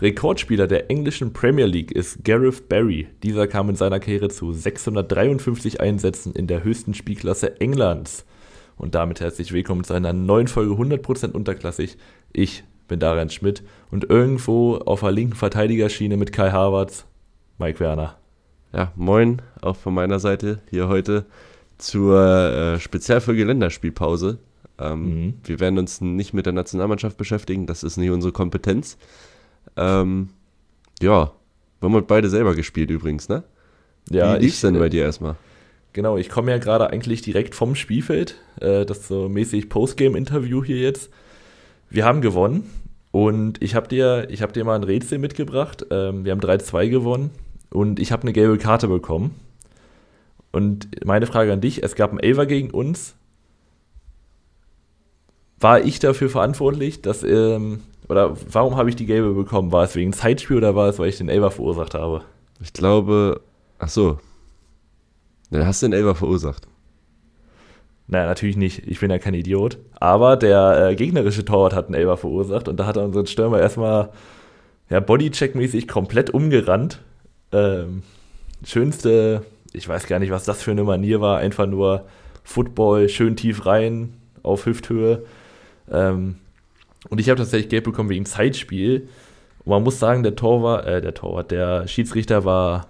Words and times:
Rekordspieler 0.00 0.66
der 0.66 0.90
englischen 0.90 1.32
Premier 1.32 1.66
League 1.66 1.92
ist 1.92 2.24
Gareth 2.24 2.68
Barry. 2.68 3.06
Dieser 3.22 3.46
kam 3.46 3.68
in 3.68 3.76
seiner 3.76 4.00
Karriere 4.00 4.28
zu 4.28 4.52
653 4.52 5.80
Einsätzen 5.80 6.32
in 6.34 6.48
der 6.48 6.64
höchsten 6.64 6.94
Spielklasse 6.94 7.60
Englands. 7.60 8.26
Und 8.76 8.96
damit 8.96 9.20
herzlich 9.20 9.52
willkommen 9.52 9.84
zu 9.84 9.94
einer 9.94 10.12
neuen 10.12 10.48
Folge 10.48 10.74
100% 10.74 11.30
unterklassig. 11.30 11.96
Ich 12.32 12.64
bin 12.88 12.98
Darian 12.98 13.30
Schmidt 13.30 13.62
und 13.92 14.10
irgendwo 14.10 14.78
auf 14.78 15.00
der 15.00 15.12
linken 15.12 15.36
Verteidigerschiene 15.36 16.16
mit 16.16 16.32
Kai 16.32 16.50
Havertz, 16.50 17.06
Mike 17.58 17.78
Werner. 17.78 18.16
Ja, 18.72 18.90
moin, 18.96 19.40
auch 19.62 19.76
von 19.76 19.94
meiner 19.94 20.18
Seite 20.18 20.58
hier 20.70 20.88
heute 20.88 21.24
zur 21.78 22.20
äh, 22.20 22.80
Spezialfolge 22.80 23.44
Länderspielpause. 23.44 24.38
Ähm, 24.76 25.04
mhm. 25.04 25.34
Wir 25.44 25.60
werden 25.60 25.78
uns 25.78 26.00
nicht 26.00 26.34
mit 26.34 26.46
der 26.46 26.52
Nationalmannschaft 26.52 27.16
beschäftigen, 27.16 27.66
das 27.66 27.84
ist 27.84 27.96
nicht 27.96 28.10
unsere 28.10 28.32
Kompetenz. 28.32 28.98
Ähm, 29.76 30.30
ja, 31.00 31.32
wir 31.80 31.90
haben 31.90 32.06
beide 32.06 32.28
selber 32.28 32.54
gespielt 32.54 32.90
übrigens, 32.90 33.28
ne? 33.28 33.44
Ja, 34.10 34.34
Wie 34.34 34.44
lief's 34.44 34.60
denn 34.60 34.78
bei 34.78 34.88
dir 34.88 35.04
erstmal? 35.04 35.36
Genau, 35.92 36.16
ich 36.16 36.28
komme 36.28 36.50
ja 36.50 36.58
gerade 36.58 36.90
eigentlich 36.90 37.22
direkt 37.22 37.54
vom 37.54 37.74
Spielfeld. 37.74 38.36
Äh, 38.60 38.84
das 38.84 39.08
so 39.08 39.28
mäßig 39.28 39.68
Postgame-Interview 39.68 40.64
hier 40.64 40.78
jetzt. 40.78 41.10
Wir 41.88 42.04
haben 42.04 42.20
gewonnen 42.20 42.68
und 43.12 43.62
ich 43.62 43.74
habe 43.74 43.86
dir, 43.86 44.26
hab 44.40 44.52
dir 44.52 44.64
mal 44.64 44.74
ein 44.74 44.82
Rätsel 44.82 45.18
mitgebracht. 45.18 45.86
Ähm, 45.90 46.24
wir 46.24 46.32
haben 46.32 46.40
3-2 46.40 46.88
gewonnen 46.88 47.30
und 47.70 48.00
ich 48.00 48.10
habe 48.10 48.22
eine 48.22 48.32
gelbe 48.32 48.58
Karte 48.58 48.88
bekommen. 48.88 49.36
Und 50.50 51.04
meine 51.04 51.26
Frage 51.26 51.52
an 51.52 51.60
dich: 51.60 51.82
Es 51.82 51.94
gab 51.94 52.10
einen 52.10 52.20
Elver 52.20 52.46
gegen 52.46 52.70
uns. 52.70 53.14
War 55.60 55.80
ich 55.80 56.00
dafür 56.00 56.28
verantwortlich, 56.28 57.02
dass 57.02 57.22
ähm, 57.22 57.80
oder 58.08 58.36
warum 58.50 58.76
habe 58.76 58.88
ich 58.88 58.96
die 58.96 59.06
gelbe 59.06 59.32
bekommen? 59.32 59.72
War 59.72 59.84
es 59.84 59.94
wegen 59.94 60.12
Zeitspiel 60.12 60.58
oder 60.58 60.74
war 60.74 60.88
es, 60.88 60.98
weil 60.98 61.08
ich 61.08 61.18
den 61.18 61.28
Elber 61.28 61.50
verursacht 61.50 61.94
habe? 61.94 62.22
Ich 62.62 62.72
glaube, 62.72 63.40
ach 63.78 63.88
so. 63.88 64.18
Dann 65.50 65.66
hast 65.66 65.82
du 65.82 65.86
den 65.86 65.94
Elber 65.94 66.14
verursacht. 66.14 66.66
Naja, 68.06 68.26
natürlich 68.26 68.56
nicht. 68.56 68.86
Ich 68.86 69.00
bin 69.00 69.10
ja 69.10 69.18
kein 69.18 69.34
Idiot. 69.34 69.78
Aber 69.98 70.36
der 70.36 70.90
äh, 70.90 70.94
gegnerische 70.96 71.44
Torwart 71.44 71.74
hat 71.74 71.86
einen 71.86 71.94
Elber 71.94 72.16
verursacht 72.16 72.68
und 72.68 72.78
da 72.78 72.86
hat 72.86 72.96
er 72.96 73.04
unseren 73.04 73.26
Stürmer 73.26 73.60
erstmal 73.60 74.10
ja, 74.90 75.00
Bodycheck-mäßig 75.00 75.88
komplett 75.88 76.30
umgerannt. 76.30 77.00
Ähm, 77.52 78.02
schönste, 78.64 79.44
ich 79.72 79.88
weiß 79.88 80.06
gar 80.06 80.18
nicht, 80.18 80.30
was 80.30 80.44
das 80.44 80.62
für 80.62 80.72
eine 80.72 80.84
Manier 80.84 81.20
war. 81.22 81.38
Einfach 81.38 81.66
nur 81.66 82.04
Football, 82.42 83.08
schön 83.08 83.36
tief 83.36 83.64
rein, 83.64 84.14
auf 84.42 84.66
Hüfthöhe. 84.66 85.24
Ähm, 85.90 86.36
und 87.08 87.20
ich 87.20 87.28
habe 87.28 87.38
tatsächlich 87.38 87.68
Geld 87.68 87.84
bekommen 87.84 88.08
wegen 88.08 88.26
Zeitspiel. 88.26 89.08
Und 89.64 89.70
man 89.70 89.82
muss 89.82 89.98
sagen, 89.98 90.22
der 90.22 90.36
Torwart, 90.36 90.86
äh, 90.86 91.00
der 91.00 91.14
Torwart, 91.14 91.50
der 91.50 91.86
Schiedsrichter 91.88 92.44
war, 92.44 92.88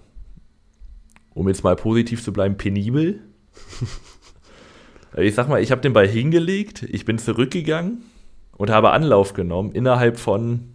um 1.35 1.49
jetzt 1.49 1.65
mal 1.65 1.77
positiv 1.77 2.23
zu 2.23 2.33
bleiben, 2.33 2.57
penibel. 2.57 3.21
ich 5.17 5.35
sag 5.35 5.49
mal, 5.49 5.63
ich 5.63 5.71
habe 5.71 5.81
den 5.81 5.93
Ball 5.93 6.09
hingelegt, 6.09 6.83
ich 6.83 7.05
bin 7.05 7.19
zurückgegangen 7.19 8.03
und 8.57 8.71
habe 8.71 8.91
Anlauf 8.91 9.33
genommen 9.35 9.73
innerhalb 9.73 10.19
von 10.19 10.75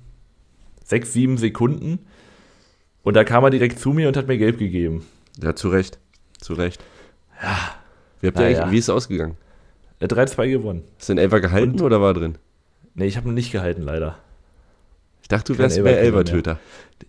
sechs, 0.83 1.13
sieben 1.13 1.37
Sekunden. 1.37 1.99
Und 3.03 3.15
da 3.15 3.23
kam 3.23 3.43
er 3.43 3.49
direkt 3.49 3.79
zu 3.79 3.91
mir 3.91 4.07
und 4.07 4.17
hat 4.17 4.27
mir 4.27 4.37
Gelb 4.37 4.57
gegeben. 4.57 5.05
Ja, 5.41 5.55
zu 5.55 5.69
Recht. 5.69 5.99
Zu 6.39 6.53
Recht. 6.53 6.83
Ja. 7.41 7.57
Wie, 8.19 8.27
habt 8.27 8.39
ihr 8.39 8.45
eigentlich, 8.45 8.71
wie 8.71 8.77
ist 8.77 8.85
es 8.85 8.89
ausgegangen? 8.89 9.37
3-2 10.01 10.43
äh, 10.43 10.51
gewonnen. 10.51 10.83
Ist 10.99 11.09
denn 11.09 11.17
Elfer 11.17 11.39
gehalten 11.39 11.73
und, 11.73 11.81
oder 11.81 12.01
war 12.01 12.13
drin? 12.13 12.37
Nee, 12.99 13.05
ich 13.05 13.15
habe 13.15 13.29
ihn 13.29 13.33
nicht 13.33 13.53
gehalten, 13.53 13.83
leider. 13.83 14.17
Ich 15.21 15.29
dachte, 15.29 15.53
du 15.53 15.59
wärst 15.59 15.81
mehr 15.81 16.01
Elbertöter. 16.01 16.59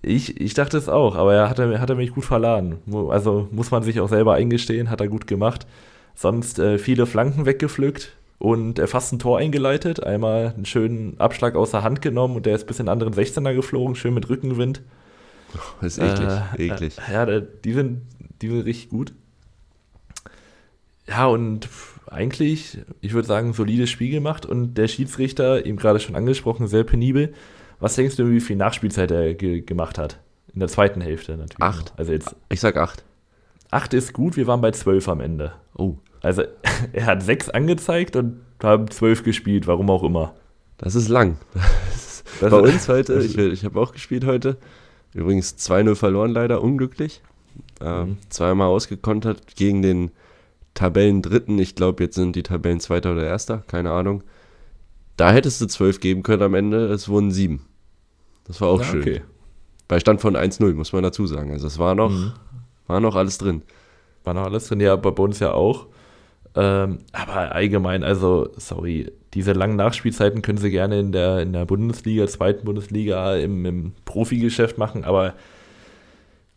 Ich, 0.02 0.40
ich 0.40 0.54
dachte 0.54 0.78
es 0.78 0.88
auch, 0.88 1.16
aber 1.16 1.34
er 1.34 1.50
hat, 1.50 1.58
hat 1.58 1.90
er 1.90 1.96
mich 1.96 2.12
gut 2.12 2.24
verladen. 2.24 2.78
Also 3.08 3.48
muss 3.50 3.72
man 3.72 3.82
sich 3.82 3.98
auch 3.98 4.08
selber 4.08 4.34
eingestehen, 4.34 4.88
hat 4.88 5.00
er 5.00 5.08
gut 5.08 5.26
gemacht. 5.26 5.66
Sonst 6.14 6.60
äh, 6.60 6.78
viele 6.78 7.06
Flanken 7.06 7.44
weggepflückt 7.44 8.12
und 8.38 8.78
er 8.78 8.86
fast 8.86 9.12
ein 9.12 9.18
Tor 9.18 9.38
eingeleitet. 9.38 10.00
Einmal 10.00 10.52
einen 10.54 10.64
schönen 10.64 11.18
Abschlag 11.18 11.56
aus 11.56 11.72
der 11.72 11.82
Hand 11.82 12.02
genommen 12.02 12.36
und 12.36 12.46
der 12.46 12.54
ist 12.54 12.68
bis 12.68 12.78
in 12.78 12.86
den 12.86 12.92
anderen 12.92 13.12
16er 13.12 13.52
geflogen, 13.52 13.96
schön 13.96 14.14
mit 14.14 14.28
Rückenwind. 14.28 14.82
Das 15.80 15.98
ist 15.98 16.04
eklig, 16.04 16.28
äh, 16.56 16.66
eklig. 16.68 16.98
Äh, 17.08 17.12
ja, 17.12 17.40
die 17.40 17.72
sind, 17.72 18.02
die 18.40 18.48
sind 18.48 18.60
richtig 18.60 18.90
gut. 18.90 19.12
Ja, 21.08 21.26
und 21.26 21.68
eigentlich, 22.10 22.78
ich 23.00 23.12
würde 23.12 23.28
sagen, 23.28 23.52
solides 23.52 23.88
Spiel 23.88 24.10
gemacht 24.10 24.44
und 24.44 24.74
der 24.74 24.88
Schiedsrichter, 24.88 25.64
eben 25.64 25.78
gerade 25.78 26.00
schon 26.00 26.16
angesprochen, 26.16 26.66
sehr 26.66 26.84
penibel. 26.84 27.32
Was 27.78 27.94
denkst 27.94 28.16
du, 28.16 28.30
wie 28.30 28.40
viel 28.40 28.56
Nachspielzeit 28.56 29.10
er 29.10 29.34
ge 29.34 29.60
gemacht 29.60 29.96
hat? 29.96 30.20
In 30.52 30.60
der 30.60 30.68
zweiten 30.68 31.00
Hälfte 31.00 31.32
natürlich. 31.36 31.62
Acht. 31.62 31.92
Also 31.96 32.12
jetzt. 32.12 32.34
Ich 32.48 32.60
sag 32.60 32.76
acht. 32.76 33.04
Acht 33.70 33.94
ist 33.94 34.12
gut, 34.12 34.36
wir 34.36 34.48
waren 34.48 34.60
bei 34.60 34.72
zwölf 34.72 35.08
am 35.08 35.20
Ende. 35.20 35.52
Oh. 35.76 35.94
Also 36.20 36.42
er 36.92 37.06
hat 37.06 37.22
sechs 37.22 37.48
angezeigt 37.48 38.16
und 38.16 38.40
haben 38.62 38.90
zwölf 38.90 39.22
gespielt, 39.22 39.66
warum 39.68 39.88
auch 39.88 40.02
immer. 40.02 40.34
Das 40.78 40.94
ist 40.94 41.08
lang. 41.08 41.36
Das 42.40 42.48
ist 42.48 42.50
bei 42.52 42.58
uns 42.58 42.88
heute, 42.88 43.18
ich, 43.18 43.36
ich 43.36 43.64
habe 43.64 43.78
auch 43.78 43.92
gespielt 43.92 44.24
heute. 44.24 44.56
Übrigens 45.12 45.56
2-0 45.58 45.94
verloren 45.94 46.30
leider, 46.30 46.62
unglücklich. 46.62 47.22
Ähm, 47.80 48.10
mhm. 48.10 48.16
zweimal 48.30 48.68
ausgekontert 48.68 49.56
gegen 49.56 49.82
den 49.82 50.10
Tabellendritten, 50.74 51.58
ich 51.58 51.74
glaube, 51.74 52.04
jetzt 52.04 52.14
sind 52.14 52.36
die 52.36 52.42
Tabellen 52.42 52.80
Zweiter 52.80 53.12
oder 53.12 53.24
Erster, 53.24 53.58
keine 53.66 53.90
Ahnung. 53.92 54.22
Da 55.16 55.32
hättest 55.32 55.60
du 55.60 55.66
zwölf 55.66 56.00
geben 56.00 56.22
können 56.22 56.42
am 56.42 56.54
Ende, 56.54 56.86
es 56.86 57.08
wurden 57.08 57.30
sieben. 57.30 57.66
Das 58.46 58.60
war 58.60 58.68
auch 58.68 58.80
ja, 58.80 58.86
schön. 58.86 59.00
Okay. 59.02 59.20
Bei 59.88 60.00
Stand 60.00 60.20
von 60.20 60.36
1-0, 60.36 60.72
muss 60.74 60.92
man 60.92 61.02
dazu 61.02 61.26
sagen. 61.26 61.52
Also 61.52 61.66
es 61.66 61.78
war 61.78 61.94
noch, 61.94 62.10
mhm. 62.10 62.32
war 62.86 63.00
noch 63.00 63.16
alles 63.16 63.38
drin. 63.38 63.62
War 64.24 64.34
noch 64.34 64.44
alles 64.44 64.68
drin, 64.68 64.80
ja, 64.80 64.96
bei 64.96 65.10
uns 65.10 65.40
ja 65.40 65.52
auch. 65.52 65.86
Ähm, 66.54 66.98
aber 67.12 67.54
allgemein, 67.54 68.02
also, 68.02 68.48
sorry, 68.56 69.12
diese 69.34 69.52
langen 69.52 69.76
Nachspielzeiten 69.76 70.42
können 70.42 70.58
sie 70.58 70.70
gerne 70.70 70.98
in 70.98 71.12
der, 71.12 71.40
in 71.40 71.52
der 71.52 71.64
Bundesliga, 71.64 72.26
zweiten 72.26 72.64
Bundesliga, 72.64 73.36
im, 73.36 73.64
im 73.64 73.92
Profigeschäft 74.04 74.76
machen, 74.78 75.04
aber 75.04 75.34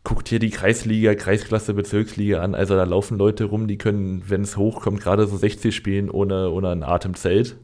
guckt 0.04 0.28
hier 0.28 0.40
die 0.40 0.50
Kreisliga, 0.50 1.16
Kreisklasse, 1.16 1.74
Bezirksliga 1.74 2.42
an. 2.42 2.56
Also 2.56 2.76
da 2.76 2.84
laufen 2.84 3.18
Leute 3.18 3.46
rum, 3.46 3.68
die 3.68 3.78
können, 3.78 4.24
wenn 4.28 4.42
es 4.42 4.58
hochkommt, 4.58 5.02
gerade 5.02 5.28
so 5.28 5.38
60 5.38 5.74
spielen 5.74 6.10
ohne, 6.10 6.50
ohne 6.50 6.70
ein 6.70 6.84
Atemzelt. 6.84 7.56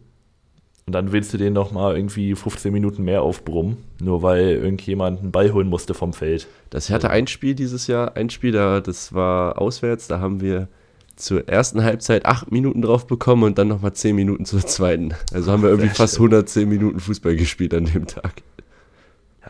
Und 0.86 0.94
dann 0.94 1.12
willst 1.12 1.32
du 1.34 1.38
den 1.38 1.54
nochmal 1.54 1.96
irgendwie 1.96 2.34
15 2.34 2.74
Minuten 2.74 3.04
mehr 3.04 3.22
aufbrummen, 3.22 3.78
nur 4.02 4.24
weil 4.24 4.56
irgendjemand 4.56 5.20
einen 5.20 5.32
Ball 5.32 5.54
holen 5.54 5.68
musste 5.68 5.94
vom 5.94 6.14
Feld. 6.14 6.48
Das 6.72 6.90
hatte 6.90 7.12
ein 7.12 7.28
Spiel 7.28 7.54
dieses 7.54 7.86
Jahr, 7.86 8.16
ein 8.16 8.32
Spiel, 8.32 8.54
da, 8.54 8.82
das 8.82 9.14
war 9.14 9.62
auswärts, 9.62 10.08
da 10.08 10.20
haben 10.20 10.42
wir 10.42 10.68
zur 11.16 11.48
ersten 11.48 11.84
Halbzeit 11.84 12.26
acht 12.26 12.52
Minuten 12.52 12.82
drauf 12.82 13.06
bekommen 13.06 13.44
und 13.44 13.58
dann 13.60 13.68
nochmal 13.68 13.94
10 13.94 14.16
Minuten 14.16 14.46
zur 14.46 14.66
zweiten. 14.66 15.14
Also 15.32 15.52
haben 15.52 15.62
wir 15.62 15.70
irgendwie 15.70 15.90
fast 15.90 16.16
110 16.16 16.68
Minuten 16.68 17.00
Fußball 17.00 17.36
gespielt 17.36 17.74
an 17.76 17.86
dem 17.86 18.08
Tag. 18.08 18.42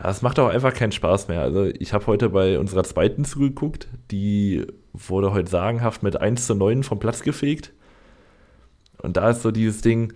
Ja, 0.02 0.10
es 0.10 0.22
macht 0.22 0.38
auch 0.38 0.48
einfach 0.48 0.72
keinen 0.72 0.92
Spaß 0.92 1.28
mehr. 1.28 1.42
Also 1.42 1.66
ich 1.66 1.92
habe 1.92 2.06
heute 2.06 2.30
bei 2.30 2.58
unserer 2.58 2.84
zweiten 2.84 3.24
zugeguckt, 3.24 3.88
die 4.10 4.66
wurde 4.92 5.32
heute 5.32 5.50
sagenhaft 5.50 6.02
mit 6.02 6.20
1 6.20 6.46
zu 6.46 6.54
9 6.54 6.82
vom 6.82 6.98
Platz 6.98 7.22
gefegt. 7.22 7.72
Und 8.98 9.16
da 9.16 9.30
ist 9.30 9.42
so 9.42 9.50
dieses 9.50 9.82
Ding, 9.82 10.14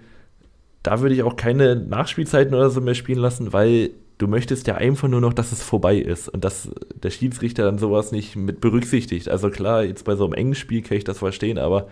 da 0.83 1.00
würde 1.00 1.15
ich 1.15 1.22
auch 1.22 1.37
keine 1.37 1.77
Nachspielzeiten 1.77 2.55
oder 2.55 2.71
so 2.71 2.81
mehr 2.81 2.95
spielen 2.95 3.19
lassen, 3.19 3.53
weil 3.53 3.91
du 4.19 4.27
möchtest 4.27 4.67
ja 4.67 4.77
einfach 4.77 5.09
nur 5.09 5.21
noch, 5.21 5.33
dass 5.34 5.53
es 5.53 5.62
vorbei 5.62 5.97
ist 5.97 6.28
und 6.28 6.45
dass 6.45 6.71
der 6.95 7.11
Schiedsrichter 7.11 7.65
dann 7.65 7.78
sowas 7.78 8.12
nicht 8.12 8.37
mit 8.37 8.61
berücksichtigt. 8.61 9.28
Also 9.28 9.51
klar, 9.51 9.84
jetzt 9.84 10.05
bei 10.05 10.16
so 10.16 10.25
einem 10.25 10.34
engen 10.34 10.55
Spiel 10.55 10.83
kann 10.83 10.97
ich 10.97 11.05
das 11.05 11.19
verstehen, 11.19 11.59
aber 11.59 11.89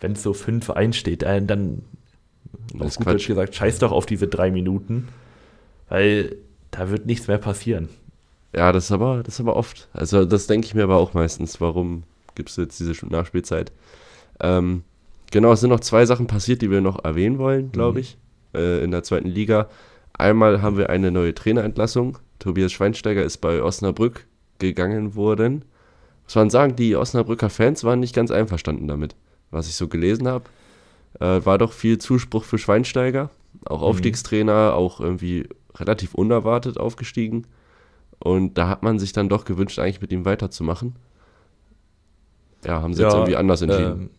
wenn 0.00 0.12
es 0.12 0.22
so 0.22 0.32
5-1 0.32 0.92
steht, 0.94 1.22
dann, 1.22 1.46
dann 1.46 1.82
auf 2.78 2.96
gut 2.96 3.06
Deutsch 3.06 3.26
gesagt, 3.26 3.54
scheiß 3.54 3.78
doch 3.78 3.92
auf 3.92 4.04
diese 4.04 4.26
drei 4.26 4.50
Minuten, 4.50 5.08
weil 5.88 6.36
da 6.74 6.90
wird 6.90 7.06
nichts 7.06 7.28
mehr 7.28 7.38
passieren. 7.38 7.88
Ja, 8.54 8.72
das 8.72 8.86
ist 8.86 8.92
aber, 8.92 9.22
das 9.22 9.34
ist 9.34 9.40
aber 9.40 9.56
oft. 9.56 9.88
Also 9.92 10.24
das 10.24 10.46
denke 10.46 10.66
ich 10.66 10.74
mir 10.74 10.84
aber 10.84 10.96
auch 10.96 11.14
meistens. 11.14 11.60
Warum 11.60 12.02
gibst 12.34 12.56
du 12.56 12.62
jetzt 12.62 12.78
diese 12.80 13.06
Nachspielzeit? 13.06 13.72
Ähm, 14.40 14.82
genau, 15.30 15.52
es 15.52 15.60
sind 15.60 15.70
noch 15.70 15.80
zwei 15.80 16.06
Sachen 16.06 16.26
passiert, 16.26 16.62
die 16.62 16.70
wir 16.70 16.80
noch 16.80 17.04
erwähnen 17.04 17.38
wollen, 17.38 17.72
glaube 17.72 17.98
mhm. 17.98 17.98
ich, 17.98 18.16
äh, 18.54 18.82
in 18.82 18.90
der 18.90 19.02
zweiten 19.02 19.28
Liga. 19.28 19.68
Einmal 20.12 20.62
haben 20.62 20.76
wir 20.76 20.90
eine 20.90 21.10
neue 21.10 21.34
Trainerentlassung. 21.34 22.18
Tobias 22.38 22.72
Schweinsteiger 22.72 23.22
ist 23.22 23.38
bei 23.38 23.62
Osnabrück 23.62 24.26
gegangen 24.58 25.14
worden. 25.14 25.64
Muss 26.24 26.34
man 26.34 26.50
sagen, 26.50 26.76
die 26.76 26.96
Osnabrücker 26.96 27.50
Fans 27.50 27.84
waren 27.84 28.00
nicht 28.00 28.14
ganz 28.14 28.30
einverstanden 28.30 28.88
damit, 28.88 29.14
was 29.50 29.68
ich 29.68 29.74
so 29.74 29.88
gelesen 29.88 30.26
habe. 30.26 30.44
Äh, 31.20 31.44
war 31.44 31.58
doch 31.58 31.72
viel 31.72 31.98
Zuspruch 31.98 32.44
für 32.44 32.58
Schweinsteiger. 32.58 33.30
Auch 33.66 33.80
mhm. 33.80 33.86
Aufstiegstrainer, 33.86 34.74
auch 34.74 35.00
irgendwie 35.00 35.48
relativ 35.76 36.14
unerwartet 36.14 36.78
aufgestiegen. 36.78 37.46
Und 38.18 38.54
da 38.54 38.68
hat 38.68 38.82
man 38.82 38.98
sich 38.98 39.12
dann 39.12 39.28
doch 39.28 39.44
gewünscht, 39.44 39.78
eigentlich 39.78 40.00
mit 40.00 40.12
ihm 40.12 40.24
weiterzumachen. 40.24 40.96
Ja, 42.64 42.80
haben 42.80 42.94
sie 42.94 43.02
ja, 43.02 43.08
jetzt 43.08 43.14
irgendwie 43.16 43.36
anders 43.36 43.62
entschieden. 43.62 44.10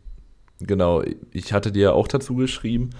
Ähm, 0.62 0.68
genau, 0.68 1.04
ich 1.31 1.54
hatte 1.54 1.72
dir 1.72 1.84
ja 1.84 1.92
auch 1.94 2.07
dazu 2.07 2.36
geschrieben. 2.36 2.92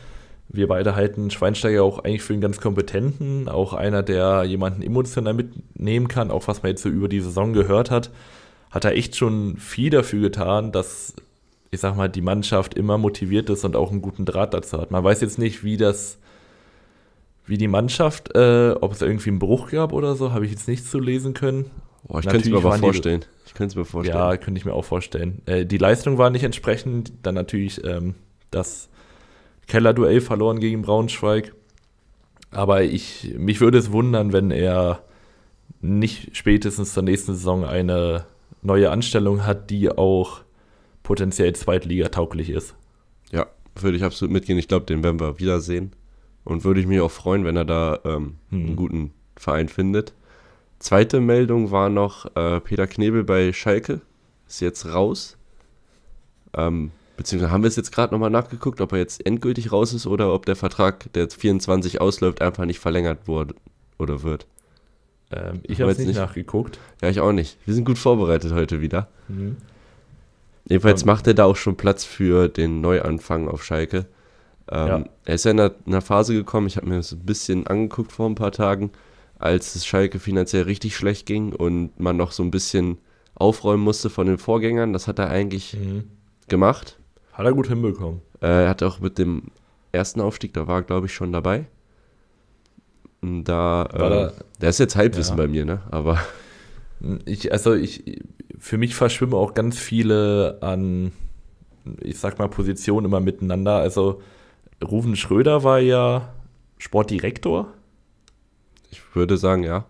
wir 0.48 0.68
beide 0.68 0.96
halten 0.96 1.32
Schweinsteiger 1.32 1.84
auch 1.84 2.00
eigentlich 2.00 2.22
für 2.24 2.34
einen 2.34 2.42
ganz 2.42 2.62
kompetenten, 2.62 3.50
auch 3.50 3.74
einer, 3.74 4.04
der 4.04 4.44
jemanden 4.44 4.82
emotional 4.82 5.34
mitnehmen 5.34 6.08
kann, 6.08 6.32
auch 6.32 6.48
was 6.48 6.64
man 6.64 6.72
jetzt 6.72 6.84
so 6.84 6.90
über 6.90 7.08
die 7.08 7.20
Saison 7.20 7.54
gehört 7.54 7.92
hat, 7.92 8.12
hat 8.72 8.86
er 8.86 8.96
echt 8.96 9.16
schon 9.16 9.58
viel 9.58 9.90
dafür 9.90 10.22
getan, 10.22 10.72
dass, 10.72 11.14
ich 11.72 11.80
sag 11.80 11.96
mal, 11.96 12.10
die 12.10 12.22
Mannschaft 12.22 12.74
immer 12.76 12.98
motiviert 12.98 13.50
ist 13.50 13.66
und 13.66 13.76
auch 13.76 13.92
einen 13.92 14.02
guten 14.02 14.26
Draht 14.26 14.54
dazu 14.54 14.80
hat. 14.80 14.92
Man 14.92 15.04
weiß 15.04 15.22
jetzt 15.22 15.40
nicht, 15.40 15.64
wie 15.64 15.78
das, 15.78 16.20
wie 17.46 17.58
die 17.58 17.68
Mannschaft, 17.68 18.36
äh, 18.36 18.72
ob 18.72 18.94
es 18.94 19.02
irgendwie 19.02 19.30
einen 19.30 19.40
Bruch 19.40 19.72
gab 19.72 19.94
oder 19.94 20.16
so, 20.16 20.32
habe 20.32 20.46
ich 20.46 20.52
jetzt 20.52 20.68
nicht 20.68 20.88
zu 20.88 21.00
lesen 21.00 21.34
können. 21.34 21.70
Boah, 22.08 22.20
ich 22.20 22.26
könnte 22.26 22.48
es 22.48 22.50
mir 22.50 22.58
aber 22.58 22.78
vorstellen. 22.78 23.22
Die, 23.22 23.48
ich 23.48 23.54
könnte 23.54 23.74
es 23.74 23.76
mir 23.76 23.86
vorstellen. 23.86 24.18
Ja, 24.18 24.38
könnte 24.38 24.60
ich 24.60 24.66
mir 24.66 24.74
auch 24.74 24.86
vorstellen. 24.86 25.42
Äh, 25.46 25.66
die 25.66 25.78
Leistung 25.78 26.18
war 26.18 26.30
nicht 26.30 26.44
entsprechend, 26.44 27.14
dann 27.24 27.36
natürlich 27.36 27.84
ähm, 27.84 28.16
das 28.52 28.90
Keller-Duell 29.68 30.22
verloren 30.22 30.60
gegen 30.60 30.82
Braunschweig. 30.82 31.54
Aber 32.52 32.84
ich, 32.84 33.34
mich 33.38 33.60
würde 33.60 33.78
es 33.78 33.92
wundern, 33.92 34.34
wenn 34.34 34.52
er 34.52 35.04
nicht 35.82 36.36
spätestens 36.38 36.94
zur 36.94 37.04
nächsten 37.04 37.34
Saison 37.34 37.66
eine 37.66 38.26
neue 38.62 38.90
Anstellung 38.92 39.46
hat, 39.46 39.70
die 39.70 39.90
auch 39.90 40.42
potenziell 41.04 41.54
Zweitliga-tauglich 41.54 42.50
ist. 42.50 42.76
Ja, 43.32 43.48
würde 43.80 43.98
ich 43.98 44.04
absolut 44.04 44.32
mitgehen. 44.32 44.58
Ich 44.58 44.68
glaube, 44.68 44.86
den 44.86 45.04
werden 45.04 45.20
wir 45.20 45.40
wiedersehen. 45.40 45.92
Und 46.46 46.64
würde 46.64 46.80
ich 46.80 46.88
mich 46.88 47.02
auch 47.02 47.12
freuen, 47.12 47.44
wenn 47.44 47.58
er 47.58 47.66
da 47.66 48.00
ähm, 48.06 48.38
hm. 48.50 48.66
einen 48.66 48.76
guten 48.78 49.14
Verein 49.36 49.68
findet. 49.68 50.14
Zweite 50.80 51.20
Meldung 51.20 51.72
war 51.72 51.90
noch 51.90 52.34
äh, 52.36 52.62
Peter 52.62 52.88
Knebel 52.88 53.24
bei 53.24 53.52
Schalke. 53.52 54.02
Ist 54.48 54.62
jetzt 54.62 54.86
raus. 54.86 55.38
Ähm, 56.56 56.92
Beziehungsweise 57.18 57.52
haben 57.52 57.64
wir 57.64 57.70
es 57.70 57.76
jetzt 57.76 57.92
gerade 57.92 58.14
nochmal 58.14 58.30
nachgeguckt, 58.30 58.82
ob 58.82 58.92
er 58.92 59.00
jetzt 59.00 59.26
endgültig 59.26 59.72
raus 59.72 59.94
ist 59.94 60.06
oder 60.06 60.34
ob 60.34 60.46
der 60.46 60.56
Vertrag, 60.56 61.12
der 61.14 61.24
jetzt 61.24 61.36
24 61.36 62.02
ausläuft, 62.02 62.42
einfach 62.42 62.66
nicht 62.66 62.80
verlängert 62.80 63.28
wurde 63.28 63.56
oder 63.98 64.22
wird. 64.24 64.48
Ähm, 65.32 65.62
ich 65.64 65.82
habe 65.82 65.92
es 65.92 65.98
nicht, 65.98 66.08
nicht, 66.08 66.18
nachgeguckt. 66.18 66.78
Ja, 67.02 67.10
ich 67.10 67.22
auch 67.22 67.32
nicht. 67.32 67.58
Wir 67.66 67.74
sind 67.74 67.86
gut 67.86 67.98
vorbereitet 67.98 68.54
heute 68.54 68.82
wieder. 68.82 69.08
Mhm. 69.28 69.58
Jedenfalls 70.68 71.06
macht 71.06 71.28
er 71.28 71.36
da 71.36 71.46
auch 71.46 71.56
schon 71.56 71.78
Platz 71.78 72.04
für 72.04 72.50
den 72.50 72.82
Neuanfang 72.82 73.48
auf 73.48 73.64
Schalke. 73.64 74.08
Ähm, 74.72 74.88
ja. 74.88 75.04
Er 75.26 75.36
ist 75.36 75.46
ja 75.46 75.52
in 75.52 75.60
einer, 75.60 75.72
in 75.86 75.94
einer 75.94 76.02
Phase 76.02 76.34
gekommen, 76.34 76.68
ich 76.68 76.78
habe 76.78 76.88
mir 76.88 76.98
das 76.98 77.12
ein 77.12 77.26
bisschen 77.26 77.68
angeguckt 77.68 78.12
vor 78.12 78.28
ein 78.28 78.36
paar 78.36 78.52
Tagen, 78.52 78.92
als 79.38 79.76
es 79.76 79.86
Schalke 79.86 80.20
finanziell 80.20 80.64
richtig 80.64 80.96
schlecht 80.96 81.26
ging 81.26 81.54
und 81.54 82.00
man 82.00 82.18
noch 82.18 82.32
so 82.32 82.44
ein 82.44 82.52
bisschen 82.52 82.98
aufräumen 83.36 83.84
musste 83.84 84.10
von 84.10 84.28
den 84.28 84.38
Vorgängern. 84.38 84.94
Das 84.94 85.08
hat 85.08 85.20
er 85.20 85.30
eigentlich 85.30 85.74
mhm. 85.74 86.06
gemacht. 86.48 86.98
Hat 87.34 87.46
er 87.46 87.54
gut 87.54 87.68
hinbekommen. 87.68 88.22
Äh, 88.42 88.64
er 88.64 88.70
hat 88.70 88.82
auch 88.82 89.00
mit 89.00 89.18
dem 89.18 89.44
ersten 89.92 90.22
Aufstieg, 90.22 90.54
da 90.54 90.68
war 90.68 90.82
glaube 90.84 91.08
ich 91.08 91.14
schon 91.14 91.32
dabei. 91.32 91.66
Da, 93.22 93.84
äh, 93.86 94.32
der 94.62 94.70
ist 94.70 94.80
jetzt 94.80 94.96
Halbwissen 94.96 95.38
ja. 95.38 95.44
bei 95.44 95.48
mir, 95.48 95.66
ne? 95.66 95.82
Aber. 95.92 96.20
Ich, 97.26 97.52
also 97.52 97.74
ich, 97.74 98.22
für 98.58 98.78
mich 98.78 98.96
verschwimmen 98.96 99.36
auch 99.36 99.54
ganz 99.54 99.78
viele 99.78 100.60
an, 100.62 101.12
ich 102.02 102.20
sag 102.20 102.40
mal, 102.40 102.48
Positionen 102.48 103.06
immer 103.06 103.20
miteinander. 103.20 103.76
Also 103.78 104.22
Rufen 104.84 105.16
Schröder 105.16 105.64
war 105.64 105.80
ja 105.80 106.34
Sportdirektor. 106.78 107.74
Ich 108.92 109.02
würde 109.16 109.38
sagen, 109.38 109.64
ja. 109.64 109.86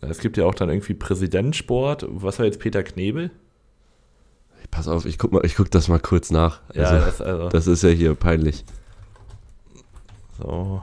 Es 0.00 0.18
gibt 0.18 0.36
ja 0.36 0.44
auch 0.44 0.54
dann 0.54 0.68
irgendwie 0.68 0.94
Präsidentsport. 0.94 2.06
Was 2.08 2.38
war 2.38 2.46
jetzt 2.46 2.60
Peter 2.60 2.82
Knebel? 2.82 3.30
Pass 4.70 4.88
auf, 4.88 5.06
ich 5.06 5.18
guck, 5.18 5.32
mal, 5.32 5.44
ich 5.44 5.54
guck 5.54 5.70
das 5.70 5.88
mal 5.88 6.00
kurz 6.00 6.30
nach. 6.30 6.60
Also, 6.68 6.80
ja, 6.80 6.98
das, 6.98 7.20
also. 7.20 7.48
das 7.48 7.66
ist 7.66 7.82
ja 7.82 7.90
hier 7.90 8.14
peinlich. 8.14 8.64
So. 10.38 10.82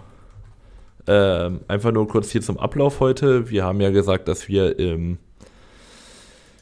Ähm, 1.07 1.62
einfach 1.68 1.92
nur 1.92 2.07
kurz 2.07 2.31
hier 2.31 2.42
zum 2.42 2.57
Ablauf 2.57 3.00
heute. 3.00 3.50
Wir 3.50 3.66
haben 3.66 3.81
ja 3.81 3.89
gesagt, 3.89 4.27
dass 4.27 4.48
wir 4.48 4.80
im, 4.80 5.18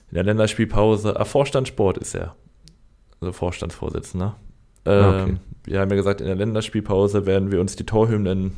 in 0.09 0.15
der 0.15 0.23
Länderspielpause, 0.23 1.19
ah, 1.19 1.25
Vorstandssport 1.25 1.97
ist 1.97 2.15
er. 2.15 2.35
Also 3.21 3.31
Vorstandsvorsitzender. 3.33 4.37
Ah, 4.85 4.91
ähm, 4.91 5.23
okay. 5.23 5.37
Wir 5.65 5.79
haben 5.81 5.89
ja 5.89 5.95
gesagt, 5.95 6.21
in 6.21 6.27
der 6.27 6.35
Länderspielpause 6.35 7.25
werden 7.25 7.51
wir 7.51 7.59
uns 7.61 7.75
die 7.75 7.85
Torhymnen 7.85 8.53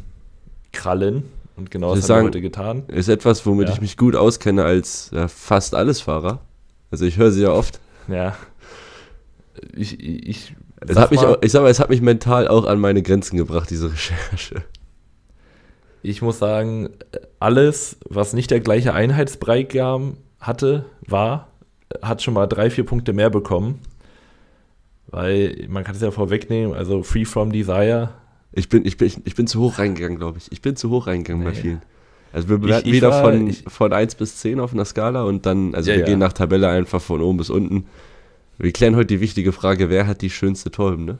krallen. 0.71 1.23
Und 1.57 1.69
genau 1.71 1.93
das 1.93 2.09
haben 2.09 2.21
wir 2.21 2.27
heute 2.27 2.41
getan. 2.41 2.83
Ist 2.87 3.09
etwas, 3.09 3.45
womit 3.45 3.67
ja. 3.67 3.73
ich 3.73 3.81
mich 3.81 3.97
gut 3.97 4.15
auskenne 4.15 4.63
als 4.63 5.11
ja, 5.13 5.27
fast 5.27 5.75
alles 5.75 6.01
Fahrer. 6.01 6.39
Also 6.89 7.05
ich 7.05 7.17
höre 7.17 7.31
sie 7.31 7.43
ja 7.43 7.51
oft. 7.51 7.79
Ja 8.07 8.35
ich, 9.75 9.99
ich, 9.99 10.55
es 10.79 10.97
hat 10.97 11.11
mich 11.11 11.21
ich 11.41 11.51
sag 11.51 11.61
mal, 11.61 11.69
es 11.69 11.79
hat 11.79 11.89
mich 11.89 12.01
mental 12.01 12.47
auch 12.47 12.65
an 12.65 12.79
meine 12.79 13.01
Grenzen 13.01 13.37
gebracht, 13.37 13.69
diese 13.69 13.91
Recherche. 13.91 14.63
Ich 16.03 16.21
muss 16.21 16.39
sagen, 16.39 16.89
alles, 17.39 17.97
was 18.09 18.33
nicht 18.33 18.49
der 18.49 18.59
gleiche 18.59 18.93
Einheitsbrei 18.93 19.67
hatte, 20.39 20.85
war, 21.07 21.49
hat 22.01 22.23
schon 22.23 22.33
mal 22.33 22.47
drei, 22.47 22.69
vier 22.71 22.85
Punkte 22.85 23.13
mehr 23.13 23.29
bekommen. 23.29 23.79
Weil 25.07 25.65
man 25.67 25.83
kann 25.83 25.95
es 25.95 26.01
ja 26.01 26.11
vorwegnehmen, 26.11 26.73
also 26.73 27.03
Free 27.03 27.25
From 27.25 27.51
Desire. 27.51 28.09
Ich 28.53 28.69
bin, 28.69 28.85
ich 28.85 28.97
bin, 28.97 29.11
ich 29.23 29.35
bin 29.35 29.47
zu 29.47 29.59
hoch 29.59 29.79
reingegangen, 29.79 30.17
glaube 30.17 30.37
ich. 30.37 30.51
Ich 30.51 30.61
bin 30.61 30.75
zu 30.75 30.89
hoch 30.89 31.07
reingegangen 31.07 31.43
nee. 31.43 31.49
bei 31.49 31.55
vielen. 31.55 31.81
Also 32.33 32.49
wir 32.49 32.59
bewerten 32.59 32.91
wieder 32.91 33.09
war, 33.09 33.23
von, 33.23 33.47
ich, 33.47 33.63
von 33.67 33.91
1 33.91 34.15
bis 34.15 34.37
10 34.37 34.59
auf 34.59 34.73
einer 34.73 34.85
Skala 34.85 35.23
und 35.23 35.45
dann, 35.45 35.75
also 35.75 35.89
ja, 35.89 35.97
wir 35.97 36.01
ja. 36.01 36.07
gehen 36.07 36.19
nach 36.19 36.33
Tabelle 36.33 36.69
einfach 36.69 37.01
von 37.01 37.21
oben 37.21 37.37
bis 37.37 37.49
unten. 37.49 37.85
Wir 38.57 38.71
klären 38.71 38.95
heute 38.95 39.07
die 39.07 39.19
wichtige 39.19 39.51
Frage, 39.51 39.89
wer 39.89 40.07
hat 40.07 40.21
die 40.21 40.29
schönste 40.29 40.71
Torhymne? 40.71 41.17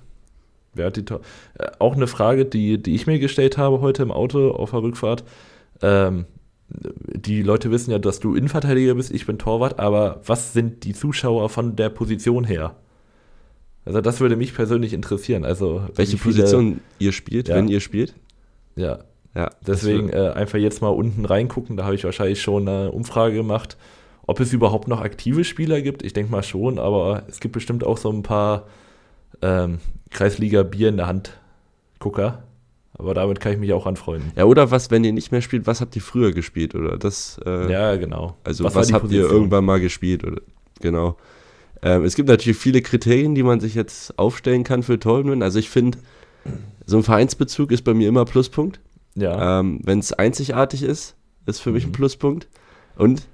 Wer 0.74 0.86
hat 0.88 0.95
die 0.95 1.04
Tor 1.04 1.22
äh, 1.57 1.68
Auch 1.80 1.95
eine 1.95 2.07
Frage, 2.07 2.45
die, 2.45 2.81
die 2.81 2.95
ich 2.95 3.07
mir 3.07 3.19
gestellt 3.19 3.57
habe 3.57 3.81
heute 3.81 4.04
im 4.04 4.12
Auto 4.12 4.51
auf 4.51 4.72
der 4.72 4.83
Rückfahrt. 4.83 5.25
Ähm, 5.81 6.25
die 6.69 7.42
Leute 7.42 7.72
wissen 7.72 7.92
ja, 7.92 8.00
dass 8.00 8.22
du 8.22 8.33
Innenverteidiger 8.33 8.95
bist, 8.95 9.12
ich 9.12 9.25
bin 9.25 9.38
Torwart, 9.38 9.80
aber 9.80 10.22
was 10.25 10.54
sind 10.54 10.86
die 10.86 10.94
Zuschauer 10.94 11.50
von 11.50 11.75
der 11.75 11.89
Position 11.89 12.45
her? 12.45 12.75
Also 13.86 14.01
das 14.01 14.19
würde 14.19 14.36
mich 14.36 14.54
persönlich 14.54 14.94
interessieren. 14.94 15.44
Also 15.44 15.83
welche 15.95 16.18
viele, 16.18 16.36
Position 16.36 16.81
ihr 17.00 17.12
spielt, 17.12 17.48
ja, 17.48 17.56
wenn 17.56 17.68
ihr 17.68 17.80
spielt? 17.80 18.13
Ja. 18.75 19.00
Ja. 19.36 19.50
Deswegen 19.66 20.10
äh, 20.10 20.30
einfach 20.36 20.60
jetzt 20.60 20.81
mal 20.81 20.89
unten 20.89 21.25
reingucken. 21.25 21.78
Da 21.78 21.86
habe 21.86 21.95
ich 21.95 22.04
wahrscheinlich 22.04 22.42
schon 22.42 22.68
eine 22.68 22.92
Umfrage 22.92 23.36
gemacht. 23.36 23.78
Ob 24.28 24.39
es 24.39 24.54
überhaupt 24.54 24.88
noch 24.88 25.01
aktive 25.01 25.44
Spieler 25.44 25.81
gibt, 25.81 26.04
ich 26.04 26.13
denke 26.13 26.31
mal 26.31 26.44
schon, 26.44 26.80
aber 26.80 27.24
es 27.28 27.39
gibt 27.39 27.54
bestimmt 27.54 27.83
auch 27.83 27.98
so 27.98 28.12
ein 28.12 28.24
paar 28.24 28.68
ähm, 29.42 29.80
Kreisliga-Bier 30.12 30.89
in 30.89 30.98
der 30.98 31.07
Hand 31.07 31.39
Gucker. 32.00 32.44
Aber 32.94 33.13
damit 33.13 33.39
kann 33.39 33.54
ich 33.54 33.57
mich 33.57 33.74
auch 33.74 33.88
anfreunden. 33.88 34.31
Ja, 34.36 34.45
oder 34.45 34.69
was, 34.69 34.92
wenn 34.92 35.04
ihr 35.04 35.13
nicht 35.13 35.31
mehr 35.31 35.42
spielt, 35.42 35.66
was 35.66 35.81
habt 35.81 35.95
ihr 35.95 36.01
früher 36.01 36.33
gespielt? 36.33 36.75
Oder 36.75 36.98
das. 36.98 37.39
Äh, 37.45 37.72
ja, 37.72 37.95
genau. 37.95 38.36
Also, 38.44 38.63
was, 38.63 38.75
was 38.75 38.94
habt 38.94 39.04
Position? 39.04 39.26
ihr 39.26 39.31
irgendwann 39.31 39.66
mal 39.66 39.80
gespielt? 39.80 40.23
Oder, 40.23 40.42
genau. 40.81 41.18
Ähm, 41.81 42.04
es 42.04 42.16
gibt 42.16 42.30
natürlich 42.30 42.57
viele 42.57 42.81
Kriterien, 42.81 43.35
die 43.35 43.44
man 43.44 43.59
sich 43.59 43.76
jetzt 43.76 44.18
aufstellen 44.19 44.64
kann 44.64 44.83
für 44.83 45.00
Torhymnen. 45.00 45.44
Also, 45.44 45.59
ich 45.59 45.69
finde, 45.69 45.97
so 46.85 46.97
ein 46.97 47.04
Vereinsbezug 47.04 47.71
ist 47.71 47.83
bei 47.83 47.94
mir 47.94 48.07
immer 48.07 48.26
Pluspunkt. 48.26 48.80
Ja. 49.16 49.59
Ähm, 49.59 49.80
wenn 49.83 50.00
es 50.00 50.14
einzigartig 50.14 50.83
ist, 50.83 51.16
ist 51.45 51.59
für 51.59 51.69
mhm. 51.69 51.76
mich 51.76 51.83
ein 51.85 51.90
mhm. 51.90 51.94
Pluspunkt. 51.94 52.47
Und 52.95 53.28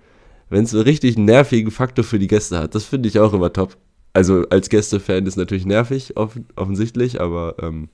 wenn 0.50 0.63
es 0.63 0.72
so 0.72 0.82
richtig 0.82 1.18
einen 1.18 1.25
nervigen 1.25 1.72
Faktor 1.72 2.06
für 2.06 2.20
die 2.20 2.27
Gäste 2.27 2.58
hat. 2.58 2.75
Das 2.75 2.86
finde 2.86 3.10
ich 3.10 3.20
auch 3.20 3.34
immer 3.34 3.51
top. 3.51 3.77
Also 4.13 4.46
als 4.50 4.70
Gästefan 4.70 5.25
ist 5.25 5.36
natürlich 5.36 5.66
nervig, 5.66 6.18
off 6.18 6.39
offensichtlich, 6.56 7.22
aber 7.22 7.56
ähm, 7.62 7.89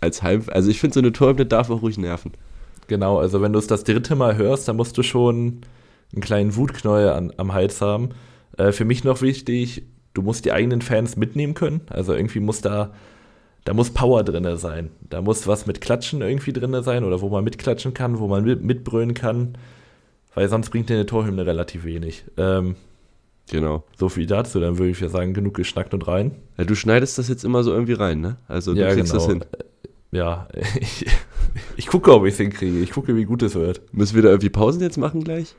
als 0.00 0.22
Heim, 0.22 0.44
also 0.48 0.70
ich 0.70 0.78
finde 0.78 0.94
so 0.94 1.00
eine 1.00 1.12
Torhymne 1.12 1.46
darf 1.46 1.70
auch 1.70 1.82
ruhig 1.82 1.98
nerven. 1.98 2.32
Genau, 2.86 3.18
also 3.18 3.40
wenn 3.40 3.52
du 3.52 3.58
es 3.58 3.66
das 3.66 3.84
dritte 3.84 4.14
Mal 4.14 4.36
hörst, 4.36 4.68
dann 4.68 4.76
musst 4.76 4.96
du 4.98 5.02
schon 5.02 5.62
einen 6.12 6.22
kleinen 6.22 6.54
Wutknäuel 6.54 7.10
an, 7.10 7.32
am 7.36 7.52
Hals 7.52 7.80
haben. 7.80 8.10
Äh, 8.60 8.72
für 8.72 8.84
mich 8.84 9.04
noch 9.04 9.22
wichtig, 9.22 9.84
du 10.12 10.22
musst 10.22 10.44
die 10.44 10.52
eigenen 10.52 10.82
Fans 10.82 11.16
mitnehmen 11.16 11.54
können. 11.54 11.80
Also 11.88 12.14
irgendwie 12.14 12.40
muss 12.40 12.60
da, 12.60 12.92
da 13.64 13.72
muss 13.72 13.90
Power 13.90 14.22
drin 14.22 14.56
sein. 14.58 14.90
Da 15.08 15.22
muss 15.22 15.46
was 15.46 15.66
mit 15.66 15.80
Klatschen 15.80 16.20
irgendwie 16.20 16.52
drin 16.52 16.82
sein 16.82 17.04
oder 17.04 17.20
wo 17.22 17.30
man 17.30 17.42
mitklatschen 17.44 17.94
kann, 17.94 18.18
wo 18.18 18.28
man 18.28 18.44
mit, 18.44 18.62
mitbrüllen 18.62 19.14
kann. 19.14 19.56
Weil 20.34 20.48
sonst 20.48 20.70
bringt 20.70 20.90
dir 20.90 20.94
eine 20.94 21.06
Torhymne 21.06 21.46
relativ 21.46 21.84
wenig. 21.84 22.24
Ähm, 22.36 22.76
genau. 23.50 23.84
So 23.96 24.08
viel 24.08 24.26
dazu, 24.26 24.60
dann 24.60 24.78
würde 24.78 24.90
ich 24.90 25.00
ja 25.00 25.08
sagen, 25.08 25.32
genug 25.32 25.54
geschnackt 25.54 25.94
und 25.94 26.06
rein. 26.06 26.36
Ja, 26.58 26.64
du 26.64 26.74
schneidest 26.74 27.18
das 27.18 27.28
jetzt 27.28 27.44
immer 27.44 27.64
so 27.64 27.72
irgendwie 27.72 27.94
rein, 27.94 28.20
ne? 28.20 28.36
Also 28.46 28.74
du 28.74 28.80
ja, 28.80 28.92
kriegst 28.92 29.12
genau. 29.12 29.24
das 29.24 29.32
hin. 29.32 29.44
Äh, 30.12 30.16
ja, 30.18 30.48
ich, 30.80 31.06
ich 31.76 31.86
gucke, 31.86 32.12
ob 32.12 32.26
ich 32.26 32.34
es 32.34 32.38
hinkriege. 32.38 32.78
Ich 32.78 32.90
gucke, 32.90 33.16
wie 33.16 33.24
gut 33.24 33.42
es 33.42 33.54
wird. 33.54 33.80
Müssen 33.92 34.16
wir 34.16 34.22
da 34.22 34.28
irgendwie 34.28 34.50
Pausen 34.50 34.82
jetzt 34.82 34.98
machen 34.98 35.24
gleich? 35.24 35.56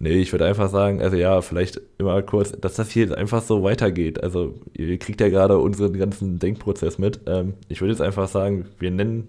Nee, 0.00 0.20
ich 0.20 0.32
würde 0.32 0.46
einfach 0.46 0.68
sagen, 0.68 1.02
also 1.02 1.16
ja, 1.16 1.40
vielleicht 1.42 1.80
immer 1.98 2.22
kurz, 2.22 2.52
dass 2.52 2.74
das 2.76 2.90
hier 2.90 3.18
einfach 3.18 3.42
so 3.42 3.64
weitergeht. 3.64 4.22
Also 4.22 4.54
ihr 4.72 4.96
kriegt 4.98 5.20
ja 5.20 5.28
gerade 5.28 5.58
unseren 5.58 5.92
ganzen 5.98 6.38
Denkprozess 6.38 6.98
mit. 6.98 7.20
Ähm, 7.26 7.54
ich 7.68 7.80
würde 7.80 7.92
jetzt 7.92 8.00
einfach 8.00 8.28
sagen, 8.28 8.66
wir 8.78 8.92
nennen, 8.92 9.26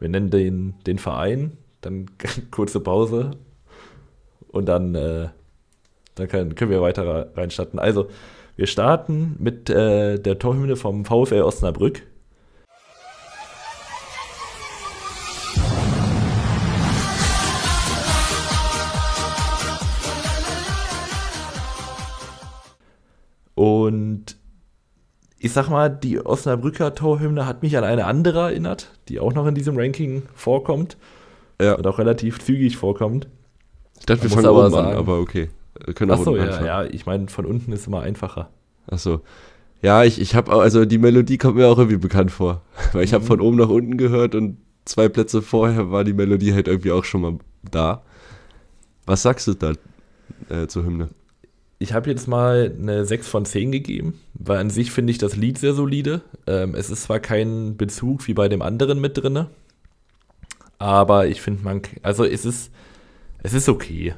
wir 0.00 0.08
nennen 0.08 0.30
den, 0.30 0.74
den 0.84 0.98
Verein, 0.98 1.52
dann 1.80 2.06
kurze 2.50 2.80
Pause 2.80 3.32
und 4.48 4.66
dann, 4.68 4.96
äh, 4.96 5.28
dann 6.16 6.28
können, 6.28 6.54
können 6.56 6.72
wir 6.72 6.82
weiter 6.82 7.30
reinstarten. 7.36 7.78
Also, 7.78 8.08
wir 8.56 8.66
starten 8.66 9.36
mit 9.38 9.70
äh, 9.70 10.18
der 10.18 10.38
Torhymne 10.38 10.76
vom 10.76 11.04
VfL 11.04 11.42
Osnabrück. 11.42 12.02
Und 23.60 24.36
ich 25.38 25.52
sag 25.52 25.68
mal, 25.68 25.90
die 25.90 26.24
Osnabrücker 26.24 26.94
Torhymne 26.94 27.44
hat 27.44 27.62
mich 27.62 27.76
an 27.76 27.84
eine 27.84 28.06
andere 28.06 28.40
erinnert, 28.50 28.90
die 29.08 29.20
auch 29.20 29.34
noch 29.34 29.46
in 29.46 29.54
diesem 29.54 29.76
Ranking 29.76 30.22
vorkommt. 30.34 30.96
Ja. 31.60 31.74
Und 31.74 31.86
auch 31.86 31.98
relativ 31.98 32.38
zügig 32.38 32.78
vorkommt. 32.78 33.28
Ich 33.98 34.06
dachte, 34.06 34.22
wir 34.22 34.30
fangen 34.30 34.46
oben 34.48 34.64
an, 34.64 34.70
sagen- 34.70 34.96
aber 34.96 35.18
okay. 35.18 35.50
Wir 35.84 35.92
können 35.92 36.10
auch 36.10 36.18
Achso, 36.20 36.30
unten 36.30 36.42
ja, 36.44 36.48
anfangen. 36.48 36.66
ja, 36.66 36.84
ich 36.84 37.04
meine, 37.04 37.28
von 37.28 37.44
unten 37.44 37.72
ist 37.72 37.86
immer 37.86 38.00
einfacher. 38.00 38.48
Achso. 38.86 39.20
Ja, 39.82 40.04
ich, 40.04 40.18
ich 40.22 40.34
habe 40.34 40.52
also 40.52 40.86
die 40.86 40.96
Melodie 40.98 41.36
kommt 41.36 41.56
mir 41.56 41.68
auch 41.68 41.76
irgendwie 41.78 41.98
bekannt 41.98 42.30
vor. 42.30 42.62
Weil 42.94 43.04
ich 43.04 43.12
habe 43.12 43.24
Mhm. 43.24 43.28
von 43.28 43.40
oben 43.42 43.56
nach 43.58 43.68
unten 43.68 43.98
gehört 43.98 44.34
und 44.34 44.56
zwei 44.86 45.10
Plätze 45.10 45.42
vorher 45.42 45.90
war 45.90 46.04
die 46.04 46.14
Melodie 46.14 46.54
halt 46.54 46.66
irgendwie 46.66 46.92
auch 46.92 47.04
schon 47.04 47.20
mal 47.20 47.38
da. 47.70 48.02
Was 49.04 49.20
sagst 49.20 49.46
du 49.48 49.52
da 49.54 49.72
äh, 50.48 50.66
zur 50.66 50.84
Hymne? 50.84 51.10
Ich 51.82 51.94
habe 51.94 52.10
jetzt 52.10 52.28
mal 52.28 52.74
eine 52.78 53.06
6 53.06 53.26
von 53.26 53.46
10 53.46 53.72
gegeben, 53.72 54.20
weil 54.34 54.58
an 54.58 54.68
sich 54.68 54.90
finde 54.92 55.12
ich 55.12 55.18
das 55.18 55.34
Lied 55.36 55.56
sehr 55.56 55.72
solide. 55.72 56.20
Ähm, 56.46 56.74
es 56.74 56.90
ist 56.90 57.04
zwar 57.04 57.20
kein 57.20 57.78
Bezug 57.78 58.26
wie 58.28 58.34
bei 58.34 58.50
dem 58.50 58.60
anderen 58.60 59.00
mit 59.00 59.16
drinne, 59.16 59.48
aber 60.78 61.26
ich 61.26 61.40
finde 61.40 61.64
man, 61.64 61.80
also 62.02 62.24
es 62.26 62.44
ist, 62.44 62.70
es 63.42 63.54
ist 63.54 63.68
okay. 63.70 64.14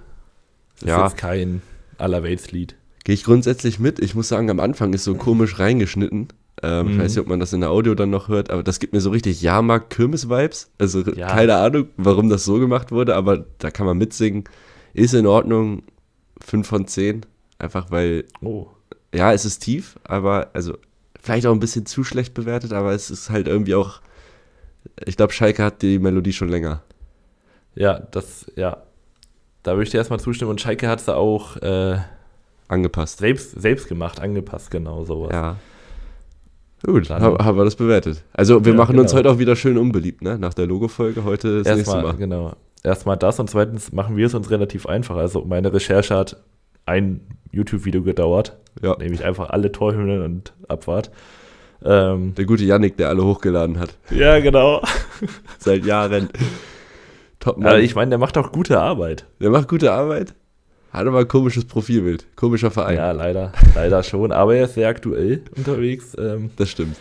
Es 0.80 0.88
Ja. 0.88 1.06
ist 1.06 1.12
jetzt 1.12 1.20
kein 1.20 1.62
Allerweltslied. 1.98 2.74
Gehe 3.04 3.14
ich 3.14 3.22
grundsätzlich 3.22 3.78
mit. 3.78 4.00
Ich 4.00 4.16
muss 4.16 4.26
sagen, 4.26 4.50
am 4.50 4.58
Anfang 4.58 4.92
ist 4.92 5.04
so 5.04 5.14
komisch 5.14 5.60
reingeschnitten. 5.60 6.28
Ähm, 6.64 6.88
Ich 6.88 6.96
Mhm. 6.96 6.98
weiß 7.00 7.10
nicht, 7.12 7.20
ob 7.20 7.28
man 7.28 7.38
das 7.40 7.52
in 7.52 7.60
der 7.60 7.70
Audio 7.70 7.94
dann 7.94 8.10
noch 8.10 8.26
hört, 8.26 8.50
aber 8.50 8.64
das 8.64 8.80
gibt 8.80 8.92
mir 8.92 9.00
so 9.00 9.10
richtig 9.10 9.40
Jahrmarkt-Kirmes-Vibes. 9.40 10.70
Also 10.78 11.02
Ja. 11.12 11.28
keine 11.28 11.56
Ahnung, 11.58 11.86
warum 11.96 12.28
das 12.28 12.44
so 12.44 12.58
gemacht 12.58 12.90
wurde, 12.90 13.14
aber 13.14 13.46
da 13.58 13.70
kann 13.70 13.86
man 13.86 13.98
mitsingen. 13.98 14.44
Ist 14.94 15.14
in 15.14 15.26
Ordnung. 15.28 15.84
5 16.40 16.66
von 16.66 16.88
10. 16.88 17.24
Einfach 17.62 17.90
weil 17.90 18.24
Oh. 18.42 18.66
ja, 19.14 19.32
es 19.32 19.44
ist 19.44 19.60
tief, 19.60 19.98
aber 20.04 20.50
also 20.52 20.76
vielleicht 21.20 21.46
auch 21.46 21.52
ein 21.52 21.60
bisschen 21.60 21.86
zu 21.86 22.02
schlecht 22.02 22.34
bewertet, 22.34 22.72
aber 22.72 22.92
es 22.92 23.10
ist 23.10 23.30
halt 23.30 23.46
irgendwie 23.46 23.74
auch. 23.76 24.00
Ich 25.06 25.16
glaube, 25.16 25.32
Schalke 25.32 25.62
hat 25.62 25.80
die 25.82 25.98
Melodie 26.00 26.32
schon 26.32 26.48
länger. 26.48 26.82
Ja, 27.76 28.00
das, 28.00 28.50
ja. 28.56 28.78
Da 29.62 29.72
würde 29.72 29.84
ich 29.84 29.90
dir 29.90 29.98
erstmal 29.98 30.18
zustimmen. 30.18 30.50
Und 30.50 30.60
Schalke 30.60 30.88
hat 30.88 31.00
es 31.00 31.08
auch 31.08 31.56
äh, 31.58 31.98
Angepasst. 32.66 33.18
selbst, 33.18 33.52
selbst 33.60 33.86
gemacht, 33.86 34.18
angepasst, 34.18 34.70
genau 34.72 35.04
sowas. 35.04 35.30
Ja. 35.32 35.56
Gut, 36.84 37.08
Dann- 37.10 37.22
ha- 37.22 37.44
haben 37.44 37.56
wir 37.56 37.64
das 37.64 37.76
bewertet. 37.76 38.24
Also 38.32 38.64
wir 38.64 38.72
Ja, 38.72 38.78
machen 38.78 38.98
uns 38.98 39.12
genau. 39.12 39.20
heute 39.20 39.30
auch 39.30 39.38
wieder 39.38 39.54
schön 39.54 39.78
unbeliebt, 39.78 40.20
ne? 40.22 40.36
Nach 40.36 40.52
der 40.52 40.66
Logo-Folge. 40.66 41.22
Heute 41.22 41.58
das 41.62 41.76
nächste 41.76 41.92
Erstmal, 41.92 42.02
Mal. 42.12 42.16
genau. 42.16 42.56
Erstmal 42.82 43.16
das 43.16 43.38
und 43.38 43.48
zweitens 43.48 43.92
machen 43.92 44.16
wir 44.16 44.26
es 44.26 44.34
uns 44.34 44.50
relativ 44.50 44.86
einfach. 44.86 45.14
Also 45.14 45.44
meine 45.44 45.72
Recherche 45.72 46.16
hat 46.16 46.36
ein 46.86 47.20
YouTube-Video 47.52 48.02
gedauert, 48.02 48.56
Ja. 48.82 48.96
nämlich 48.98 49.24
einfach 49.24 49.50
alle 49.50 49.70
Torhymnen 49.72 50.22
und 50.22 50.52
Abfahrt. 50.68 51.10
Ähm, 51.84 52.34
Der 52.36 52.44
gute 52.44 52.64
Yannick, 52.64 52.96
der 52.96 53.08
alle 53.08 53.24
hochgeladen 53.24 53.78
hat. 53.78 53.96
ja, 54.10 54.38
genau. 54.40 54.82
Seit 55.58 55.84
Jahren. 55.84 56.28
Top 57.40 57.58
Mann. 57.58 57.66
Aber 57.68 57.80
ich 57.80 57.94
meine, 57.94 58.10
der 58.10 58.18
macht 58.18 58.38
auch 58.38 58.52
gute 58.52 58.80
Arbeit. 58.80 59.26
der 59.40 59.50
macht 59.50 59.68
gute 59.68 59.92
Arbeit. 59.92 60.34
Hat 60.92 61.06
aber 61.06 61.20
ein 61.20 61.28
komisches 61.28 61.64
Profilbild. 61.64 62.26
Komischer 62.36 62.70
Verein. 62.70 62.96
Ja, 62.98 63.10
leider, 63.12 63.52
leider 63.74 64.02
schon. 64.02 64.30
Aber 64.30 64.54
er 64.54 64.64
ist 64.66 64.74
sehr 64.74 64.88
aktuell 64.88 65.42
unterwegs. 65.56 66.14
Ähm, 66.18 66.50
Das 66.56 66.68
stimmt. 66.70 66.96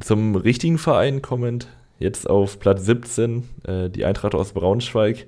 zum 0.00 0.36
richtigen 0.36 0.78
Verein 0.78 1.22
kommend 1.22 1.68
jetzt 1.98 2.28
auf 2.28 2.58
Platz 2.60 2.84
17 2.84 3.48
äh, 3.66 3.88
die 3.90 4.04
Eintracht 4.04 4.34
aus 4.34 4.52
Braunschweig. 4.52 5.26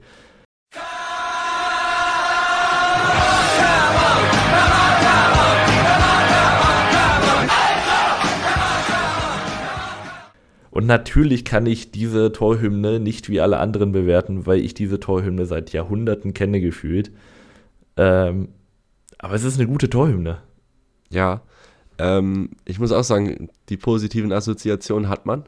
Und 10.75 10.87
natürlich 10.87 11.45
kann 11.45 11.67
ich 11.67 11.93
diese 11.93 12.33
Torhymne 12.33 12.99
nicht 12.99 13.29
wie 13.29 13.41
alle 13.41 13.59
anderen 13.59 13.93
bewerten, 13.93 14.45
weil 14.45 14.59
ich 14.59 14.75
diese 14.75 14.99
Torhymne 14.99 15.47
seit 15.47 15.73
Jahrhunderten 15.73 16.35
kenne 16.35 16.61
gefühlt. 16.61 17.13
Ähm, 17.97 18.49
aber 19.19 19.35
es 19.35 19.45
ist 19.45 19.57
eine 19.57 19.69
gute 19.69 19.89
Torhymne. 19.89 20.39
Ja. 21.11 21.43
Ähm, 21.99 22.51
ich 22.65 22.81
muss 22.81 22.91
auch 22.91 23.05
sagen, 23.05 23.51
die 23.69 23.77
positiven 23.77 24.33
Assoziationen 24.33 25.09
hat 25.09 25.27
man. 25.27 25.45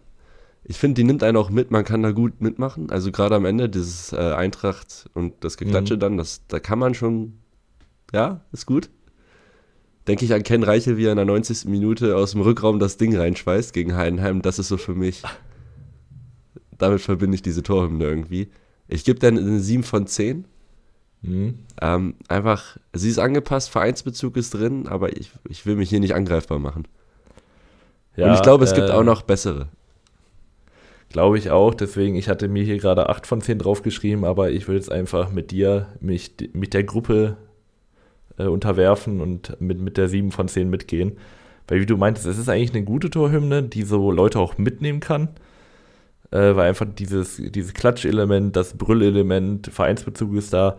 Ich 0.63 0.79
finde, 0.79 0.95
die 1.01 1.05
nimmt 1.05 1.25
einen 1.25 1.37
auch 1.37 1.51
mit, 1.51 1.73
man 1.73 1.85
kann 1.85 2.05
da 2.05 2.13
gut 2.13 2.41
mitmachen. 2.41 2.93
Also 2.93 3.11
gerade 3.11 3.35
am 3.35 3.47
Ende, 3.47 3.69
dieses 3.69 4.13
äh, 4.13 4.33
Eintracht 4.33 5.11
und 5.13 5.43
das 5.43 5.57
Geklatsche 5.57 5.95
Mhm. 5.95 6.01
dann, 6.01 6.17
das, 6.19 6.47
da 6.47 6.61
kann 6.61 6.79
man 6.79 6.95
schon, 6.95 7.41
ja, 8.13 8.43
ist 8.53 8.67
gut. 8.67 8.91
Denke 10.07 10.25
ich 10.25 10.33
an 10.33 10.43
Ken 10.43 10.63
Reichel, 10.63 10.97
wie 10.97 11.07
er 11.07 11.13
in 11.13 11.17
der 11.17 11.25
90. 11.25 11.65
Minute 11.67 12.17
aus 12.17 12.33
dem 12.33 12.41
Rückraum 12.41 12.79
das 12.79 12.97
Ding 12.97 13.17
reinschweißt 13.17 13.73
gegen 13.73 13.97
Heidenheim. 13.97 14.41
Das 14.41 14.59
ist 14.59 14.69
so 14.69 14.77
für 14.77 14.95
mich, 14.95 15.23
damit 16.79 17.01
verbinde 17.01 17.35
ich 17.35 17.43
diese 17.43 17.63
Torhymne 17.63 18.05
irgendwie. 18.05 18.49
Ich 18.89 19.05
gebe 19.05 19.19
dann 19.19 19.37
eine 19.37 19.59
7 19.59 19.83
von 19.83 20.07
10. 20.07 20.45
Mhm. 21.23 21.59
Ähm, 21.81 22.15
einfach, 22.29 22.77
sie 22.93 23.11
ist 23.11 23.19
angepasst, 23.19 23.71
Vereinsbezug 23.71 24.37
ist 24.37 24.55
drin, 24.55 24.87
aber 24.87 25.17
ich, 25.17 25.33
ich 25.49 25.67
will 25.67 25.75
mich 25.75 25.89
hier 25.89 26.01
nicht 26.01 26.15
angreifbar 26.15 26.61
machen. 26.61 26.87
Ja, 28.17 28.29
und 28.29 28.35
ich 28.35 28.43
glaube, 28.43 28.65
es 28.65 28.75
gibt 28.75 28.89
äh, 28.89 28.93
auch 28.93 29.03
noch 29.03 29.23
bessere. 29.23 29.69
Glaube 31.09 31.39
ich 31.39 31.51
auch, 31.51 31.75
deswegen, 31.75 32.17
ich 32.17 32.29
hatte 32.29 32.49
mir 32.49 32.63
hier 32.63 32.79
gerade 32.79 33.09
8 33.09 33.27
von 33.27 33.41
10 33.41 33.59
draufgeschrieben, 33.59 34.25
aber 34.25 34.51
ich 34.51 34.69
würde 34.69 34.79
jetzt 34.79 34.91
einfach 34.91 35.31
mit 35.33 35.51
dir, 35.51 35.89
mich 36.01 36.35
mit 36.53 36.75
der 36.75 36.85
Gruppe 36.85 37.37
äh, 38.39 38.47
unterwerfen 38.47 39.21
und 39.21 39.61
mit, 39.61 39.81
mit 39.81 39.97
der 39.97 40.09
7 40.09 40.33
von 40.33 40.49
10 40.49 40.69
mitgehen. 40.69 41.19
Weil 41.69 41.81
wie 41.81 41.87
du 41.87 41.97
meintest, 41.97 42.27
es 42.27 42.39
ist 42.39 42.49
eigentlich 42.49 42.75
eine 42.75 42.85
gute 42.85 43.11
Torhymne, 43.11 43.63
die 43.63 43.83
so 43.83 44.11
Leute 44.11 44.39
auch 44.39 44.59
mitnehmen 44.59 45.01
kann. 45.01 45.29
Äh, 46.31 46.57
weil 46.57 46.69
einfach 46.69 46.87
dieses, 46.87 47.37
dieses 47.37 47.75
Klatschelement, 47.75 48.57
das 48.57 48.77
Brüllelement, 48.77 49.69
Vereinsbezug 49.73 50.35
ist 50.35 50.53
da. 50.53 50.79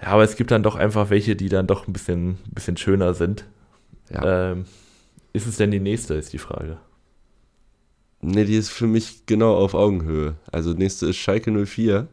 Ja, 0.00 0.08
aber 0.08 0.24
es 0.24 0.36
gibt 0.36 0.50
dann 0.50 0.62
doch 0.62 0.76
einfach 0.76 1.10
welche, 1.10 1.36
die 1.36 1.48
dann 1.48 1.66
doch 1.66 1.88
ein 1.88 1.92
bisschen, 1.92 2.38
bisschen 2.52 2.76
schöner 2.76 3.14
sind. 3.14 3.44
Ja. 4.10 4.52
Ähm, 4.52 4.64
ist 5.32 5.46
es 5.46 5.56
denn 5.56 5.70
die 5.70 5.80
nächste, 5.80 6.14
ist 6.14 6.32
die 6.32 6.38
Frage. 6.38 6.78
Nee, 8.20 8.44
die 8.44 8.56
ist 8.56 8.70
für 8.70 8.86
mich 8.86 9.26
genau 9.26 9.54
auf 9.56 9.74
Augenhöhe. 9.74 10.34
Also 10.50 10.72
nächste 10.72 11.06
ist 11.06 11.16
Schalke 11.16 11.50
04. 11.50 12.08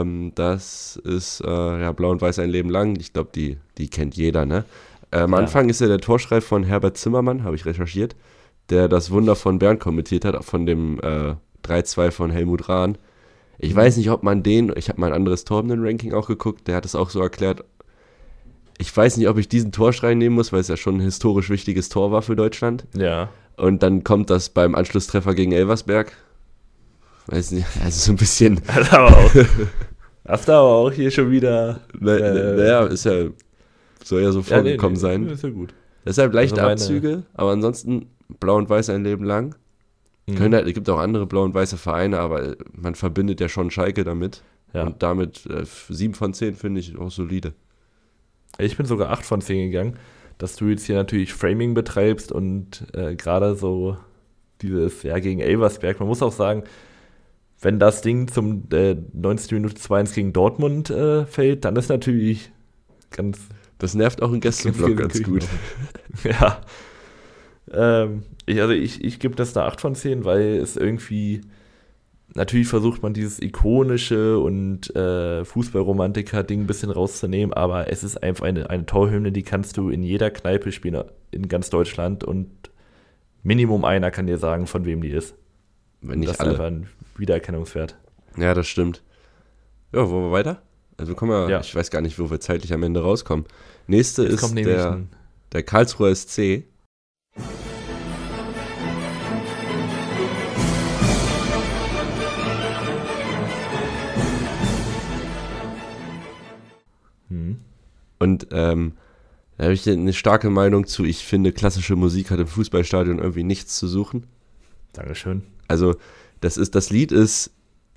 Ähm, 0.00 0.32
das 0.34 0.96
ist 1.04 1.40
äh, 1.42 1.48
ja 1.80 1.92
Blau 1.92 2.10
und 2.10 2.20
Weiß 2.22 2.38
ein 2.38 2.50
Leben 2.50 2.70
lang. 2.70 2.96
Ich 2.98 3.12
glaube, 3.12 3.30
die, 3.34 3.58
die 3.78 3.88
kennt 3.88 4.16
jeder, 4.16 4.46
ne? 4.46 4.64
Äh, 5.10 5.18
am 5.20 5.32
Ja. 5.32 5.38
Anfang 5.38 5.68
ist 5.68 5.80
ja 5.80 5.86
der 5.88 5.98
Torschrei 6.00 6.40
von 6.40 6.62
Herbert 6.64 6.96
Zimmermann, 6.96 7.44
habe 7.44 7.56
ich 7.56 7.64
recherchiert, 7.66 8.16
der 8.70 8.88
das 8.88 9.10
Wunder 9.10 9.36
von 9.36 9.58
Bern 9.58 9.78
kommentiert 9.78 10.24
hat, 10.24 10.44
von 10.44 10.66
dem 10.66 10.98
äh, 11.00 11.34
3-2 11.64 12.10
von 12.10 12.30
Helmut 12.30 12.68
Rahn. 12.68 12.98
Ich 13.58 13.72
Mhm. 13.72 13.76
weiß 13.76 13.96
nicht, 13.98 14.10
ob 14.10 14.22
man 14.22 14.42
den, 14.42 14.72
ich 14.76 14.88
habe 14.88 15.00
mal 15.00 15.08
ein 15.08 15.12
anderes 15.14 15.44
Torben-Ranking 15.44 16.12
auch 16.14 16.26
geguckt, 16.28 16.66
der 16.68 16.76
hat 16.76 16.84
es 16.84 16.94
auch 16.94 17.10
so 17.10 17.20
erklärt. 17.20 17.64
Ich 18.78 18.94
weiß 18.94 19.16
nicht, 19.16 19.28
ob 19.28 19.38
ich 19.38 19.48
diesen 19.48 19.72
Torschrei 19.72 20.14
nehmen 20.14 20.34
muss, 20.34 20.52
weil 20.52 20.60
es 20.60 20.68
ja 20.68 20.76
schon 20.76 20.96
ein 20.96 21.00
historisch 21.00 21.48
wichtiges 21.48 21.88
Tor 21.88 22.12
war 22.12 22.20
für 22.22 22.36
Deutschland. 22.36 22.84
Ja. 22.94 23.30
Und 23.56 23.82
dann 23.82 24.04
kommt 24.04 24.28
das 24.28 24.50
beim 24.50 24.74
Anschlusstreffer 24.74 25.34
gegen 25.34 25.52
Elversberg. 25.52 26.12
Weiß 27.26 27.50
nicht, 27.52 27.66
also 27.82 27.98
so 27.98 28.12
ein 28.12 28.16
bisschen, 28.16 28.60
Hast 28.68 28.92
du 28.92 28.96
aber 28.98 29.16
auch, 29.16 29.30
hast 30.28 30.48
du 30.48 30.52
aber 30.52 30.68
auch 30.68 30.92
hier 30.92 31.10
schon 31.10 31.30
wieder. 31.30 31.80
na, 31.98 32.16
Äh, 32.16 32.56
naja, 32.56 32.84
ist 32.86 33.04
ja, 33.04 33.26
soll 34.04 34.22
ja 34.22 34.30
so 34.32 34.40
Ja, 34.40 34.44
nee, 34.62 34.76
vorgekommen 34.76 34.94
nee, 34.94 35.00
sein. 35.00 35.28
Ist 35.28 35.42
ja 35.42 35.50
gut. 35.50 35.74
Deshalb 36.04 36.32
leichte 36.34 36.54
Also 36.62 36.62
meine- 36.62 36.72
Abzüge, 36.80 37.22
aber 37.34 37.50
ansonsten 37.50 38.10
blau 38.40 38.56
und 38.56 38.68
weiß 38.70 38.90
ein 38.90 39.02
Leben 39.04 39.24
lang. 39.24 39.56
Mhm. 40.26 40.34
Können 40.36 40.54
halt, 40.54 40.66
es 40.68 40.74
gibt 40.74 40.88
auch 40.88 40.98
andere 40.98 41.26
blau 41.26 41.42
und 41.42 41.54
weiße 41.54 41.76
Vereine, 41.76 42.18
aber 42.20 42.56
man 42.72 42.94
verbindet 42.94 43.40
ja 43.40 43.48
schon 43.48 43.70
Schalke 43.70 44.04
damit. 44.04 44.42
ja. 44.72 44.84
Und 44.84 45.02
damit 45.02 45.46
äh, 45.46 45.64
7 45.88 46.14
von 46.14 46.32
10 46.32 46.54
finde 46.54 46.80
ich 46.80 46.96
auch 46.96 47.10
solide. 47.10 47.54
Ich 48.58 48.76
bin 48.76 48.86
sogar 48.86 49.10
8 49.10 49.24
von 49.24 49.40
10 49.40 49.70
gegangen, 49.70 49.96
dass 50.38 50.54
du 50.56 50.66
jetzt 50.66 50.84
hier 50.86 50.94
natürlich 50.96 51.32
Framing 51.34 51.74
betreibst 51.74 52.30
und 52.32 52.86
äh, 52.94 53.14
gerade 53.16 53.54
so 53.56 53.96
dieses, 54.62 55.02
ja, 55.02 55.18
gegen 55.18 55.40
Elversberg. 55.40 55.98
Man 56.00 56.08
muss 56.08 56.22
auch 56.22 56.32
sagen, 56.32 56.62
wenn 57.66 57.80
das 57.80 58.00
Ding 58.00 58.28
zum 58.28 58.68
äh, 58.70 58.94
90. 59.12 59.50
Minute 59.50 59.74
2-1 59.74 60.14
gegen 60.14 60.32
Dortmund 60.32 60.88
äh, 60.88 61.26
fällt, 61.26 61.64
dann 61.64 61.74
ist 61.74 61.88
natürlich 61.88 62.52
ganz, 63.10 63.40
Das 63.78 63.96
nervt 63.96 64.22
auch 64.22 64.30
im 64.30 64.38
Gästeblock 64.38 64.96
ganz 64.96 65.14
viel 65.14 65.24
gut. 65.24 65.40
Küchen 65.40 66.30
ja. 66.40 66.60
Ähm, 67.72 68.22
ich, 68.46 68.60
also 68.60 68.72
ich, 68.72 69.02
ich 69.02 69.18
gebe 69.18 69.34
das 69.34 69.56
eine 69.56 69.66
8 69.66 69.80
von 69.80 69.96
10, 69.96 70.24
weil 70.24 70.58
es 70.58 70.76
irgendwie, 70.76 71.40
natürlich 72.36 72.68
versucht 72.68 73.02
man 73.02 73.14
dieses 73.14 73.42
ikonische 73.42 74.38
und 74.38 74.94
äh, 74.94 75.44
Fußballromantiker-Ding 75.44 76.60
ein 76.60 76.66
bisschen 76.68 76.92
rauszunehmen, 76.92 77.52
aber 77.52 77.90
es 77.90 78.04
ist 78.04 78.22
einfach 78.22 78.46
eine, 78.46 78.70
eine 78.70 78.86
Torhymne, 78.86 79.32
die 79.32 79.42
kannst 79.42 79.76
du 79.76 79.90
in 79.90 80.04
jeder 80.04 80.30
Kneipe 80.30 80.70
spielen 80.70 81.02
in 81.32 81.48
ganz 81.48 81.68
Deutschland 81.70 82.22
und 82.22 82.48
Minimum 83.42 83.84
einer 83.84 84.12
kann 84.12 84.28
dir 84.28 84.38
sagen, 84.38 84.68
von 84.68 84.84
wem 84.84 85.02
die 85.02 85.10
ist. 85.10 85.34
Wenn 86.00 86.20
nicht 86.20 86.28
das 86.28 86.36
ist 86.36 86.40
alle. 86.40 86.50
einfach 86.52 86.64
ein 86.66 86.88
Wiedererkennungswert. 87.16 87.96
Ja, 88.36 88.54
das 88.54 88.68
stimmt. 88.68 89.02
Ja, 89.92 90.08
wollen 90.10 90.24
wir 90.24 90.32
weiter? 90.32 90.62
Also 90.98 91.14
kommen 91.14 91.30
wir, 91.32 91.48
Ja. 91.50 91.60
ich 91.60 91.74
weiß 91.74 91.90
gar 91.90 92.00
nicht, 92.00 92.18
wo 92.18 92.30
wir 92.30 92.40
zeitlich 92.40 92.72
am 92.72 92.82
Ende 92.82 93.00
rauskommen. 93.02 93.46
Nächste 93.86 94.22
Jetzt 94.24 94.42
ist 94.42 94.54
der, 94.54 95.02
der 95.52 95.62
Karlsruher 95.62 96.14
SC. 96.14 96.64
hm, 107.28 107.60
Und 108.18 108.48
ähm, 108.52 108.92
da 109.58 109.64
habe 109.64 109.74
ich 109.74 109.88
eine 109.88 110.12
starke 110.12 110.50
Meinung 110.50 110.86
zu. 110.86 111.04
Ich 111.04 111.24
finde, 111.24 111.52
klassische 111.52 111.96
Musik 111.96 112.30
hat 112.30 112.40
im 112.40 112.46
Fußballstadion 112.46 113.18
irgendwie 113.18 113.44
nichts 113.44 113.76
zu 113.76 113.88
suchen. 113.88 114.26
Dankeschön. 114.92 115.42
Also, 115.68 115.96
das 116.40 116.56
ist, 116.56 116.74
das 116.74 116.90
Lied 116.90 117.12
ist 117.12 117.50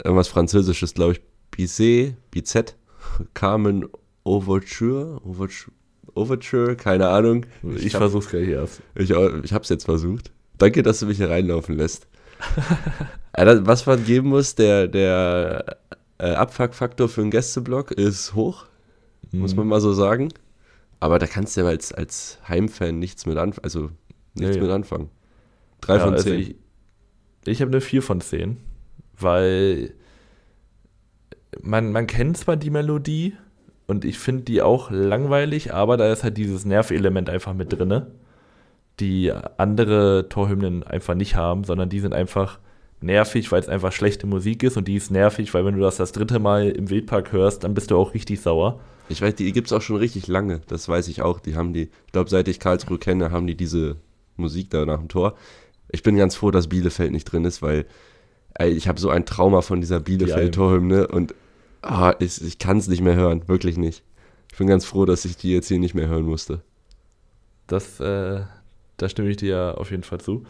irgendwas 0.04 0.28
Französisches, 0.28 0.94
glaube 0.94 1.14
ich. 1.14 1.22
Bizet, 1.52 2.16
Bizet, 2.32 2.76
Carmen 3.34 3.88
Overture, 4.24 5.20
Overture, 5.26 5.72
Overture, 6.16 6.76
keine 6.76 7.10
Ahnung. 7.10 7.46
Ich, 7.76 7.94
hab- 7.96 8.00
versuch's 8.02 8.30
gleich 8.30 8.48
erst. 8.50 8.82
Ich, 8.96 9.14
au- 9.16 9.40
ich 9.44 9.54
hab's 9.54 9.70
jetzt 9.70 9.86
versucht. 9.86 10.32
Danke, 10.58 10.84
dass 10.84 11.00
du 11.00 11.06
mich 11.08 11.18
hier 11.18 11.30
reinlaufen 11.30 11.76
lässt. 11.78 12.08
Ja, 13.38 13.46
das- 13.46 13.66
Was 13.66 13.86
man 13.86 14.04
geben 14.06 14.30
muss, 14.30 14.56
der, 14.56 14.88
der 14.88 15.78
äh, 16.18 16.32
Abfuck-Faktor 16.34 17.10
für 17.10 17.22
einen 17.22 17.32
Gästeblock 17.32 17.92
ist 17.92 18.34
hoch, 18.36 18.66
muss 19.32 19.56
man 19.56 19.68
mal 19.68 19.82
so 19.82 19.94
sagen. 19.94 20.30
Aber 21.00 21.18
da 21.20 21.28
kannst 21.28 21.56
du 21.56 21.62
ja 21.62 21.68
als, 21.68 21.94
als 21.94 22.40
Heimfan 22.48 23.00
nichts 23.00 23.26
mit 23.26 23.38
anfangen. 23.38 23.64
Also 23.64 23.90
nichts 24.34 24.56
Nee. 24.58 24.62
mit 24.62 24.72
anfangen. 24.72 25.10
Drei 25.82 25.96
Ja, 25.96 26.04
von 26.04 26.14
also 26.14 26.24
zehn. 26.26 26.40
ich 26.42 26.56
ich 27.50 27.62
habe 27.62 27.72
eine 27.72 27.82
4 27.82 28.02
von 28.02 28.22
10, 28.22 28.58
weil 29.18 29.94
man, 31.62 31.92
man 31.92 32.08
kennt 32.08 32.38
zwar 32.38 32.56
die 32.56 32.70
Melodie 32.70 33.34
und 33.88 34.06
ich 34.06 34.20
finde 34.20 34.44
die 34.44 34.62
auch 34.62 34.92
langweilig, 34.92 35.74
aber 35.74 35.98
da 35.98 36.12
ist 36.12 36.24
halt 36.24 36.38
dieses 36.38 36.66
Nervelement 36.66 37.30
einfach 37.30 37.54
mit 37.54 37.74
drinne, 37.74 38.08
die 39.00 39.32
andere 39.58 40.28
Torhymnen 40.30 40.84
einfach 40.84 41.16
nicht 41.16 41.36
haben, 41.36 41.64
sondern 41.64 41.90
die 41.90 42.00
sind 42.00 42.14
einfach 42.14 42.60
nervig, 43.02 43.52
weil 43.52 43.62
es 43.62 43.70
einfach 43.70 43.92
schlechte 43.92 44.28
Musik 44.28 44.64
ist 44.64 44.78
und 44.78 44.88
die 44.88 44.96
ist 44.96 45.10
nervig, 45.10 45.54
weil 45.54 45.66
wenn 45.66 45.76
du 45.76 45.82
das 45.82 45.98
das 45.98 46.12
dritte 46.12 46.40
Mal 46.40 46.70
im 46.70 46.90
Wildpark 46.90 47.32
hörst, 47.32 47.64
dann 47.64 47.74
bist 47.74 47.92
du 47.92 47.98
auch 47.98 48.14
richtig 48.14 48.42
sauer. 48.42 48.80
Ich 49.08 49.22
weiß, 49.22 49.36
die 49.36 49.52
gibt's 49.52 49.74
auch 49.74 49.82
schon 49.82 49.96
richtig 49.96 50.28
lange. 50.28 50.62
Das 50.68 50.88
weiß 50.88 51.08
ich 51.08 51.24
auch. 51.24 51.40
Die 51.40 51.56
haben 51.56 51.74
die, 51.74 51.90
ich 52.06 52.12
glaube, 52.12 52.30
seit 52.30 52.48
ich 52.48 52.60
Karlsruhe 52.60 53.00
kenne, 53.00 53.32
haben 53.32 53.48
die 53.48 53.56
diese 53.56 53.96
Musik 54.38 54.70
da 54.70 54.86
nach 54.86 55.00
dem 55.00 55.08
Tor. 55.08 55.36
Ich 55.90 56.04
bin 56.04 56.18
ganz 56.18 56.36
froh, 56.36 56.52
dass 56.52 56.68
Bielefeld 56.70 57.12
nicht 57.12 57.26
drin 57.26 57.46
ist, 57.46 57.62
weil 57.62 57.86
ey, 58.56 58.72
ich 58.72 58.88
habe 58.88 59.00
so 59.00 59.10
ein 59.10 59.26
Trauma 59.26 59.62
von 59.62 59.82
dieser 59.82 60.00
Bielefeld-Torhymne 60.00 61.08
und 61.08 61.34
ah, 61.82 62.14
ich, 62.20 62.44
ich 62.44 62.60
kann 62.60 62.78
es 62.78 62.88
nicht 62.88 63.02
mehr 63.02 63.16
hören. 63.16 63.48
Wirklich 63.48 63.78
nicht. 63.78 64.04
Ich 64.52 64.58
bin 64.58 64.68
ganz 64.68 64.86
froh, 64.86 65.06
dass 65.06 65.26
ich 65.26 65.38
die 65.38 65.52
jetzt 65.52 65.68
hier 65.68 65.80
nicht 65.80 65.96
mehr 65.96 66.08
hören 66.08 66.26
musste. 66.26 66.62
Das, 67.68 68.00
äh, 68.00 68.42
da 68.98 69.10
stimme 69.10 69.30
ich 69.30 69.38
dir 69.38 69.50
ja 69.50 69.72
auf 69.76 69.92
jeden 69.92 70.04
Fall 70.04 70.20
zu. 70.20 70.44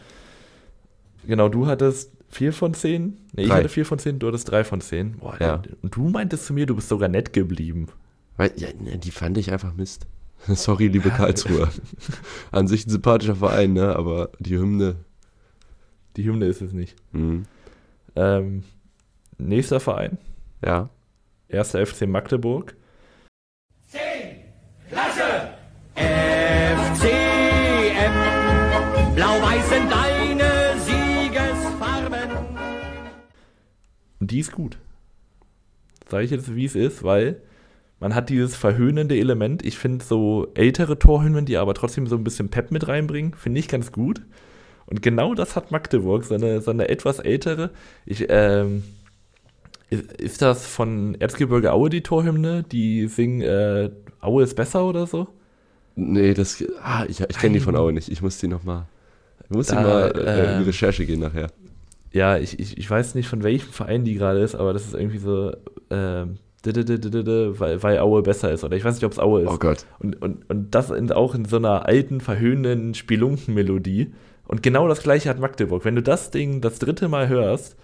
Genau, 1.28 1.50
du 1.50 1.68
hattest 1.68 2.12
4 2.30 2.54
von 2.54 2.74
10. 2.74 3.18
Nee, 3.34 3.44
ich 3.44 3.52
hatte 3.52 3.70
4 3.70 3.86
von 3.86 4.00
10, 4.00 4.20
du 4.20 4.28
hattest 4.28 4.50
3 4.50 4.64
von 4.64 4.82
10. 4.82 5.18
Boah, 5.18 5.38
Ja. 5.40 5.62
Und 5.82 5.96
du 5.96 6.10
meintest 6.10 6.46
zu 6.46 6.54
mir, 6.54 6.66
du 6.66 6.76
bist 6.76 6.90
sogar 6.90 7.10
nett 7.10 7.34
geblieben. 7.34 7.88
Weil, 8.38 8.54
ja, 8.56 8.70
ne, 8.80 8.98
die 8.98 9.12
fand 9.12 9.38
ich 9.38 9.52
einfach 9.52 9.74
Mist. 9.74 10.08
Sorry, 10.48 10.88
liebe 10.88 11.10
Karlsruhe. 11.10 11.70
An 12.52 12.68
sich 12.68 12.86
ein 12.88 12.90
sympathischer 12.90 13.36
Verein, 13.36 13.74
ne? 13.74 13.96
Aber 13.96 14.30
die 14.40 14.58
Hymne. 14.58 14.96
Die 16.20 16.26
Hymne 16.26 16.48
ist 16.48 16.62
es 16.62 16.74
nicht. 16.74 16.98
Hm, 17.14 17.46
Ähm, 18.18 18.66
nächster 19.38 19.80
Verein, 19.80 20.18
ja. 20.62 20.90
1. 21.50 21.76
FC 21.76 22.08
Magdeburg. 22.08 22.76
FCM. 27.20 29.16
Blau-Weiß 29.16 29.70
sind 29.70 29.90
deine 29.90 30.78
Siegesfarben. 30.80 32.30
Und 34.20 34.32
die 34.32 34.40
ist 34.40 34.52
gut. 34.52 34.78
Sage 36.10 36.26
ich 36.26 36.32
jetzt, 36.32 36.54
wie 36.54 36.66
es 36.66 36.76
ist, 36.76 37.04
weil 37.04 37.42
man 38.02 38.14
hat 38.14 38.30
dieses 38.30 38.58
verhöhnende 38.58 39.18
Element. 39.18 39.64
Ich 39.66 39.78
finde 39.78 40.04
so 40.04 40.48
ältere 40.54 41.00
Torhymnen, 41.00 41.46
die 41.46 41.56
aber 41.56 41.74
trotzdem 41.76 42.08
so 42.08 42.18
ein 42.18 42.26
bisschen 42.26 42.50
Pep 42.50 42.72
mit 42.72 42.90
reinbringen, 42.90 43.36
finde 43.36 43.62
ich 43.62 43.70
ganz 43.70 43.94
gut. 43.94 44.22
Und 44.90 45.02
genau 45.02 45.36
das 45.36 45.56
hat 45.56 45.72
Magdeburg, 45.72 46.24
so 46.24 46.36
eine, 46.36 46.62
so 46.62 46.72
eine 46.72 46.90
etwas 46.90 47.20
ältere. 47.20 47.70
Ich, 48.06 48.26
ähm, 48.30 48.84
ist, 49.90 50.12
ist 50.14 50.42
das 50.42 50.66
von 50.66 51.16
Erzgebirge 51.20 51.72
Aue 51.72 51.90
die 51.90 52.02
Torhymne? 52.02 52.64
Die 52.64 53.08
singen 53.08 53.42
äh, 53.42 53.92
Aue 54.20 54.44
ist 54.44 54.56
besser 54.56 54.86
oder 54.86 55.06
so? 55.06 55.28
Nee, 55.96 56.34
das. 56.34 56.64
Ah, 56.82 57.06
ich, 57.08 57.20
ich 57.20 57.38
kenne 57.38 57.54
die 57.54 57.60
von 57.60 57.76
Aue 57.76 57.94
nicht. 57.94 58.10
Ich 58.10 58.22
muss 58.22 58.38
die 58.40 58.48
nochmal. 58.48 58.86
Ich 59.44 59.50
muss 59.50 59.68
die 59.68 59.76
Da, 59.76 59.82
mal 59.82 60.12
äh, 60.16 60.54
in 60.54 60.60
die 60.60 60.64
äh, 60.64 60.68
Recherche 60.68 61.06
gehen 61.06 61.20
nachher. 61.20 61.52
Ja, 62.12 62.38
ich, 62.38 62.60
ich, 62.60 62.78
ich 62.78 62.90
weiß 62.90 63.16
nicht, 63.16 63.28
von 63.28 63.44
welchem 63.44 63.72
Verein 63.72 64.04
die 64.04 64.16
gerade 64.16 64.40
ist, 64.42 64.56
aber 64.56 64.74
das 64.74 64.86
ist 64.86 64.96
irgendwie 64.96 65.20
so, 65.20 65.56
ähm, 65.92 66.38
didididididi, 66.66 67.60
weil, 67.60 67.82
weil 67.84 68.00
Aue 68.00 68.22
besser 68.22 68.52
ist. 68.52 68.64
Oder 68.64 68.76
ich 68.76 68.84
weiß 68.84 68.96
nicht, 68.96 69.06
ob 69.06 69.12
es 69.12 69.20
Aue 69.20 69.42
ist. 69.42 69.50
Oh 69.50 69.58
Gott. 69.58 69.86
Und, 70.00 70.22
und, 70.22 70.50
und 70.50 70.74
das 70.76 70.90
in, 70.90 71.12
auch 71.12 71.36
in 71.36 71.46
so 71.46 71.58
einer 71.58 71.86
alten, 71.86 72.22
verhöhnenden 72.22 72.94
Spelunkenmelodie. 72.94 74.14
Und 74.50 74.64
genau 74.64 74.88
das 74.88 75.04
gleiche 75.04 75.30
hat 75.30 75.40
Magdeburg. 75.40 75.86
Wenn 75.86 75.94
du 75.94 76.02
das 76.02 76.32
Ding 76.32 76.60
das 76.60 76.80
dritte 76.80 77.08
Mal 77.08 77.28
hörst, 77.30 77.76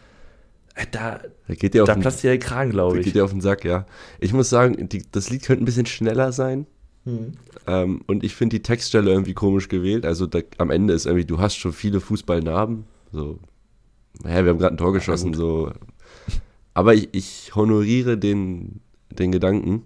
äh, 0.73 0.87
da, 0.89 1.21
Da 1.47 1.53
geht 1.53 1.75
dir 1.75 1.83
auf, 1.83 1.87
da 1.87 1.93
den, 1.93 2.01
platzt 2.01 2.23
dir 2.23 2.31
der 2.31 2.39
Kragen, 2.39 2.71
da 2.71 2.73
glaube 2.73 2.97
geht 2.97 3.05
ich. 3.05 3.13
dir 3.13 3.23
auf 3.23 3.29
den 3.29 3.39
Sack, 3.39 3.63
ja. 3.63 3.85
Ich 4.19 4.33
muss 4.33 4.49
sagen, 4.49 4.89
die, 4.89 5.03
das 5.11 5.29
Lied 5.29 5.43
könnte 5.43 5.63
ein 5.63 5.65
bisschen 5.65 5.85
schneller 5.85 6.31
sein. 6.31 6.65
Hm. 7.03 7.33
Ähm, 7.67 8.01
und 8.07 8.23
ich 8.23 8.33
finde 8.33 8.55
die 8.55 8.63
Textstelle 8.63 9.11
irgendwie 9.11 9.35
komisch 9.35 9.67
gewählt. 9.67 10.07
Also 10.07 10.25
da, 10.25 10.39
am 10.57 10.71
Ende 10.71 10.95
ist 10.95 11.05
irgendwie, 11.05 11.25
du 11.25 11.37
hast 11.37 11.55
schon 11.55 11.71
viele 11.71 11.99
Fußballnarben. 11.99 12.85
So, 13.11 13.37
naja, 14.23 14.43
wir 14.43 14.49
haben 14.49 14.57
gerade 14.57 14.73
ein 14.73 14.77
Tor 14.77 14.91
geschossen. 14.91 15.33
gut. 15.33 15.37
so. 15.37 15.71
Aber 16.73 16.95
ich, 16.95 17.09
ich 17.11 17.55
honoriere 17.55 18.17
den, 18.17 18.81
den 19.11 19.31
Gedanken. 19.31 19.83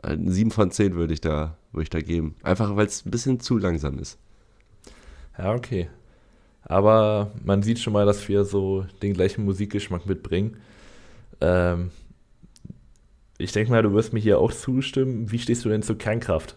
Ein 0.00 0.30
7 0.30 0.50
von 0.50 0.70
10 0.70 0.94
würde 0.94 1.12
ich 1.12 1.20
da, 1.20 1.58
würde 1.72 1.82
ich 1.82 1.90
da 1.90 2.00
geben. 2.00 2.36
Einfach 2.42 2.74
weil 2.74 2.86
es 2.86 3.04
ein 3.04 3.10
bisschen 3.10 3.38
zu 3.38 3.58
langsam 3.58 3.98
ist. 3.98 4.18
Ja, 5.36 5.52
okay. 5.54 5.90
Aber 6.68 7.30
man 7.44 7.62
sieht 7.62 7.78
schon 7.78 7.92
mal, 7.92 8.06
dass 8.06 8.28
wir 8.28 8.44
so 8.44 8.84
den 9.00 9.14
gleichen 9.14 9.44
Musikgeschmack 9.44 10.04
mitbringen. 10.06 10.56
Ähm, 11.40 11.90
ich 13.38 13.52
denke 13.52 13.70
mal, 13.70 13.82
du 13.82 13.92
wirst 13.92 14.12
mir 14.12 14.18
hier 14.18 14.40
auch 14.40 14.52
zustimmen. 14.52 15.30
Wie 15.30 15.38
stehst 15.38 15.64
du 15.64 15.68
denn 15.68 15.82
zu 15.82 15.94
Kernkraft? 15.94 16.56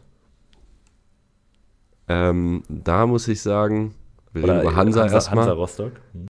Ähm, 2.08 2.64
da 2.70 3.06
muss 3.06 3.28
ich 3.28 3.42
sagen, 3.42 3.94
wir 4.34 4.44
Oder 4.44 4.54
reden 4.54 4.62
über 4.64 4.76
Hansa, 4.76 5.02
Hansa, 5.02 5.16
erstmal. 5.16 5.46
Hansa 5.46 5.54
Rostock. 5.54 5.92
Hm. 6.14 6.28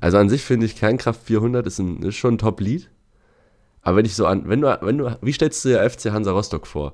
Also 0.00 0.16
an 0.16 0.30
sich 0.30 0.42
finde 0.42 0.64
ich 0.64 0.76
Kernkraft 0.76 1.22
400 1.24 1.66
ist, 1.66 1.80
ein, 1.80 2.02
ist 2.02 2.16
schon 2.16 2.34
ein 2.34 2.38
Top-Lied. 2.38 2.88
Aber 3.88 3.96
wenn 3.96 4.04
ich 4.04 4.14
so 4.14 4.26
an, 4.26 4.46
wenn 4.50 4.60
du, 4.60 4.78
wenn 4.82 4.98
du, 4.98 5.16
wie 5.22 5.32
stellst 5.32 5.64
du 5.64 5.70
dir 5.70 5.88
FC 5.88 6.10
Hansa 6.10 6.30
Rostock 6.32 6.66
vor? 6.66 6.92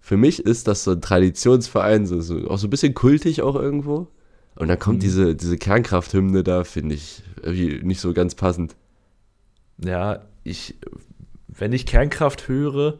Für 0.00 0.16
mich 0.16 0.44
ist 0.44 0.66
das 0.66 0.82
so 0.82 0.90
ein 0.90 1.00
Traditionsverein, 1.00 2.04
so, 2.04 2.20
so, 2.20 2.48
auch 2.48 2.58
so 2.58 2.66
ein 2.66 2.70
bisschen 2.70 2.94
kultig 2.94 3.42
auch 3.42 3.54
irgendwo. 3.54 4.08
Und 4.56 4.66
dann 4.66 4.78
kommt 4.80 4.96
Mhm. 4.96 5.00
diese, 5.02 5.36
diese 5.36 5.56
Kernkraft-Hymne 5.56 6.42
da, 6.42 6.64
finde 6.64 6.96
ich 6.96 7.22
irgendwie 7.42 7.80
nicht 7.84 8.00
so 8.00 8.12
ganz 8.12 8.34
passend. 8.34 8.74
Ja, 9.84 10.22
ich, 10.42 10.74
wenn 11.46 11.72
ich 11.72 11.86
Kernkraft 11.86 12.48
höre, 12.48 12.98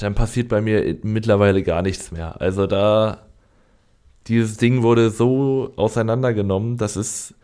dann 0.00 0.14
passiert 0.14 0.48
bei 0.48 0.60
mir 0.60 0.96
mittlerweile 1.02 1.64
gar 1.64 1.82
nichts 1.82 2.12
mehr. 2.12 2.40
Also 2.40 2.68
da, 2.68 3.26
dieses 4.28 4.58
Ding 4.58 4.84
wurde 4.84 5.10
so 5.10 5.72
auseinandergenommen, 5.74 6.76
das 6.76 6.96
ist, 6.96 7.34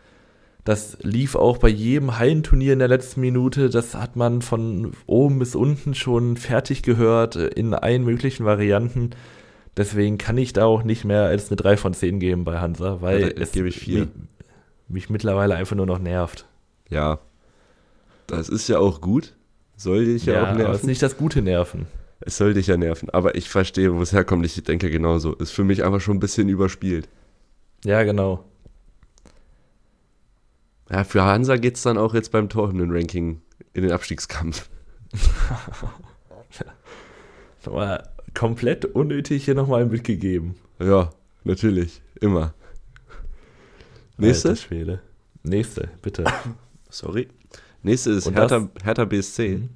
das 0.67 0.97
lief 1.01 1.35
auch 1.35 1.59
bei 1.59 1.69
jedem 1.69 2.19
Hallenturnier 2.19 2.73
in 2.73 2.79
der 2.79 2.89
letzten 2.89 3.21
Minute, 3.21 3.69
das 3.69 3.95
hat 3.95 4.17
man 4.17 4.41
von 4.41 4.91
oben 5.05 5.39
bis 5.39 5.55
unten 5.55 5.95
schon 5.95 6.35
fertig 6.35 6.83
gehört, 6.83 7.37
äh, 7.37 7.47
in 7.47 7.73
allen 7.73 8.03
möglichen 8.03 8.43
Varianten. 8.45 9.11
Deswegen 9.77 10.17
kann 10.17 10.37
ich 10.37 10.51
da 10.51 10.65
auch 10.65 10.83
nicht 10.83 11.05
mehr 11.05 11.23
als 11.23 11.47
eine 11.49 11.55
3 11.55 11.77
von 11.77 11.93
10 11.93 12.19
geben 12.19 12.43
bei 12.43 12.59
Hansa, 12.59 12.99
weil 12.99 13.33
Ja, 13.37 13.45
vier. 13.45 13.63
Mich, 13.63 14.09
mich 14.89 15.09
mittlerweile 15.09 15.55
einfach 15.55 15.77
nur 15.77 15.85
noch 15.85 15.99
nervt. 15.99 16.45
Ja. 16.89 17.19
Das 18.25 18.49
ist 18.49 18.67
ja 18.67 18.79
auch 18.79 18.99
gut. 18.99 19.35
Soll 19.77 20.03
dich 20.03 20.25
ja, 20.25 20.33
Ja, 20.33 20.43
auch 20.43 20.47
aber 20.47 20.55
es 20.55 20.63
ist 20.63 20.67
nerven. 20.73 20.85
nicht 20.87 21.01
das 21.01 21.15
gute 21.17 21.41
Nerven. 21.41 21.85
Es 22.19 22.35
soll 22.35 22.53
dich 22.55 22.67
ja 22.67 22.75
nerven. 22.75 23.09
Aber 23.11 23.35
ich 23.35 23.47
verstehe, 23.47 23.95
wo 23.95 24.01
es 24.01 24.11
herkommt. 24.11 24.45
Ich 24.45 24.61
denke 24.63 24.89
genauso. 24.89 25.33
Ist 25.35 25.51
für 25.51 25.63
mich 25.63 25.85
einfach 25.85 26.01
schon 26.01 26.17
ein 26.17 26.19
bisschen 26.19 26.49
überspielt. 26.49 27.07
Ja, 27.85 28.03
genau. 28.03 28.43
Ja, 30.89 31.03
für 31.03 31.23
Hansa 31.23 31.57
geht 31.57 31.75
es 31.75 31.81
dann 31.83 31.97
auch 31.97 32.13
jetzt 32.13 32.31
beim 32.31 32.49
Torhymnen-Ranking 32.49 33.41
in 33.73 33.81
den 33.81 33.91
Abstiegskampf. 33.91 34.69
Nochmal 37.65 38.09
komplett 38.33 38.85
unnötig 38.85 39.45
hier 39.45 39.55
nochmal 39.55 39.85
mitgegeben. 39.85 40.55
Ja, 40.79 41.09
natürlich. 41.43 42.01
Immer. 42.21 42.53
Nächste? 44.17 44.55
Schwede. 44.55 45.01
Nächste, 45.43 45.89
bitte. 46.01 46.23
Sorry. 46.89 47.27
Nächste 47.83 48.11
ist 48.11 48.31
Hertha, 48.31 48.69
Hertha 48.83 49.05
BSC. 49.05 49.57
Mhm. 49.57 49.69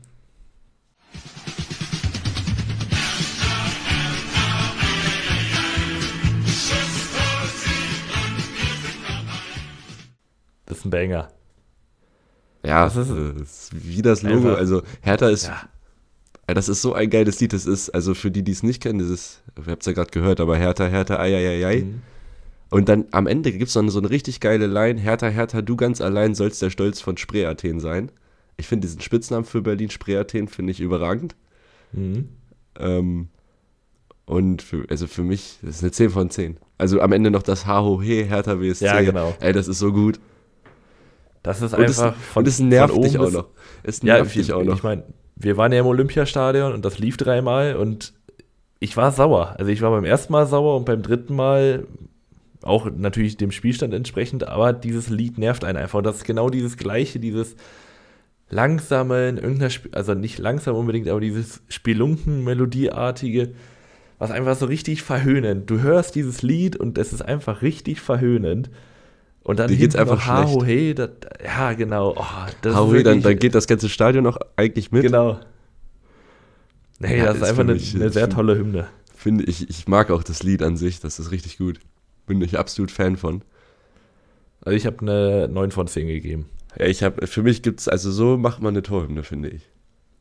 Das 10.72 10.80
ist 10.80 10.86
ein 10.86 10.90
Banger. 10.92 11.28
Ja, 12.64 12.86
das 12.86 12.96
ist 13.10 13.72
wie 13.74 14.02
das 14.02 14.22
Logo. 14.22 14.48
Einfach- 14.50 14.58
Also 14.58 14.82
Hertha 15.02 15.30
ist, 15.30 15.48
Ja. 15.48 15.62
Das 16.48 16.68
ist 16.68 16.82
so 16.82 16.94
ein 16.94 17.10
geiles 17.10 17.40
Lied. 17.40 17.54
Das 17.54 17.66
ist, 17.66 17.90
also 17.92 18.14
für 18.14 18.30
die, 18.32 18.44
die 18.44 18.52
es 18.52 18.62
nicht 18.64 18.82
kennen, 18.84 19.00
das 19.00 19.10
ist, 19.10 19.42
ihr 19.58 19.72
habt 19.72 19.84
es 19.84 19.86
ja 19.88 19.94
gerade 19.94 20.12
gehört, 20.12 20.40
aber 20.42 20.58
Hertha, 20.58 20.86
Hertha, 20.86 21.18
ei, 21.18 21.34
ei, 21.36 21.48
ei, 21.48 21.66
ei. 21.68 21.80
Mhm. 21.84 22.02
Und 22.70 22.90
dann 22.90 23.06
am 23.12 23.26
Ende 23.28 23.52
gibt 23.52 23.68
es 23.70 23.76
noch 23.76 23.88
so 23.90 24.00
eine 24.00 24.10
richtig 24.10 24.40
geile 24.42 24.68
Line. 24.68 25.00
Hertha, 25.00 25.28
Hertha, 25.28 25.62
du 25.62 25.76
ganz 25.78 26.02
allein 26.02 26.36
sollst 26.36 26.62
der 26.62 26.70
Stolz 26.70 27.00
von 27.02 27.16
Spree 27.18 27.46
Athen 27.46 27.80
sein. 27.80 28.12
Ich 28.58 28.68
finde 28.68 28.88
diesen 28.88 29.02
Spitznamen 29.02 29.46
für 29.46 29.62
Berlin, 29.62 29.90
Spree 29.90 30.18
Athen, 30.18 30.48
finde 30.48 30.72
ich 30.72 30.80
überragend. 30.82 31.36
Mhm. 31.94 32.30
Ähm, 32.80 33.28
und 34.26 34.62
für, 34.62 34.86
also 34.90 35.08
für 35.08 35.24
mich, 35.24 35.60
das 35.62 35.78
ist 35.78 35.84
eine 35.84 35.92
10 35.92 36.10
von 36.12 36.30
10. 36.30 36.58
Also 36.78 37.00
am 37.02 37.12
Ende 37.14 37.32
noch 37.32 37.44
das 37.44 37.66
H-Ho, 37.66 38.02
he, 38.02 38.24
Hertha 38.26 38.56
BSC. 38.56 38.86
Ja, 38.86 39.02
genau. 39.02 39.36
Ey, 39.40 39.54
das 39.54 39.68
ist 39.68 39.80
so 39.80 39.92
gut. 39.94 40.20
Das 41.44 41.62
ist 41.62 41.74
Und 41.74 41.84
es, 41.84 42.00
einfach 42.00 42.36
und 42.36 42.48
es 42.48 42.60
nervt 42.60 42.94
von 42.94 43.04
dich 43.04 43.18
auch 43.18 43.32
noch. 43.32 43.48
Es 43.84 44.02
Ja, 44.02 44.16
nervt 44.16 44.36
dich 44.36 44.54
auch 44.54 44.64
noch. 44.64 44.76
ich 44.76 44.84
meine, 44.84 45.04
wir 45.36 45.58
waren 45.58 45.72
ja 45.72 45.80
im 45.80 45.88
Olympiastadion 45.88 46.74
und 46.74 46.86
das 46.86 47.00
lief 47.00 47.18
dreimal 47.18 47.76
und 47.76 48.14
ich 48.80 48.98
war 48.98 49.12
sauer. 49.12 49.56
Also 49.58 49.72
ich 49.72 49.82
war 49.82 49.92
beim 49.92 50.06
ersten 50.06 50.34
Mal 50.34 50.46
sauer 50.46 50.78
und 50.78 50.86
beim 50.86 51.02
dritten 51.02 51.36
Mal 51.36 51.86
auch 52.64 52.90
natürlich 52.96 53.38
dem 53.38 53.52
Spielstand 53.52 53.94
entsprechend, 53.94 54.48
aber 54.48 54.74
dieses 54.74 55.10
Lied 55.10 55.38
nervt 55.38 55.64
einen 55.64 55.78
einfach. 55.78 56.00
Und 56.00 56.06
das 56.06 56.18
ist 56.18 56.26
genau 56.26 56.50
dieses 56.50 56.78
gleiche, 56.78 57.20
dieses 57.20 57.56
langsame, 58.50 59.30
in 59.30 59.38
irgendeiner 59.38 59.70
Sp 59.74 59.90
also 59.94 60.14
nicht 60.14 60.38
langsam 60.38 60.76
unbedingt, 60.76 61.08
aber 61.08 61.20
dieses 61.20 61.62
Spelunken-Melodieartige, 61.70 63.54
was 64.20 64.30
einfach 64.30 64.56
so 64.56 64.68
richtig 64.68 65.02
verhöhnend. 65.02 65.70
Du 65.70 65.80
hörst 65.80 66.14
dieses 66.16 66.44
Lied 66.44 66.76
und 66.76 66.98
es 66.98 67.14
ist 67.14 67.24
einfach 67.24 67.62
richtig 67.64 68.02
verhöhnend. 68.02 68.70
Und 69.44 69.58
dann 69.60 69.68
geht's 69.70 69.96
hinten 69.96 69.98
einfach 70.12 70.26
Ha, 70.28 70.48
hey, 70.64 70.94
das, 70.94 71.10
ja 71.44 71.74
genau. 71.74 72.14
Oh, 72.16 72.24
das 72.62 72.74
ist 72.74 72.78
Hau, 72.78 72.94
he, 72.94 73.02
dann, 73.04 73.22
dann 73.22 73.38
geht 73.40 73.56
das 73.56 73.66
ganze 73.68 73.90
Stadion 73.90 74.24
noch 74.24 74.38
eigentlich 74.56 74.92
mit. 74.92 75.02
Genau. 75.04 75.40
Nee, 77.00 77.18
Ja, 77.18 77.26
das 77.26 77.38
ist 77.38 77.42
ist 77.44 77.50
einfach 77.50 77.64
eine, 77.64 77.74
mich- 77.74 77.96
eine 77.96 78.10
sehr 78.12 78.30
tolle 78.30 78.56
Hymne. 78.58 78.88
Finde 79.16 79.44
ich, 79.46 79.70
ich 79.70 79.88
mag 79.88 80.12
auch 80.12 80.24
das 80.24 80.44
Lied 80.44 80.62
an 80.64 80.78
sich, 80.78 81.00
das 81.00 81.20
ist 81.20 81.32
richtig 81.32 81.58
gut. 81.58 81.80
Bin 82.28 82.42
ich 82.42 82.58
absolut 82.60 82.92
Fan 82.92 83.18
von. 83.18 83.42
Also 84.62 84.76
ich 84.78 84.86
habe 84.86 85.00
eine 85.02 85.48
9 85.48 85.72
von 85.72 85.88
10 85.88 86.08
gegeben. 86.08 86.46
Ja, 86.78 86.86
ich 86.86 87.02
habe, 87.04 87.26
für 87.28 87.42
mich 87.42 87.64
gibt's, 87.64 87.88
also 87.88 88.12
so 88.12 88.38
macht 88.38 88.62
man 88.62 88.74
eine 88.76 88.84
Torhymne, 88.84 89.24
finde 89.24 89.50
ich. 89.50 89.64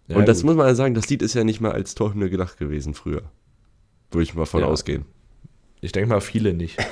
Ja, 0.08 0.16
Und 0.16 0.26
das 0.28 0.38
gut. 0.38 0.46
muss 0.46 0.56
man 0.56 0.66
ja 0.66 0.74
sagen, 0.74 0.94
das 0.94 1.08
Lied 1.10 1.20
ist 1.22 1.34
ja 1.34 1.44
nicht 1.44 1.60
mal 1.60 1.72
als 1.72 1.94
Torhymne 1.94 2.30
gedacht 2.30 2.58
gewesen 2.58 2.94
früher. 2.94 3.22
Würde 4.10 4.22
ich 4.22 4.34
mal 4.34 4.46
von 4.46 4.60
Ja. 4.62 4.66
ausgehen. 4.66 5.04
Ich 5.82 5.92
denke 5.92 6.08
mal, 6.08 6.20
viele 6.20 6.54
nicht. 6.54 6.78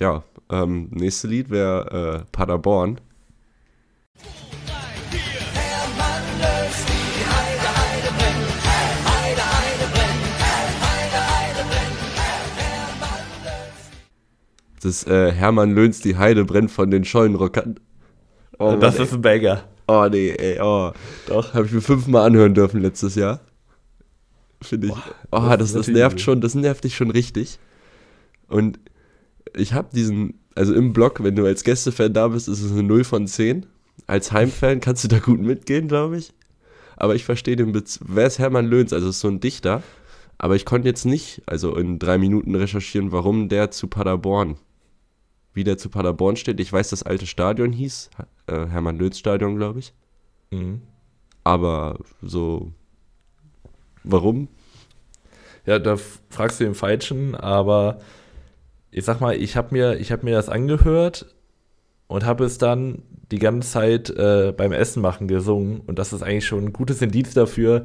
Ja, 0.00 0.22
ähm, 0.50 0.88
nächste 0.92 1.26
Lied 1.26 1.50
wäre 1.50 2.22
äh, 2.22 2.30
Paderborn. 2.30 3.00
Das 14.80 15.04
äh, 15.08 15.32
Hermann 15.32 15.74
Löhns 15.74 16.00
Die 16.00 16.16
Heide 16.16 16.44
brennt 16.44 16.70
von 16.70 16.90
den 16.92 17.04
Schollenrockern. 17.04 17.80
Oh, 18.60 18.76
das 18.76 18.94
Mann, 18.94 19.04
ist 19.06 19.12
ein 19.12 19.22
Banger. 19.22 19.54
ey. 19.56 19.60
oh 19.88 20.08
nee, 20.08 20.30
ey, 20.30 20.60
oh. 20.60 20.92
Doch. 21.26 21.54
Habe 21.54 21.66
ich 21.66 21.72
mir 21.72 21.80
fünfmal 21.80 22.24
anhören 22.26 22.54
dürfen 22.54 22.80
letztes 22.80 23.16
Jahr. 23.16 23.40
Finde 24.62 24.88
ich. 24.88 24.92
Oh, 25.32 25.48
das 25.48 25.58
das, 25.58 25.72
das, 25.72 25.88
nervt 25.88 26.20
schon, 26.20 26.40
das 26.40 26.54
nervt 26.54 26.84
dich 26.84 26.94
schon 26.94 27.10
richtig. 27.10 27.58
Und 28.46 28.78
ich 29.54 29.72
habe 29.72 29.88
diesen, 29.94 30.40
also 30.54 30.74
im 30.74 30.92
Blog, 30.92 31.22
wenn 31.22 31.36
du 31.36 31.46
als 31.46 31.64
Gästefan 31.64 32.12
da 32.12 32.28
bist, 32.28 32.48
ist 32.48 32.62
es 32.62 32.72
eine 32.72 32.82
0 32.82 33.04
von 33.04 33.26
10. 33.26 33.66
Als 34.06 34.32
Heimfan 34.32 34.80
kannst 34.80 35.04
du 35.04 35.08
da 35.08 35.18
gut 35.18 35.40
mitgehen, 35.40 35.88
glaube 35.88 36.18
ich. 36.18 36.32
Aber 36.96 37.14
ich 37.14 37.24
verstehe 37.24 37.56
den 37.56 37.72
Bez 37.72 38.00
Wer 38.04 38.26
ist 38.26 38.38
Hermann 38.38 38.66
Löhns? 38.66 38.92
Also 38.92 39.08
ist 39.10 39.20
so 39.20 39.28
ein 39.28 39.40
Dichter. 39.40 39.82
Aber 40.38 40.56
ich 40.56 40.64
konnte 40.64 40.88
jetzt 40.88 41.04
nicht, 41.04 41.42
also 41.46 41.76
in 41.76 41.98
drei 41.98 42.16
Minuten 42.18 42.54
recherchieren, 42.54 43.12
warum 43.12 43.48
der 43.48 43.70
zu 43.70 43.88
Paderborn, 43.88 44.56
wie 45.52 45.64
der 45.64 45.78
zu 45.78 45.88
Paderborn 45.88 46.36
steht. 46.36 46.60
Ich 46.60 46.72
weiß, 46.72 46.90
das 46.90 47.02
alte 47.02 47.26
Stadion 47.26 47.72
hieß, 47.72 48.10
äh, 48.46 48.66
Hermann 48.66 48.98
Löhns 48.98 49.18
Stadion, 49.18 49.56
glaube 49.56 49.80
ich. 49.80 49.92
Mhm. 50.50 50.82
Aber 51.42 51.98
so, 52.22 52.72
warum? 54.04 54.48
Ja, 55.66 55.78
da 55.78 55.96
fragst 56.30 56.60
du 56.60 56.64
den 56.64 56.74
Falschen, 56.74 57.34
aber 57.34 58.00
ich 58.90 59.04
sag 59.04 59.20
mal, 59.20 59.34
ich 59.34 59.56
habe 59.56 59.74
mir, 59.74 59.98
ich 59.98 60.12
hab 60.12 60.22
mir 60.22 60.34
das 60.34 60.48
angehört 60.48 61.34
und 62.06 62.24
habe 62.24 62.44
es 62.44 62.58
dann 62.58 63.02
die 63.30 63.38
ganze 63.38 63.68
Zeit 63.68 64.10
äh, 64.10 64.52
beim 64.56 64.72
Essen 64.72 65.02
machen 65.02 65.28
gesungen 65.28 65.80
und 65.80 65.98
das 65.98 66.12
ist 66.12 66.22
eigentlich 66.22 66.46
schon 66.46 66.66
ein 66.66 66.72
gutes 66.72 67.02
Indiz 67.02 67.34
dafür, 67.34 67.84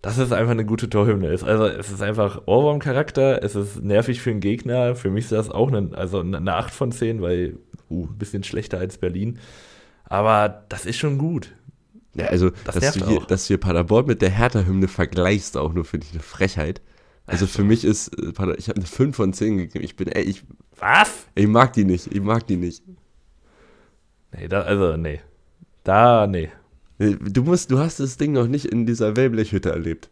dass 0.00 0.18
es 0.18 0.32
einfach 0.32 0.52
eine 0.52 0.64
gute 0.64 0.90
Torhymne 0.90 1.28
ist. 1.28 1.44
Also 1.44 1.66
es 1.66 1.90
ist 1.90 2.02
einfach 2.02 2.42
Ohrwurm-Charakter, 2.46 3.42
es 3.42 3.54
ist 3.54 3.82
nervig 3.82 4.20
für 4.20 4.30
den 4.30 4.40
Gegner, 4.40 4.96
für 4.96 5.10
mich 5.10 5.24
ist 5.24 5.32
das 5.32 5.50
auch 5.50 5.68
eine, 5.68 5.96
also 5.96 6.20
eine 6.20 6.54
8 6.54 6.72
von 6.72 6.92
10, 6.92 7.22
weil 7.22 7.58
uh, 7.90 8.06
ein 8.06 8.18
bisschen 8.18 8.44
schlechter 8.44 8.78
als 8.78 8.98
Berlin, 8.98 9.38
aber 10.04 10.64
das 10.68 10.86
ist 10.86 10.98
schon 10.98 11.18
gut. 11.18 11.52
Ja, 12.14 12.26
also, 12.26 12.50
Das 12.64 12.76
dass, 12.76 12.94
du 12.94 13.06
hier, 13.06 13.20
dass 13.20 13.44
du 13.44 13.48
hier 13.48 13.58
Paderborn 13.58 14.06
mit 14.06 14.22
der 14.22 14.30
Hertha-Hymne 14.30 14.88
vergleichst, 14.88 15.56
auch 15.56 15.72
nur 15.72 15.84
finde 15.84 16.06
ich 16.06 16.12
eine 16.12 16.22
Frechheit. 16.22 16.80
Also 17.26 17.46
für 17.46 17.64
mich 17.64 17.84
ist, 17.84 18.08
äh, 18.18 18.32
Pader- 18.32 18.58
ich 18.58 18.68
habe 18.68 18.76
eine 18.78 18.86
5 18.86 19.16
von 19.16 19.32
10 19.32 19.56
gegeben. 19.58 19.84
Ich 19.84 19.96
bin, 19.96 20.08
ey, 20.08 20.22
ich, 20.24 20.44
Was? 20.78 21.26
ich 21.34 21.46
mag 21.46 21.72
die 21.72 21.84
nicht. 21.84 22.14
Ich 22.14 22.20
mag 22.20 22.46
die 22.46 22.56
nicht. 22.56 22.82
Nee, 24.32 24.48
da, 24.48 24.62
also 24.62 24.96
nee. 24.96 25.20
Da, 25.84 26.26
nee. 26.26 26.50
Äh, 26.98 27.14
Du 27.16 27.42
musst, 27.42 27.70
du 27.70 27.78
hast 27.78 28.00
das 28.00 28.16
Ding 28.18 28.32
noch 28.32 28.46
nicht 28.46 28.66
in 28.66 28.84
dieser 28.86 29.16
Wellblechhütte 29.16 29.70
erlebt. 29.70 30.10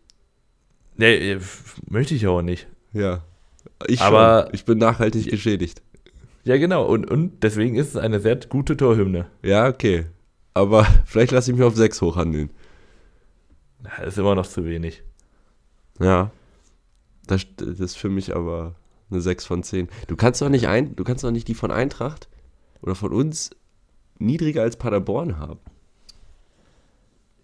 Nee, 0.97 1.33
äh, 1.33 1.41
möchte 1.89 2.15
ich 2.15 2.27
auch 2.27 2.43
nicht. 2.43 2.67
Ja. 2.93 3.25
Ich 3.87 4.01
Aber- 4.01 4.45
schon. 4.47 4.55
Ich 4.55 4.65
bin 4.65 4.79
nachhaltig 4.79 5.29
geschädigt. 5.29 5.83
Ja, 6.45 6.57
genau. 6.57 6.85
Und, 6.87 7.11
und 7.11 7.43
deswegen 7.43 7.77
ist 7.77 7.89
es 7.91 7.97
eine 7.97 8.21
sehr 8.21 8.37
gute 8.37 8.77
Torhymne. 8.77 9.27
Ja, 9.43 9.69
okay. 9.69 10.07
Aber 10.55 10.85
vielleicht 11.05 11.33
lasse 11.33 11.51
ich 11.51 11.57
mich 11.57 11.65
auf 11.67 11.77
6 11.77 12.01
hochhandeln. 12.01 12.51
Das 13.83 14.09
ist 14.09 14.19
immer 14.19 14.35
noch 14.35 14.47
zu 14.47 14.65
wenig. 14.65 15.03
Ja. 16.01 16.31
Das, 17.27 17.47
das 17.57 17.81
ist 17.81 17.97
für 17.97 18.09
mich 18.09 18.35
aber 18.35 18.75
eine 19.11 19.21
6 19.21 19.45
von 19.45 19.63
10. 19.63 19.89
Du 20.07 20.17
kannst 20.17 20.43
doch 20.43 20.49
nicht 20.49 20.67
ein, 20.69 20.97
du 20.97 21.05
kannst 21.05 21.25
doch 21.25 21.31
nicht 21.31 21.49
die 21.49 21.55
von 21.55 21.71
Eintracht 21.71 22.29
oder 22.81 22.95
von 22.95 23.13
uns 23.13 23.51
niedriger 24.19 24.63
als 24.63 24.77
Paderborn 24.77 25.39
haben. 25.39 25.61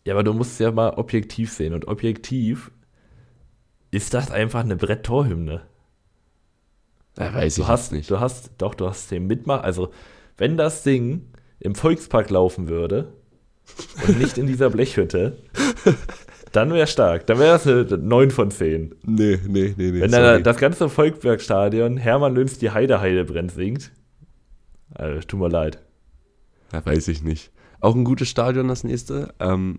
Ja, 0.04 0.14
aber 0.14 0.24
du 0.24 0.32
musst 0.32 0.52
es 0.52 0.58
ja 0.58 0.70
mal 0.70 0.94
objektiv 0.94 1.52
sehen. 1.52 1.74
Und 1.74 1.86
objektiv 1.86 2.70
ist 3.90 4.14
das 4.14 4.30
einfach 4.30 4.60
eine 4.60 4.76
Brett-Torhymne. 4.76 5.62
Ja, 7.18 7.34
weiß 7.34 7.56
Du 7.56 7.66
hast, 7.66 7.92
du 7.92 8.20
hast, 8.20 8.52
doch, 8.58 8.74
du 8.74 8.86
hast 8.86 9.10
den 9.10 9.26
Mitmach. 9.26 9.62
Also, 9.62 9.92
wenn 10.36 10.56
das 10.56 10.82
Ding 10.82 11.26
im 11.60 11.74
Volkspark 11.74 12.30
laufen 12.30 12.68
würde 12.68 13.12
und 14.06 14.18
nicht 14.18 14.38
in 14.38 14.46
dieser 14.46 14.70
Blechhütte, 14.70 15.42
dann 16.59 16.73
wäre 16.73 16.88
stark. 16.88 17.25
Dann 17.29 17.38
wäre 17.38 17.53
das 17.53 17.66
eine 17.68 17.85
9 17.85 18.33
von 18.33 18.51
10. 18.51 18.92
Nee, 19.05 19.38
nee, 19.47 19.75
nee, 19.77 19.92
nee. 19.92 20.01
Wenn 20.01 20.11
sorry. 20.11 20.25
dann 20.25 20.42
das 20.42 20.57
ganze 20.57 20.88
Volksparkstadion 20.88 21.97
Hermann 21.97 22.35
Löns 22.35 22.59
die 22.59 22.73
Heide 22.73 23.01
Heide 23.01 23.25
brennt 23.25 23.53
singt, 23.53 23.92
also, 24.92 25.21
tut 25.21 25.38
mir 25.38 25.49
leid. 25.49 25.79
ja, 26.73 26.85
weiß 26.85 27.07
ich 27.09 27.23
nicht. 27.23 27.53
Auch 27.81 27.94
ein 27.94 28.03
gutes 28.03 28.29
Stadion, 28.29 28.66
das 28.66 28.83
nächste, 28.83 29.33
ähm, 29.38 29.79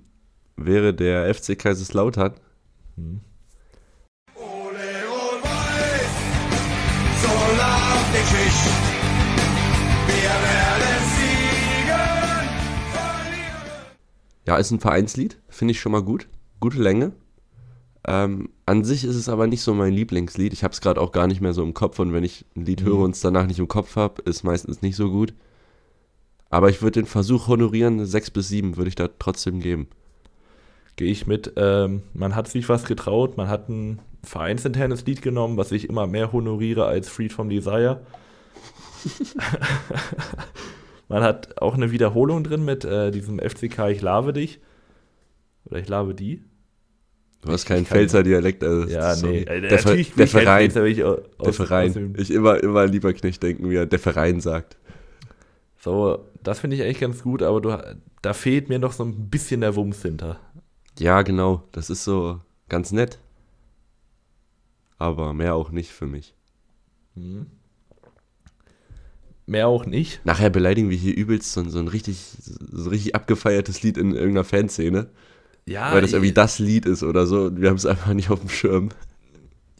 wäre 0.55 0.93
der 0.93 1.33
FC 1.33 1.59
Kaiserslautern. 1.59 2.35
Ole 2.95 3.17
und 4.37 5.43
Weiß, 5.43 6.15
so 7.21 7.57
lacht 7.57 8.13
die 8.13 8.25
Schicht. 8.25 8.69
Wir 10.07 10.33
werden 10.47 11.01
siegen, 11.17 11.99
verlieren. 12.93 13.67
Ja, 14.47 14.55
ist 14.55 14.71
ein 14.71 14.79
Vereinslied, 14.79 15.39
finde 15.49 15.73
ich 15.73 15.81
schon 15.81 15.91
mal 15.91 16.03
gut. 16.03 16.29
Gute 16.59 16.81
Länge. 16.81 17.13
Ähm, 18.07 18.49
an 18.65 18.83
sich 18.83 19.03
ist 19.03 19.15
es 19.15 19.29
aber 19.29 19.47
nicht 19.47 19.61
so 19.61 19.73
mein 19.73 19.93
Lieblingslied. 19.93 20.53
Ich 20.53 20.63
habe 20.63 20.73
es 20.73 20.81
gerade 20.81 21.01
auch 21.01 21.11
gar 21.11 21.27
nicht 21.27 21.41
mehr 21.41 21.53
so 21.53 21.63
im 21.63 21.73
Kopf 21.73 21.99
und 21.99 22.13
wenn 22.13 22.23
ich 22.23 22.45
ein 22.55 22.65
Lied 22.65 22.83
höre 22.83 22.99
und 22.99 23.15
es 23.15 23.21
danach 23.21 23.45
nicht 23.45 23.59
im 23.59 23.67
Kopf 23.67 23.95
habe, 23.95 24.21
ist 24.23 24.43
meistens 24.43 24.81
nicht 24.81 24.95
so 24.95 25.09
gut. 25.09 25.33
Aber 26.49 26.69
ich 26.69 26.81
würde 26.81 27.01
den 27.01 27.05
Versuch 27.05 27.47
honorieren, 27.47 28.05
6 28.05 28.31
bis 28.31 28.49
7 28.49 28.77
würde 28.77 28.89
ich 28.89 28.95
da 28.95 29.09
trotzdem 29.19 29.59
geben. 29.59 29.87
Gehe 30.95 31.11
ich 31.11 31.27
mit. 31.27 31.53
Ähm, 31.55 32.01
man 32.13 32.35
hat 32.35 32.47
sich 32.47 32.67
was 32.67 32.85
getraut, 32.85 33.37
man 33.37 33.47
hat 33.47 33.69
ein 33.69 33.99
vereinsinternes 34.23 35.05
Lied 35.05 35.21
genommen, 35.21 35.57
was 35.57 35.71
ich 35.71 35.87
immer 35.87 36.07
mehr 36.07 36.31
honoriere 36.31 36.85
als 36.85 37.09
Freed 37.09 37.31
from 37.31 37.49
Desire. 37.49 38.01
man 41.07 41.23
hat 41.23 41.61
auch 41.61 41.75
eine 41.75 41.91
Wiederholung 41.91 42.43
drin 42.43 42.65
mit 42.65 42.83
äh, 42.83 43.11
diesem 43.11 43.39
FCK 43.39 43.89
Ich 43.89 44.01
lave 44.01 44.33
dich. 44.33 44.59
Oder 45.69 45.79
ich 45.79 45.87
lave 45.87 46.13
die. 46.15 46.43
Du 47.41 47.51
hast 47.51 47.65
keinen 47.65 47.85
Pfälzer 47.85 48.21
Dialekt. 48.23 48.63
Also 48.63 48.87
Ja, 48.89 49.15
nee. 49.15 49.39
äh, 49.43 49.61
Der, 49.61 49.69
der 49.69 49.77
kein 49.83 50.27
Verein. 50.27 50.71
Pfälzer, 50.71 50.93
Der 50.93 51.07
aus- 51.07 51.19
aus 51.37 51.55
Verein. 51.55 52.15
Ich 52.17 52.31
immer, 52.31 52.61
immer 52.61 52.85
lieber 52.85 53.13
Knecht 53.13 53.41
denken, 53.41 53.69
wie 53.69 53.75
er 53.75 53.85
der 53.85 53.99
Verein 53.99 54.41
sagt. 54.41 54.77
So, 55.79 56.25
das 56.43 56.59
finde 56.59 56.75
ich 56.75 56.81
eigentlich 56.83 56.99
ganz 56.99 57.21
gut, 57.23 57.41
aber 57.41 57.61
du, 57.61 57.77
da 58.21 58.33
fehlt 58.33 58.67
mir 58.67 58.79
noch 58.79 58.91
so 58.91 59.03
ein 59.05 59.29
bisschen 59.29 59.61
der 59.61 59.75
Wumms 59.77 60.01
hinter. 60.01 60.39
Ja, 60.97 61.21
genau. 61.21 61.63
Das 61.71 61.89
ist 61.89 62.03
so 62.03 62.41
ganz 62.67 62.91
nett. 62.91 63.19
Aber 64.97 65.33
mehr 65.33 65.55
auch 65.55 65.71
nicht 65.71 65.91
für 65.91 66.07
mich. 66.07 66.35
Mehr 69.45 69.67
auch 69.67 69.85
nicht. 69.85 70.19
Nachher 70.25 70.49
beleidigen 70.49 70.89
wir 70.89 70.97
hier 70.97 71.15
übelst 71.15 71.53
so, 71.53 71.61
ein- 71.61 71.69
so 71.69 71.79
ein 71.79 71.87
richtig, 71.87 72.17
so 72.41 72.83
ein 72.83 72.89
richtig 72.89 73.15
abgefeiertes 73.15 73.81
Lied 73.81 73.97
in 73.97 74.11
irgendeiner 74.13 74.43
Fanszene. 74.43 75.07
Ja, 75.65 75.93
weil 75.93 76.01
das 76.01 76.13
irgendwie 76.13 76.33
das 76.33 76.59
Lied 76.59 76.85
ist 76.85 77.03
oder 77.03 77.25
so. 77.27 77.43
Und 77.45 77.61
wir 77.61 77.69
haben 77.69 77.75
es 77.77 77.85
einfach 77.85 78.13
nicht 78.13 78.29
auf 78.29 78.39
dem 78.39 78.49
Schirm. 78.49 78.89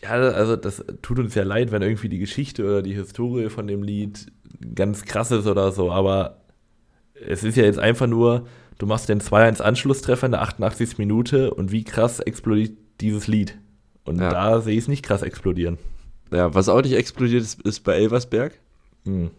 Ja, 0.02 0.12
also 0.12 0.56
das 0.56 0.84
tut 1.02 1.20
uns 1.20 1.36
ja 1.36 1.44
leid, 1.44 1.72
wenn 1.72 1.82
irgendwie 1.82 2.10
die 2.10 2.20
Geschichte 2.20 2.64
oder 2.64 2.82
die 2.82 2.94
Historie 2.94 3.50
von 3.50 3.68
dem 3.68 3.84
Lied 3.84 4.28
ganz 4.76 5.04
krass 5.04 5.32
ist 5.32 5.46
oder 5.48 5.72
so, 5.72 5.92
aber 5.92 6.42
es 7.28 7.44
ist 7.44 7.58
ja 7.58 7.64
jetzt 7.64 7.80
einfach 7.80 8.08
nur, 8.08 8.48
du 8.78 8.86
machst 8.86 9.10
den 9.10 9.20
2-1-Anschlusstreffer 9.20 10.26
in 10.28 10.32
der 10.32 10.42
88. 10.42 10.98
Minute 10.98 11.54
und 11.54 11.72
wie 11.72 11.84
krass 11.84 12.20
explodiert 12.22 12.78
dieses 13.02 13.28
Lied. 13.28 13.58
Und 14.06 14.20
Ja. 14.20 14.30
da 14.30 14.62
sehe 14.62 14.74
ich 14.74 14.84
es 14.84 14.88
nicht 14.88 15.04
krass 15.04 15.22
explodieren. 15.22 15.78
Ja, 16.32 16.54
was 16.54 16.70
auch 16.70 16.82
nicht 16.82 16.94
explodiert 16.94 17.42
ist, 17.44 17.62
ist 17.64 17.82
bei 17.82 17.96
Elversberg. 17.96 18.54
Hm. 19.06 19.32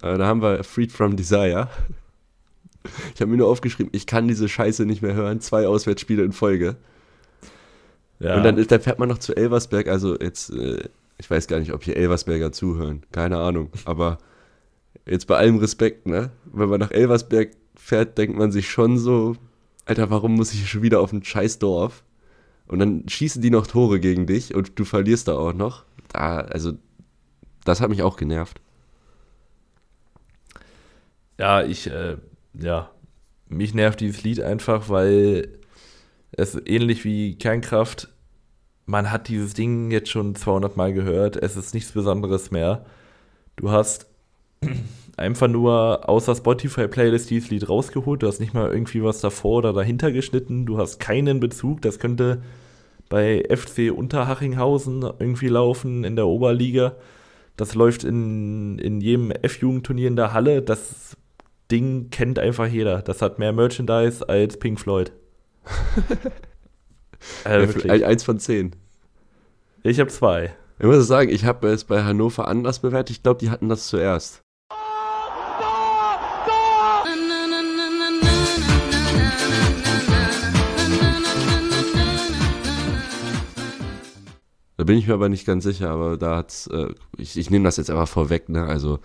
Da 0.00 0.26
haben 0.26 0.42
wir 0.42 0.64
Freed 0.64 0.92
from 0.92 1.16
Desire. 1.16 1.68
Ich 3.14 3.20
habe 3.20 3.30
mir 3.30 3.36
nur 3.36 3.48
aufgeschrieben, 3.48 3.90
ich 3.92 4.06
kann 4.06 4.28
diese 4.28 4.48
Scheiße 4.48 4.86
nicht 4.86 5.02
mehr 5.02 5.14
hören. 5.14 5.40
Zwei 5.40 5.66
Auswärtsspiele 5.66 6.22
in 6.22 6.32
Folge. 6.32 6.76
Ja. 8.18 8.36
Und 8.36 8.44
dann, 8.44 8.66
dann 8.66 8.80
fährt 8.80 8.98
man 8.98 9.08
noch 9.08 9.18
zu 9.18 9.36
Elversberg. 9.36 9.88
Also 9.88 10.18
jetzt, 10.18 10.50
äh, 10.50 10.88
ich 11.18 11.30
weiß 11.30 11.46
gar 11.46 11.58
nicht, 11.58 11.72
ob 11.72 11.84
hier 11.84 11.96
Elversberger 11.96 12.52
zuhören. 12.52 13.02
Keine 13.12 13.38
Ahnung. 13.38 13.70
Aber 13.84 14.18
jetzt 15.06 15.26
bei 15.26 15.36
allem 15.36 15.58
Respekt, 15.58 16.06
ne? 16.06 16.30
Wenn 16.52 16.68
man 16.68 16.80
nach 16.80 16.90
Elversberg 16.90 17.50
fährt, 17.74 18.16
denkt 18.18 18.36
man 18.36 18.52
sich 18.52 18.70
schon 18.70 18.98
so, 18.98 19.36
Alter, 19.86 20.10
warum 20.10 20.34
muss 20.34 20.52
ich 20.52 20.70
schon 20.70 20.82
wieder 20.82 21.00
auf 21.00 21.12
ein 21.12 21.24
scheiß 21.24 21.58
Dorf? 21.58 22.04
Und 22.66 22.78
dann 22.78 23.08
schießen 23.08 23.42
die 23.42 23.50
noch 23.50 23.66
Tore 23.66 23.98
gegen 23.98 24.26
dich 24.26 24.54
und 24.54 24.78
du 24.78 24.84
verlierst 24.84 25.28
da 25.28 25.36
auch 25.36 25.52
noch. 25.52 25.84
Da, 26.08 26.38
also, 26.38 26.74
das 27.64 27.80
hat 27.80 27.90
mich 27.90 28.02
auch 28.02 28.16
genervt. 28.16 28.60
Ja, 31.40 31.62
ich, 31.62 31.90
äh, 31.90 32.18
ja, 32.52 32.90
mich 33.48 33.72
nervt 33.72 34.00
dieses 34.00 34.22
Lied 34.22 34.42
einfach, 34.42 34.90
weil 34.90 35.48
es 36.32 36.54
ähnlich 36.66 37.06
wie 37.06 37.36
Kernkraft, 37.36 38.10
man 38.84 39.10
hat 39.10 39.28
dieses 39.28 39.54
Ding 39.54 39.90
jetzt 39.90 40.10
schon 40.10 40.34
200 40.34 40.76
Mal 40.76 40.92
gehört, 40.92 41.36
es 41.36 41.56
ist 41.56 41.72
nichts 41.72 41.92
Besonderes 41.92 42.50
mehr. 42.50 42.84
Du 43.56 43.70
hast 43.70 44.06
einfach 45.16 45.48
nur 45.48 46.06
außer 46.10 46.34
Spotify-Playlist 46.34 47.30
dieses 47.30 47.48
Lied 47.48 47.70
rausgeholt, 47.70 48.22
du 48.22 48.26
hast 48.26 48.40
nicht 48.40 48.52
mal 48.52 48.70
irgendwie 48.70 49.02
was 49.02 49.22
davor 49.22 49.60
oder 49.60 49.72
dahinter 49.72 50.12
geschnitten, 50.12 50.66
du 50.66 50.76
hast 50.76 51.00
keinen 51.00 51.40
Bezug, 51.40 51.80
das 51.80 51.98
könnte 51.98 52.42
bei 53.08 53.44
FC 53.48 53.90
Unterhachinghausen 53.90 55.04
irgendwie 55.18 55.48
laufen 55.48 56.04
in 56.04 56.16
der 56.16 56.26
Oberliga. 56.26 56.96
Das 57.56 57.74
läuft 57.74 58.04
in, 58.04 58.78
in 58.78 59.00
jedem 59.00 59.30
F-Jugendturnier 59.30 60.08
in 60.08 60.16
der 60.16 60.32
Halle. 60.32 60.62
Das 60.62 61.16
Ding 61.70 62.10
kennt 62.10 62.38
einfach 62.38 62.66
jeder. 62.66 63.02
Das 63.02 63.22
hat 63.22 63.38
mehr 63.38 63.52
Merchandise 63.52 64.28
als 64.28 64.58
Pink 64.58 64.80
Floyd. 64.80 65.12
äh, 67.44 67.98
Ja, 67.98 68.06
Eins 68.06 68.24
von 68.24 68.38
zehn. 68.38 68.74
Ich 69.82 70.00
habe 70.00 70.10
zwei. 70.10 70.54
Ich 70.78 70.86
muss 70.86 71.06
sagen, 71.06 71.30
ich 71.30 71.44
habe 71.44 71.68
es 71.68 71.84
bei 71.84 72.02
Hannover 72.02 72.48
anders 72.48 72.80
bewertet. 72.80 73.16
Ich 73.16 73.22
glaube, 73.22 73.38
die 73.38 73.50
hatten 73.50 73.68
das 73.68 73.86
zuerst. 73.86 74.42
Da 84.76 84.84
bin 84.84 84.96
ich 84.96 85.06
mir 85.06 85.12
aber 85.12 85.28
nicht 85.28 85.44
ganz 85.46 85.64
sicher, 85.64 85.90
aber 85.90 86.16
da 86.16 86.36
hat's, 86.38 86.66
äh, 86.68 86.88
ich, 87.18 87.36
ich 87.36 87.50
nehme 87.50 87.66
das 87.66 87.76
jetzt 87.76 87.90
einfach 87.90 88.08
vorweg, 88.08 88.48
ne? 88.48 88.64
Also 88.64 88.98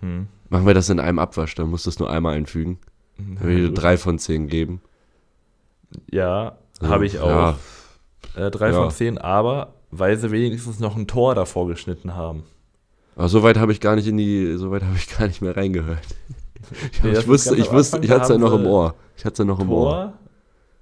Hm. 0.00 0.26
machen 0.48 0.66
wir 0.66 0.74
das 0.74 0.88
in 0.90 1.00
einem 1.00 1.18
Abwasch, 1.18 1.54
dann 1.54 1.68
musst 1.68 1.86
du 1.86 1.90
es 1.90 1.98
nur 1.98 2.10
einmal 2.10 2.34
einfügen. 2.36 2.78
Dann 3.18 3.40
würde 3.40 3.64
ich 3.66 3.74
drei 3.74 3.96
von 3.96 4.18
zehn 4.18 4.48
geben. 4.48 4.80
Ja, 6.10 6.56
Also, 6.80 6.92
habe 6.92 7.06
ich 7.06 7.18
auch. 7.20 7.28
Ja, 7.28 8.46
Äh, 8.46 8.50
drei 8.50 8.68
Ja. 8.70 8.74
von 8.82 8.90
zehn, 8.90 9.16
aber 9.18 9.72
weil 9.90 10.16
sie 10.18 10.30
wenigstens 10.30 10.78
noch 10.80 10.96
ein 10.96 11.06
Tor 11.06 11.34
davor 11.34 11.66
geschnitten 11.68 12.14
haben. 12.14 12.42
aber 13.14 13.28
so 13.28 13.42
weit 13.42 13.56
habe 13.56 13.72
ich 13.72 13.80
gar 13.80 13.96
nicht 13.96 14.06
in 14.06 14.18
die, 14.18 14.56
so 14.56 14.70
weit 14.70 14.82
habe 14.82 14.96
ich 14.96 15.08
gar 15.16 15.26
nicht 15.26 15.40
mehr 15.42 15.56
reingehört. 15.56 15.98
Ich, 16.92 17.02
Nee, 17.02 17.12
ich 17.12 17.28
wusste, 17.28 17.54
ich 17.54 17.70
wusste, 17.70 17.98
ich 18.02 18.10
hatte 18.10 18.22
es 18.24 18.28
ja 18.30 18.38
noch 18.38 18.52
im 18.52 18.66
Ohr. 18.66 18.94
Ich 19.16 19.24
hatte 19.24 19.34
es 19.34 19.38
ja 19.38 19.44
noch 19.44 19.60
im 19.60 19.70
Ohr. 19.70 19.90
Tor, 19.92 20.12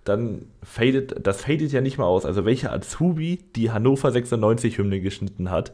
dann 0.04 0.46
fadet, 0.62 1.26
das 1.26 1.42
fadet 1.42 1.72
ja 1.72 1.82
nicht 1.82 1.98
mal 1.98 2.06
aus. 2.06 2.24
Also 2.24 2.46
welcher 2.46 2.72
Azubi 2.72 3.40
die 3.54 3.70
Hannover 3.70 4.10
96 4.10 4.78
Hymne 4.78 5.00
geschnitten 5.00 5.50
hat. 5.50 5.72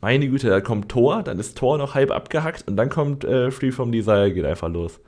Meine 0.00 0.28
Güte, 0.28 0.48
da 0.48 0.60
kommt 0.60 0.88
Tor, 0.90 1.22
dann 1.22 1.38
ist 1.38 1.58
Tor 1.58 1.76
noch 1.78 1.94
halb 1.94 2.10
abgehackt 2.10 2.68
und 2.68 2.76
dann 2.76 2.88
kommt 2.88 3.24
äh, 3.24 3.50
Free 3.50 3.72
from 3.72 3.90
Desire, 3.90 4.32
geht 4.32 4.44
einfach 4.44 4.68
los. 4.68 5.00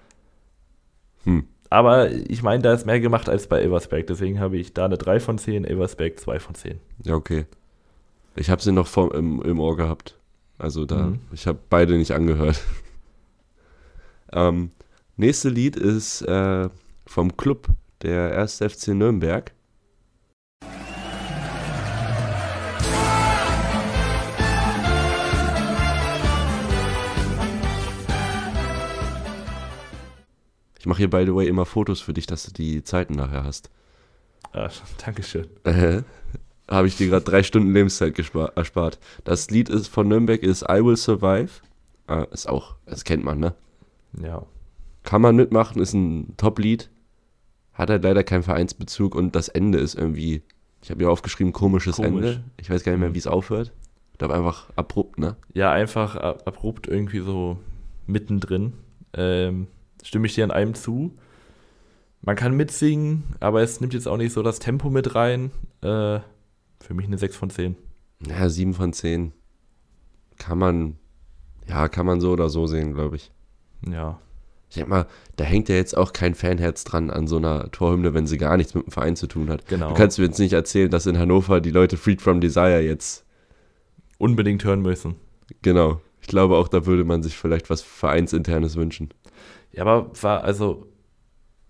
Hm. 1.25 1.47
Aber 1.69 2.11
ich 2.11 2.43
meine, 2.43 2.63
da 2.63 2.73
ist 2.73 2.87
mehr 2.87 2.99
gemacht 2.99 3.29
als 3.29 3.47
bei 3.47 3.61
Elversberg, 3.61 4.07
deswegen 4.09 4.41
habe 4.41 4.57
ich 4.57 4.75
da 4.75 4.87
eine 4.87 4.99
3 4.99 5.21
von 5.21 5.39
10, 5.39 5.65
Elversberg 5.65 6.19
2 6.19 6.41
von 6.41 6.55
10. 6.57 6.81
Ja, 7.05 7.15
okay. 7.15 7.47
Ich 8.35 8.51
habe 8.51 8.61
sie 8.63 8.73
noch 8.73 8.89
vor, 8.89 9.15
im, 9.15 9.41
im 9.43 9.61
Ohr 9.61 9.77
gehabt. 9.77 10.19
Also 10.59 10.85
da, 10.85 11.07
Mhm. 11.07 11.21
ich 11.33 11.47
habe 11.47 11.59
beide 11.71 11.97
nicht 11.97 12.11
angehört. 12.11 12.61
ähm, 14.33 14.71
nächste 15.17 15.49
Lied 15.49 15.77
ist 15.77 16.23
äh, 16.23 16.69
vom 17.07 17.37
Club, 17.37 17.69
der 18.03 18.37
1. 18.39 18.59
FC 18.59 18.89
Nürnberg. 18.89 19.53
Ich 30.81 30.87
mache 30.87 30.97
hier, 30.99 31.11
by 31.11 31.25
the 31.27 31.35
way, 31.35 31.47
immer 31.47 31.67
Fotos 31.67 32.01
für 32.01 32.15
dich, 32.15 32.27
dass 32.27 32.45
du 32.45 32.53
die 32.53 32.83
Zeiten 32.83 33.13
nachher 33.15 33.45
hast. 33.45 33.69
Ah, 34.53 34.71
Dankeschön. 35.05 35.47
Äh, 35.65 36.03
habe 36.69 36.87
ich 36.89 36.97
dir 36.97 37.09
gerade 37.09 37.25
drei 37.25 37.43
Stunden 37.43 37.73
Lebenszeit 37.75 38.19
erspart. 38.57 38.99
Das 39.25 39.51
Lied 39.51 39.69
ist 39.69 39.89
von 39.89 40.09
Nürnberg 40.09 40.43
ist 40.43 40.63
I 40.63 40.83
Will 40.83 40.97
Survive. 40.97 41.51
Äh, 42.09 42.25
ist 42.33 42.49
auch, 42.49 42.77
das 42.87 43.05
kennt 43.05 43.25
man, 43.25 43.39
ne? 43.41 43.55
Ja. 44.19 44.47
Kann 45.03 45.21
man 45.21 45.37
mitmachen, 45.37 45.83
ist 45.83 45.93
ein 45.93 46.35
Top-Lied. 46.39 46.89
Hat 47.75 47.91
halt 47.91 48.03
leider 48.03 48.25
keinen 48.25 48.43
Vereinsbezug 48.43 49.15
und 49.15 49.37
das 49.37 49.49
Ende 49.49 49.79
ist 49.79 49.95
irgendwie, 49.97 50.43
ich 50.83 50.91
habe 50.91 51.01
hier 51.05 51.11
aufgeschrieben, 51.11 51.53
komisches 51.53 51.97
Komisch. 51.97 52.37
Ende. 52.37 52.45
Ich 52.57 52.71
weiß 52.71 52.85
gar 52.85 52.93
nicht 52.93 53.01
mehr, 53.01 53.15
wie 53.15 53.19
es 53.19 53.27
aufhört. 53.27 53.71
Ich 54.13 54.19
glaube 54.19 54.35
einfach 54.35 54.71
abrupt, 54.77 55.19
ne? 55.19 55.37
Ja, 55.53 55.73
einfach 55.73 56.17
ab- 56.17 56.43
abrupt 56.47 56.87
irgendwie 56.89 57.21
so 57.21 57.59
mittendrin. 58.07 58.73
Ähm, 59.13 59.67
stimme 60.05 60.27
ich 60.27 60.35
dir 60.35 60.45
an 60.45 60.51
einem 60.51 60.75
zu. 60.75 61.17
Man 62.23 62.37
kann 62.37 62.57
mitsingen, 62.57 63.25
aber 63.41 63.63
es 63.63 63.81
nimmt 63.81 63.95
jetzt 63.95 64.07
auch 64.07 64.17
nicht 64.19 64.33
so 64.33 64.43
das 64.43 64.59
Tempo 64.59 64.91
mit 64.91 65.15
rein. 65.15 65.51
Äh, 65.83 66.21
für 66.81 66.95
mich 66.95 67.07
eine 67.07 67.19
6 67.19 67.37
von 67.37 67.51
10. 67.51 67.77
Ja, 68.29 68.49
7 68.49 68.75
von 68.75 68.93
10. 68.93 69.33
Kann 70.39 70.59
man, 70.59 70.97
ja, 71.69 71.89
kann 71.89 72.07
man 72.07 72.21
so 72.21 72.33
oder 72.33 72.49
so 72.51 72.67
sehen, 72.67 72.93
glaube 72.95 73.17
ich. 73.17 73.31
Ja. 73.89 74.19
Ich 74.69 74.77
denke 74.77 74.91
mal, 74.91 75.07
da 75.37 75.45
hängt 75.45 75.69
ja 75.69 75.75
jetzt 75.75 75.97
auch 75.97 76.13
kein 76.13 76.35
Fanherz 76.35 76.85
dran 76.85 77.11
an 77.11 77.27
so 77.27 77.39
einer 77.39 77.71
Torhymne, 77.73 78.15
wenn 78.15 78.27
sie 78.27 78.39
gar 78.39 78.57
nichts 78.57 78.75
mit 78.75 78.87
dem 78.87 78.93
Verein 78.93 79.17
zu 79.17 79.27
tun 79.27 79.51
hat. 79.51 79.67
Genau. 79.67 79.89
Du 79.89 79.95
kannst 79.95 80.19
mir 80.19 80.27
jetzt 80.27 80.39
nicht 80.39 80.53
erzählen, 80.53 80.91
dass 80.91 81.07
in 81.07 81.19
Hannover 81.19 81.61
die 81.61 81.73
Leute 81.73 81.97
Freed 81.97 82.23
from 82.23 82.41
Desire 82.41 82.81
jetzt, 82.81 83.25
Unbedingt 84.19 84.63
hören 84.65 84.83
müssen. 84.83 85.17
genau. 85.63 86.01
Ich 86.21 86.27
glaube 86.29 86.57
auch, 86.59 86.69
da 86.69 86.85
würde 86.85 87.03
man 87.05 87.23
sich 87.23 87.35
vielleicht 87.37 87.71
was 87.71 87.81
Vereinsinternes 87.81 88.77
wünschen. 88.77 89.09
Ja, 89.73 89.85
aber 89.85 90.11
war, 90.21 90.45
also, 90.45 90.87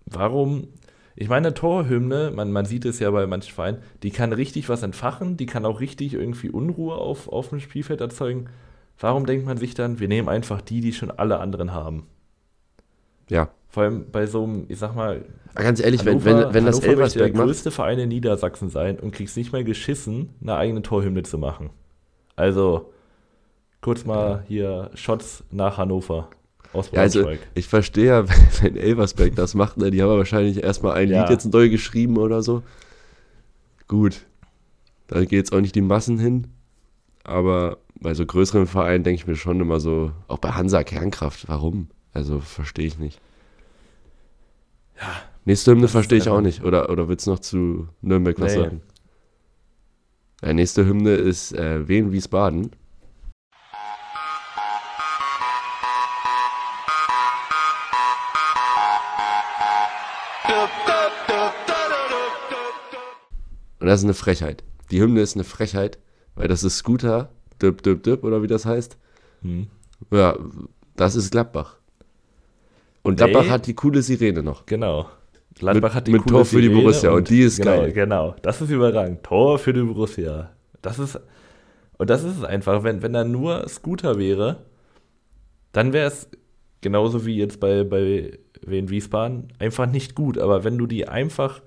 warum 0.05 0.67
Ich 1.15 1.29
meine, 1.29 1.47
eine 1.47 1.53
Torhymne, 1.53 2.31
man, 2.33 2.51
man 2.51 2.65
sieht 2.65 2.85
es 2.85 2.99
ja 2.99 3.11
bei 3.11 3.27
manchen 3.27 3.53
Vereinen, 3.53 3.79
die 4.01 4.11
kann 4.11 4.33
richtig 4.33 4.69
was 4.69 4.81
entfachen, 4.81 5.37
die 5.37 5.45
kann 5.45 5.65
auch 5.65 5.79
richtig 5.79 6.13
irgendwie 6.13 6.49
Unruhe 6.49 6.95
auf, 6.95 7.27
auf 7.27 7.49
dem 7.49 7.59
Spielfeld 7.59 8.01
erzeugen. 8.01 8.47
Warum 8.99 9.25
denkt 9.25 9.45
man 9.45 9.57
sich 9.57 9.73
dann, 9.73 9.99
wir 9.99 10.07
nehmen 10.07 10.29
einfach 10.29 10.61
die, 10.61 10.81
die 10.81 10.93
schon 10.93 11.11
alle 11.11 11.39
anderen 11.39 11.73
haben? 11.73 12.07
Ja. 13.29 13.49
Vor 13.67 13.83
allem 13.83 14.11
bei 14.11 14.25
so 14.25 14.43
einem, 14.43 14.65
ich 14.67 14.79
sag 14.79 14.95
mal, 14.95 15.23
ganz 15.55 15.79
ehrlich, 15.79 16.05
wenn, 16.05 16.23
Hannover, 16.23 16.47
wenn, 16.47 16.53
wenn 16.53 16.65
das 16.65 16.81
Hannover 16.81 17.01
möchte 17.01 17.19
der 17.19 17.27
Elversberg 17.27 17.33
macht, 17.35 17.45
größte 17.45 17.71
Verein 17.71 17.99
in 17.99 18.09
Niedersachsen 18.09 18.69
sein 18.69 18.99
und 18.99 19.11
kriegst 19.11 19.37
nicht 19.37 19.53
mal 19.53 19.63
geschissen, 19.63 20.29
eine 20.41 20.55
eigene 20.55 20.81
Torhymne 20.81 21.23
zu 21.23 21.37
machen. 21.37 21.69
Also, 22.35 22.91
kurz 23.81 24.05
mal 24.05 24.43
hier 24.47 24.91
Shots 24.95 25.43
nach 25.51 25.77
Hannover 25.77 26.29
aus 26.73 26.89
Ja, 26.91 27.01
also 27.01 27.29
ich 27.53 27.67
verstehe 27.67 28.05
ja, 28.05 28.25
wenn 28.61 28.75
Elversberg 28.77 29.35
das 29.35 29.53
macht, 29.53 29.77
ne, 29.77 29.91
die 29.91 30.01
haben 30.01 30.09
ja 30.09 30.17
wahrscheinlich 30.17 30.63
erstmal 30.63 30.93
ein 30.95 31.09
Ja. 31.09 31.21
Lied 31.21 31.29
jetzt 31.31 31.51
neu 31.51 31.69
geschrieben 31.69 32.17
oder 32.17 32.41
so. 32.41 32.63
Gut, 33.87 34.25
da 35.07 35.19
geht 35.21 35.31
jetzt 35.33 35.53
auch 35.53 35.59
nicht 35.61 35.75
die 35.75 35.81
Massen 35.81 36.17
hin, 36.17 36.47
aber 37.23 37.77
bei 37.99 38.13
so 38.13 38.25
größeren 38.25 38.67
Vereinen 38.67 39.03
denke 39.03 39.21
ich 39.21 39.27
mir 39.27 39.35
schon 39.35 39.59
immer 39.59 39.79
so, 39.79 40.11
auch 40.27 40.39
bei 40.39 40.51
Hansa 40.51 40.83
Kernkraft, 40.83 41.47
warum? 41.49 41.87
Also 42.13 42.39
verstehe 42.39 42.87
ich 42.87 42.97
nicht. 42.97 43.19
Ja. 44.99 45.07
Nächste 45.45 45.71
Hymne 45.71 45.87
verstehe 45.87 46.19
ich 46.19 46.29
auch 46.29 46.41
nicht. 46.41 46.63
Oder, 46.63 46.89
oder 46.89 47.07
willst 47.09 47.25
du 47.25 47.31
noch 47.31 47.39
zu 47.39 47.87
Nürnberg 48.01 48.39
was 48.39 48.53
Nee. 48.55 48.61
sagen? 48.61 48.81
Ja, 50.43 50.53
nächste 50.53 50.85
Hymne 50.85 51.11
ist 51.15 51.53
äh, 51.53 51.87
Wien 51.87 52.11
Und 63.81 63.87
das 63.87 63.99
ist 63.99 64.05
eine 64.05 64.13
Frechheit. 64.13 64.63
Die 64.91 65.01
Hymne 65.01 65.21
ist 65.21 65.35
eine 65.35 65.43
Frechheit, 65.43 65.97
weil 66.35 66.47
das 66.47 66.63
ist 66.63 66.77
Scooter, 66.77 67.29
düpp, 67.61 67.81
düpp, 67.83 68.03
düpp, 68.03 68.23
oder 68.23 68.43
wie 68.43 68.47
das 68.47 68.65
heißt. 68.65 68.97
Hm. 69.41 69.67
Ja, 70.11 70.37
das 70.95 71.15
ist 71.15 71.31
Gladbach. 71.31 71.77
Und 73.01 73.19
Nee. 73.19 73.25
Gladbach 73.31 73.49
hat 73.49 73.65
die 73.67 73.73
coole 73.73 74.01
Sirene 74.01 74.43
noch. 74.43 74.65
Genau. 74.67 75.09
Gladbach 75.55 75.89
Mit- 75.89 75.93
hat 75.95 76.07
die 76.07 76.11
mit 76.11 76.21
coole 76.23 76.31
Tor 76.35 76.45
für 76.45 76.61
die 76.61 76.67
Sirene 76.67 76.81
Borussia 76.83 77.11
und 77.11 77.29
die 77.29 77.41
ist 77.41 77.57
genau, 77.57 77.77
geil. 77.81 77.91
Genau, 77.91 78.35
das 78.41 78.61
ist 78.61 78.69
überragend. 78.69 79.23
Tor 79.23 79.57
für 79.59 79.73
die 79.73 79.81
Borussia. 79.81 80.51
Das 80.81 80.99
ist, 80.99 81.19
und 81.97 82.09
das 82.09 82.23
ist 82.23 82.37
es 82.37 82.43
einfach, 82.43 82.83
wenn, 82.83 83.01
wenn 83.01 83.13
da 83.13 83.23
nur 83.23 83.67
Scooter 83.67 84.17
wäre, 84.19 84.63
dann 85.71 85.91
wäre 85.93 86.07
es 86.07 86.29
genauso 86.81 87.25
wie 87.25 87.37
jetzt 87.37 87.59
bei, 87.59 87.83
bei 87.83 88.37
Wien 88.65 88.89
Wiesbaden 88.89 89.51
einfach 89.59 89.87
nicht 89.87 90.13
gut. 90.15 90.37
Aber 90.37 90.63
wenn 90.63 90.77
du 90.77 90.85
die 90.87 91.07
einfach 91.07 91.61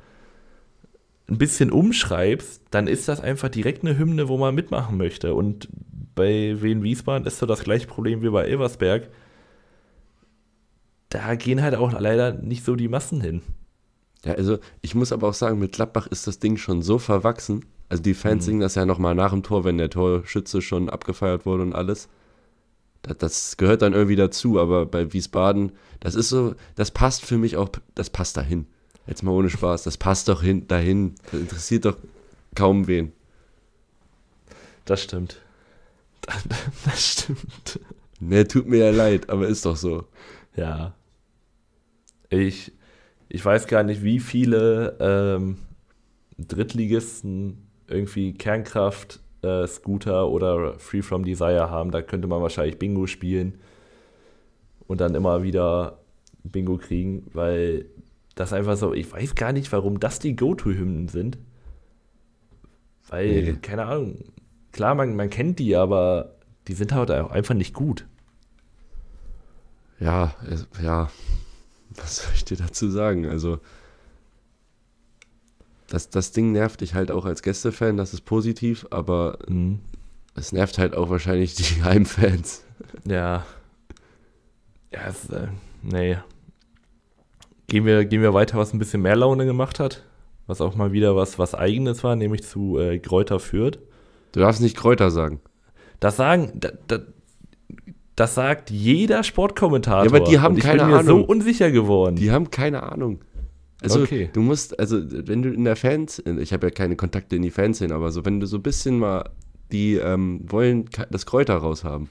ein 1.29 1.39
bisschen 1.39 1.71
umschreibst, 1.71 2.63
dann 2.71 2.87
ist 2.87 3.09
das 3.09 3.21
einfach 3.21 3.49
direkt 3.49 3.83
eine 3.85 3.97
Hymne, 3.99 4.29
wo 4.29 4.37
man 4.37 4.55
mitmachen 4.55 4.97
möchte. 4.99 5.35
Und 5.35 5.69
bei 6.15 6.61
Wien 6.61 6.83
Wiesbaden 6.83 7.27
ist 7.27 7.39
so 7.39 7.47
das 7.47 7.65
gleiche 7.65 7.87
Problem 7.87 8.23
wie 8.23 8.29
bei 8.31 8.45
Elversberg. 8.45 9.09
Da 11.09 11.35
gehen 11.37 11.63
halt 11.63 11.75
auch 11.77 11.99
leider 11.99 12.33
nicht 12.33 12.65
so 12.65 12.77
die 12.77 12.89
Massen 12.89 13.21
hin. 13.21 13.43
Ja, 14.25 14.35
also 14.35 14.59
ich 14.81 14.95
muss 14.95 15.13
aber 15.13 15.29
auch 15.29 15.35
sagen, 15.35 15.59
mit 15.59 15.73
Gladbach 15.73 16.07
ist 16.07 16.27
das 16.27 16.39
Ding 16.39 16.57
schon 16.57 16.83
so 16.83 16.99
verwachsen. 16.99 17.65
Also 17.89 18.03
die 18.03 18.11
Mhm. 18.11 18.15
Fans 18.17 18.45
singen 18.45 18.61
das 18.61 18.75
ja 18.75 18.87
nochmal 18.87 19.15
nach 19.15 19.31
dem 19.31 19.43
Tor, 19.43 19.65
wenn 19.65 19.79
der 19.79 19.91
Torschütze 19.91 20.63
schon 20.63 20.89
abgefeiert 20.89 21.47
wurde 21.47 21.63
und 21.63 21.75
alles. 21.75 22.09
Das, 23.03 23.19
das 23.19 23.57
gehört 23.57 23.83
dann 23.83 23.93
irgendwie 23.93 24.17
dazu, 24.17 24.59
aber 24.59 24.87
bei 24.87 25.13
Wiesbaden, 25.13 25.73
das 26.01 26.15
ist 26.15 26.31
so, 26.31 26.55
das 26.75 26.91
passt 26.91 27.25
für 27.25 27.39
mich 27.39 27.57
auch, 27.57 27.69
das 27.95 28.11
passt 28.11 28.37
dahin. 28.37 28.67
Jetzt 29.07 29.23
mal 29.23 29.33
ohne 29.33 29.51
Spaß, 29.51 29.83
das 29.83 29.99
passt 29.99 30.29
doch 30.29 30.43
hin, 30.43 30.67
dahin. 30.67 31.15
Das 31.31 31.41
interessiert 31.41 31.85
doch 31.85 31.97
kaum 32.55 32.87
wen. 32.87 33.13
Das 34.85 35.03
stimmt. 35.03 35.41
Das 36.85 37.13
stimmt. 37.13 37.81
Ne, 38.21 38.47
tut 38.47 38.67
mir 38.67 38.79
ja 38.87 38.91
leid, 38.91 39.29
aber 39.29 39.49
ist 39.49 39.67
doch 39.67 39.77
so. 39.77 40.05
Ja. 40.57 40.95
Ich, 42.31 42.73
ich 43.29 43.45
weiß 43.45 43.67
gar 43.67 43.83
nicht, 43.83 44.03
wie 44.03 44.21
viele 44.21 44.97
ähm, 45.01 45.59
Drittligisten 46.39 47.67
irgendwie 47.87 48.33
Kernkraft, 48.33 49.21
äh, 49.43 49.67
Scooter 49.67 50.29
oder 50.29 50.79
Free 50.79 51.03
From 51.03 51.25
Desire 51.25 51.71
haben. 51.71 51.91
Da 51.91 52.01
könnte 52.03 52.29
man 52.29 52.41
wahrscheinlich 52.41 52.79
Bingo 52.79 53.07
spielen 53.07 53.59
und 54.87 55.01
dann 55.01 55.15
immer 55.15 55.43
wieder 55.43 55.99
Bingo 56.45 56.77
kriegen, 56.79 57.27
weil 57.33 57.87
das 58.35 58.53
einfach 58.53 58.77
so, 58.77 58.93
ich 58.95 59.11
weiß 59.13 59.35
gar 59.35 59.53
nicht, 59.53 59.71
warum 59.73 60.01
das 60.01 60.19
die 60.19 60.35
Go-To-Hymnen 60.37 61.09
sind. 61.09 61.39
Weil, 63.09 63.43
Nee. 63.43 63.53
keine 63.63 63.85
Ahnung, 63.87 64.25
klar, 64.73 64.95
man, 64.95 65.15
man 65.15 65.31
kennt 65.31 65.59
die, 65.59 65.77
aber 65.77 66.35
die 66.69 66.73
sind 66.73 66.93
halt 66.93 67.11
auch 67.11 67.31
einfach 67.31 67.55
nicht 67.55 67.75
gut. 67.75 68.07
Ja, 70.01 70.35
ja, 70.83 71.11
was 71.91 72.17
soll 72.17 72.33
ich 72.35 72.45
dir 72.45 72.57
dazu 72.57 72.91
sagen? 72.91 73.27
Also, 73.27 73.59
das, 75.89 76.11
das 76.11 76.33
Ding 76.33 76.53
nervt 76.53 76.81
dich 76.81 76.95
halt 76.95 77.11
auch 77.11 77.25
als 77.27 77.43
Gästefan, 77.43 77.97
das 77.97 78.15
ist 78.15 78.23
positiv, 78.23 78.87
aber 78.91 79.39
Mhm. 79.49 79.81
es 80.35 80.51
nervt 80.53 80.79
halt 80.79 80.95
auch 80.97 81.11
wahrscheinlich 81.11 81.55
die 81.55 81.63
Heimfans. 81.85 82.65
Ja. 83.07 83.47
Ja, 84.93 85.01
es, 85.09 85.29
äh, 85.31 85.49
nee. 85.83 86.17
Gehen 87.69 87.87
wir, 87.87 88.05
gehen 88.05 88.23
wir 88.23 88.35
weiter, 88.35 88.59
was 88.59 88.73
ein 88.73 88.79
bisschen 88.79 89.03
mehr 89.03 89.17
Laune 89.17 89.47
gemacht 89.47 89.81
hat. 89.81 90.05
Was 90.47 90.61
auch 90.61 90.75
mal 90.75 90.93
wieder 90.93 91.17
was, 91.17 91.39
was 91.39 91.55
Eigenes 91.55 92.05
war, 92.05 92.17
nämlich 92.17 92.43
zu 92.45 92.79
äh, 92.79 92.99
Kräuter 92.99 93.41
Fürth. 93.41 93.79
Du 94.33 94.41
darfst 94.41 94.61
nicht 94.61 94.77
Kräuter 94.77 95.11
sagen. 95.11 95.41
Das 96.01 96.17
sagen, 96.17 96.53
da, 96.55 96.71
da, 96.87 96.99
das 98.15 98.35
sagt 98.35 98.71
jeder 98.71 99.23
Sportkommentator. 99.23 100.05
Ja, 100.05 100.11
aber 100.11 100.21
die 100.29 100.39
haben 100.41 100.53
Und 100.53 100.59
ich 100.59 100.65
keine 100.65 100.81
bin 100.85 100.89
mir 100.91 101.03
so 101.05 101.15
Ahnung. 101.15 101.25
unsicher 101.25 101.71
geworden. 101.71 102.17
Die 102.17 102.31
haben 102.31 102.51
keine 102.51 102.83
Ahnung. 102.83 103.21
Also, 103.81 104.03
Okay. 104.03 104.29
du 104.33 104.41
musst, 104.43 104.79
also, 104.79 104.99
wenn 105.27 105.43
du 105.43 105.51
in 105.51 105.65
der 105.65 105.77
Fans, 105.77 106.23
ich 106.39 106.53
habe 106.53 106.67
ja 106.67 106.71
keine 106.71 106.97
Kontakte 106.97 107.37
in 107.37 107.43
die 107.43 107.51
Fanszene, 107.51 107.95
aber 107.95 108.13
so, 108.13 108.25
wenn 108.25 108.41
du 108.41 108.47
so 108.47 108.59
ein 108.59 108.63
bisschen 108.63 108.99
mal, 108.99 109.31
die 109.73 109.95
ähm, 109.95 110.41
wollen 110.47 110.89
das 111.11 111.25
Kräuter 111.27 111.57
raushaben. 111.57 112.09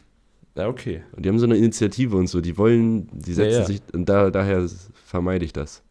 Ja, 0.55 0.67
okay. 0.67 1.03
Und 1.13 1.25
die 1.25 1.29
haben 1.29 1.39
so 1.39 1.45
eine 1.45 1.57
Initiative 1.57 2.15
und 2.15 2.27
so, 2.27 2.41
die 2.41 2.57
wollen, 2.57 3.09
die 3.11 3.33
setzen 3.33 3.61
ja. 3.61 3.65
sich, 3.65 3.81
und 3.93 4.07
da, 4.07 4.29
daher 4.29 4.67
vermeide 5.05 5.45
ich 5.45 5.53
das. 5.53 5.83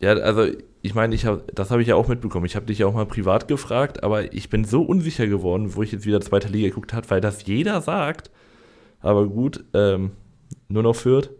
Ja, 0.00 0.12
also 0.14 0.46
ich 0.82 0.94
meine, 0.94 1.14
ich 1.14 1.26
hab, 1.26 1.54
das 1.54 1.70
habe 1.70 1.80
ich 1.80 1.88
ja 1.88 1.94
auch 1.94 2.08
mitbekommen. 2.08 2.44
Ich 2.46 2.56
habe 2.56 2.66
dich 2.66 2.80
ja 2.80 2.86
auch 2.86 2.94
mal 2.94 3.06
privat 3.06 3.46
gefragt, 3.46 4.02
aber 4.02 4.32
ich 4.32 4.50
bin 4.50 4.64
so 4.64 4.82
unsicher 4.82 5.28
geworden, 5.28 5.76
wo 5.76 5.82
ich 5.82 5.92
jetzt 5.92 6.06
wieder 6.06 6.20
zweite 6.20 6.48
Liga 6.48 6.68
geguckt 6.68 6.92
habe, 6.92 7.08
weil 7.10 7.20
das 7.20 7.46
jeder 7.46 7.80
sagt. 7.80 8.30
Aber 9.00 9.28
gut, 9.28 9.64
ähm, 9.74 10.12
nur 10.68 10.82
noch 10.82 10.96
Fürth 10.96 11.30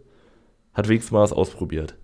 hat 0.73 0.87
wenigstens 0.87 1.11
mal 1.11 1.21
was 1.21 1.33
ausprobiert. 1.33 1.95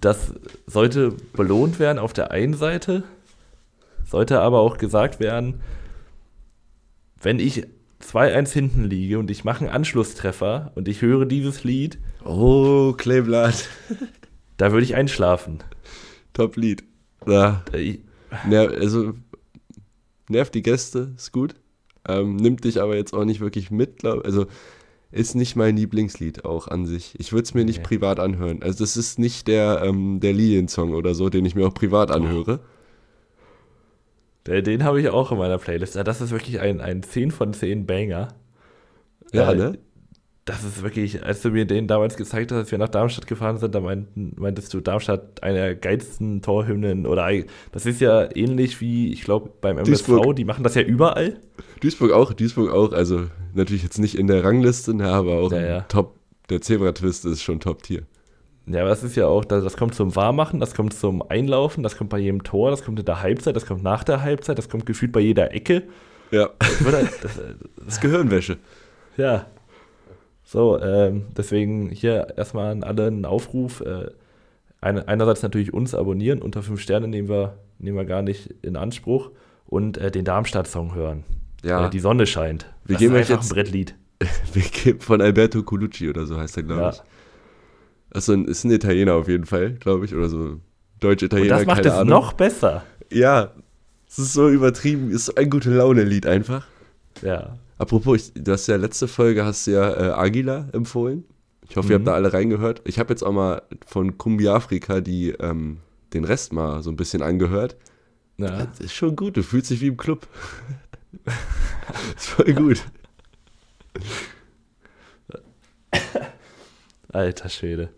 Das 0.00 0.32
sollte 0.66 1.12
belohnt 1.32 1.78
werden 1.78 1.98
auf 1.98 2.12
der 2.12 2.30
einen 2.30 2.54
Seite, 2.54 3.02
sollte 4.04 4.40
aber 4.40 4.60
auch 4.60 4.78
gesagt 4.78 5.20
werden, 5.20 5.60
wenn 7.20 7.38
ich 7.40 7.66
2-1 8.00 8.52
hinten 8.52 8.84
liege 8.84 9.18
und 9.18 9.30
ich 9.30 9.44
mache 9.44 9.64
einen 9.64 9.74
Anschlusstreffer 9.74 10.72
und 10.76 10.86
ich 10.88 11.02
höre 11.02 11.26
dieses 11.26 11.64
Lied, 11.64 11.98
Oh, 12.24 12.92
Kleeblatt. 12.96 13.68
da 14.56 14.70
würde 14.72 14.84
ich 14.84 14.94
einschlafen. 14.94 15.58
Top 16.32 16.56
Lied. 16.56 16.84
Ja, 17.26 17.64
Äh, 17.72 17.78
ich- 17.80 18.00
ner 18.46 18.70
also 18.70 19.14
nervt 20.28 20.54
die 20.54 20.62
Gäste, 20.62 21.12
ist 21.16 21.32
gut. 21.32 21.54
Ähm, 22.06 22.36
nimmt 22.36 22.64
dich 22.64 22.80
aber 22.80 22.94
jetzt 22.96 23.12
auch 23.14 23.24
nicht 23.24 23.40
wirklich 23.40 23.70
mit, 23.70 23.98
glaub, 23.98 24.24
also 24.24 24.46
ist 25.10 25.34
nicht 25.34 25.56
mein 25.56 25.76
Lieblingslied 25.76 26.44
auch 26.44 26.68
an 26.68 26.84
sich. 26.86 27.14
Ich 27.18 27.32
würde 27.32 27.44
es 27.44 27.54
mir 27.54 27.64
nicht 27.64 27.78
Nee. 27.78 27.84
privat 27.84 28.20
anhören. 28.20 28.62
Also 28.62 28.84
das 28.84 28.96
ist 28.96 29.18
nicht 29.18 29.48
der, 29.48 29.82
ähm, 29.84 30.20
der 30.20 30.32
Lilien-Song 30.34 30.92
oder 30.94 31.14
so, 31.14 31.28
den 31.30 31.44
ich 31.46 31.54
mir 31.54 31.66
auch 31.66 31.74
privat 31.74 32.10
anhöre. 32.10 32.60
Der- 34.46 34.62
Den 34.62 34.84
habe 34.84 35.00
ich 35.00 35.08
auch 35.08 35.32
in 35.32 35.38
meiner 35.38 35.58
Playlist. 35.58 35.94
Ja, 35.94 36.04
Das 36.04 36.20
ist 36.20 36.30
wirklich 36.30 36.60
ein, 36.60 36.80
ein 36.80 37.02
10 37.02 37.30
von 37.30 37.52
10 37.52 37.86
Banger. 37.86 38.28
Ja, 39.32 39.52
Äh, 39.52 39.56
ne? 39.56 39.78
Das 40.44 40.64
ist 40.64 40.82
wirklich, 40.82 41.22
als 41.22 41.42
du 41.42 41.50
mir 41.50 41.66
den 41.66 41.86
damals 41.88 42.16
gezeigt 42.16 42.50
hast, 42.52 42.56
als 42.58 42.70
wir 42.70 42.78
nach 42.78 42.88
Darmstadt 42.88 43.26
gefahren 43.26 43.58
sind, 43.58 43.74
da 43.74 43.80
meinten, 43.80 44.32
meintest 44.36 44.72
du, 44.72 44.80
Darmstadt 44.80 45.42
eine 45.42 45.58
der 45.58 45.74
geilsten 45.74 46.40
Torhymnen 46.40 47.06
oder 47.06 47.30
das 47.72 47.84
ist 47.84 48.00
ja 48.00 48.34
ähnlich 48.34 48.80
wie, 48.80 49.12
ich 49.12 49.22
glaube, 49.24 49.50
beim 49.60 49.76
MSV, 49.76 50.06
Duisburg. 50.06 50.36
die 50.36 50.46
machen 50.46 50.64
das 50.64 50.74
ja 50.74 50.80
überall. 50.80 51.38
Duisburg 51.80 52.12
auch, 52.12 52.32
Duisburg 52.32 52.72
auch. 52.72 52.92
Also 52.92 53.26
natürlich 53.54 53.82
jetzt 53.82 53.98
nicht 53.98 54.16
in 54.16 54.26
der 54.26 54.44
Rangliste, 54.44 54.94
ne, 54.94 55.08
aber 55.08 55.38
auch 55.38 55.52
Ja, 55.52 55.60
ja. 55.60 55.80
Top. 55.82 56.14
Der 56.50 56.62
Zebra-Twist 56.62 57.26
ist 57.26 57.42
schon 57.42 57.60
Top-Tier. 57.60 58.04
Ja, 58.66 58.82
aber 58.82 58.90
es 58.90 59.02
ist 59.02 59.16
ja 59.16 59.26
auch, 59.26 59.44
das, 59.44 59.64
das 59.64 59.76
kommt 59.76 59.94
zum 59.94 60.14
Warmmachen, 60.16 60.60
das 60.60 60.74
kommt 60.74 60.94
zum 60.94 61.22
Einlaufen, 61.22 61.82
das 61.82 61.96
kommt 61.96 62.10
bei 62.10 62.18
jedem 62.18 62.42
Tor, 62.42 62.70
das 62.70 62.84
kommt 62.84 62.98
in 62.98 63.04
der 63.04 63.22
Halbzeit, 63.22 63.56
das 63.56 63.66
kommt 63.66 63.82
nach 63.82 64.04
der 64.04 64.22
Halbzeit, 64.22 64.58
das 64.58 64.68
kommt 64.68 64.86
gefühlt 64.86 65.12
bei 65.12 65.20
jeder 65.20 65.52
Ecke. 65.54 65.84
Ja. 66.30 66.50
Das 66.58 66.84
halt, 66.84 67.08
das, 67.22 67.40
Das 67.76 67.86
ist 67.86 68.00
Gehirnwäsche. 68.00 68.58
Ja. 69.16 69.46
So, 70.44 70.80
ähm, 70.80 71.26
deswegen 71.36 71.90
hier 71.90 72.28
erstmal 72.36 72.72
an 72.72 72.82
alle 72.82 73.06
einen 73.06 73.24
Aufruf. 73.24 73.80
Äh, 73.82 74.10
eine, 74.80 75.08
einerseits 75.08 75.42
natürlich 75.42 75.74
uns 75.74 75.94
abonnieren, 75.94 76.40
unter 76.40 76.62
fünf 76.62 76.80
Sterne 76.80 77.08
nehmen 77.08 77.28
wir, 77.28 77.58
nehmen 77.78 77.96
wir 77.96 78.04
gar 78.04 78.22
nicht 78.22 78.54
in 78.62 78.76
Anspruch 78.76 79.30
und 79.66 79.98
äh, 79.98 80.10
den 80.10 80.24
Darmstadt-Song 80.24 80.94
hören. 80.94 81.24
Ja. 81.64 81.86
Äh, 81.86 81.90
die 81.90 82.00
Sonne 82.00 82.26
scheint. 82.26 82.66
Wir 82.84 82.94
das 82.94 83.00
geben 83.00 83.14
ist 83.16 83.22
euch 83.22 83.36
jetzt- 83.36 83.50
ein 83.50 83.54
Brettlied. 83.54 83.94
Wir 84.52 84.62
geben 84.62 85.00
von 85.00 85.20
Alberto 85.20 85.62
Colucci 85.62 86.08
oder 86.08 86.26
so 86.26 86.36
heißt 86.38 86.56
er, 86.56 86.62
glaube 86.64 86.80
Ja. 86.82 86.90
ich. 86.90 87.02
Also 88.10 88.32
ein, 88.32 88.46
ist 88.46 88.64
ein 88.64 88.70
Italiener 88.70 89.14
auf 89.14 89.28
jeden 89.28 89.44
Fall, 89.46 89.72
glaube 89.74 90.04
ich, 90.06 90.14
oder 90.14 90.28
so 90.28 90.58
Deutsch-Italiener, 91.00 91.58
das 91.58 91.66
macht 91.66 91.84
es 91.86 91.92
Ahnung. 91.92 92.08
noch 92.08 92.32
besser. 92.32 92.82
Ja, 93.12 93.52
es 94.08 94.18
ist 94.18 94.32
so 94.32 94.48
übertrieben, 94.48 95.10
ist 95.10 95.26
so 95.26 95.34
ein 95.36 95.50
gute 95.50 95.70
Laune-Lied 95.70 96.26
einfach. 96.26 96.66
Ja. 97.22 97.56
Apropos, 97.76 98.32
ich, 98.34 98.42
du 98.42 98.50
hast 98.50 98.66
ja 98.66 98.76
letzte 98.76 99.06
Folge 99.06 99.44
hast 99.44 99.66
du 99.66 99.72
ja 99.72 99.90
äh, 99.90 100.10
Aguila 100.12 100.68
empfohlen. 100.72 101.24
Ich 101.68 101.76
hoffe, 101.76 101.90
ihr 101.90 101.94
habt 101.94 102.02
Mhm. 102.02 102.06
da 102.06 102.14
alle 102.14 102.32
reingehört. 102.32 102.80
Ich 102.86 102.98
habe 102.98 103.10
jetzt 103.10 103.22
auch 103.22 103.30
mal 103.32 103.62
von 103.86 104.16
Cumbia 104.18 104.54
Afrika 104.54 105.00
die, 105.00 105.30
ähm, 105.38 105.76
den 106.14 106.24
Rest 106.24 106.52
mal 106.52 106.82
so 106.82 106.90
ein 106.90 106.96
bisschen 106.96 107.22
angehört. 107.22 107.76
ja. 108.38 108.64
Das 108.66 108.80
ist 108.80 108.94
schon 108.94 109.14
gut, 109.14 109.36
du 109.36 109.42
fühlst 109.42 109.70
dich 109.70 109.80
wie 109.82 109.88
im 109.88 109.96
Club. 109.98 110.26
ist 112.16 112.28
voll 112.28 112.54
gut. 112.54 112.84
Alter 117.08 117.48
Schwede. 117.48 117.90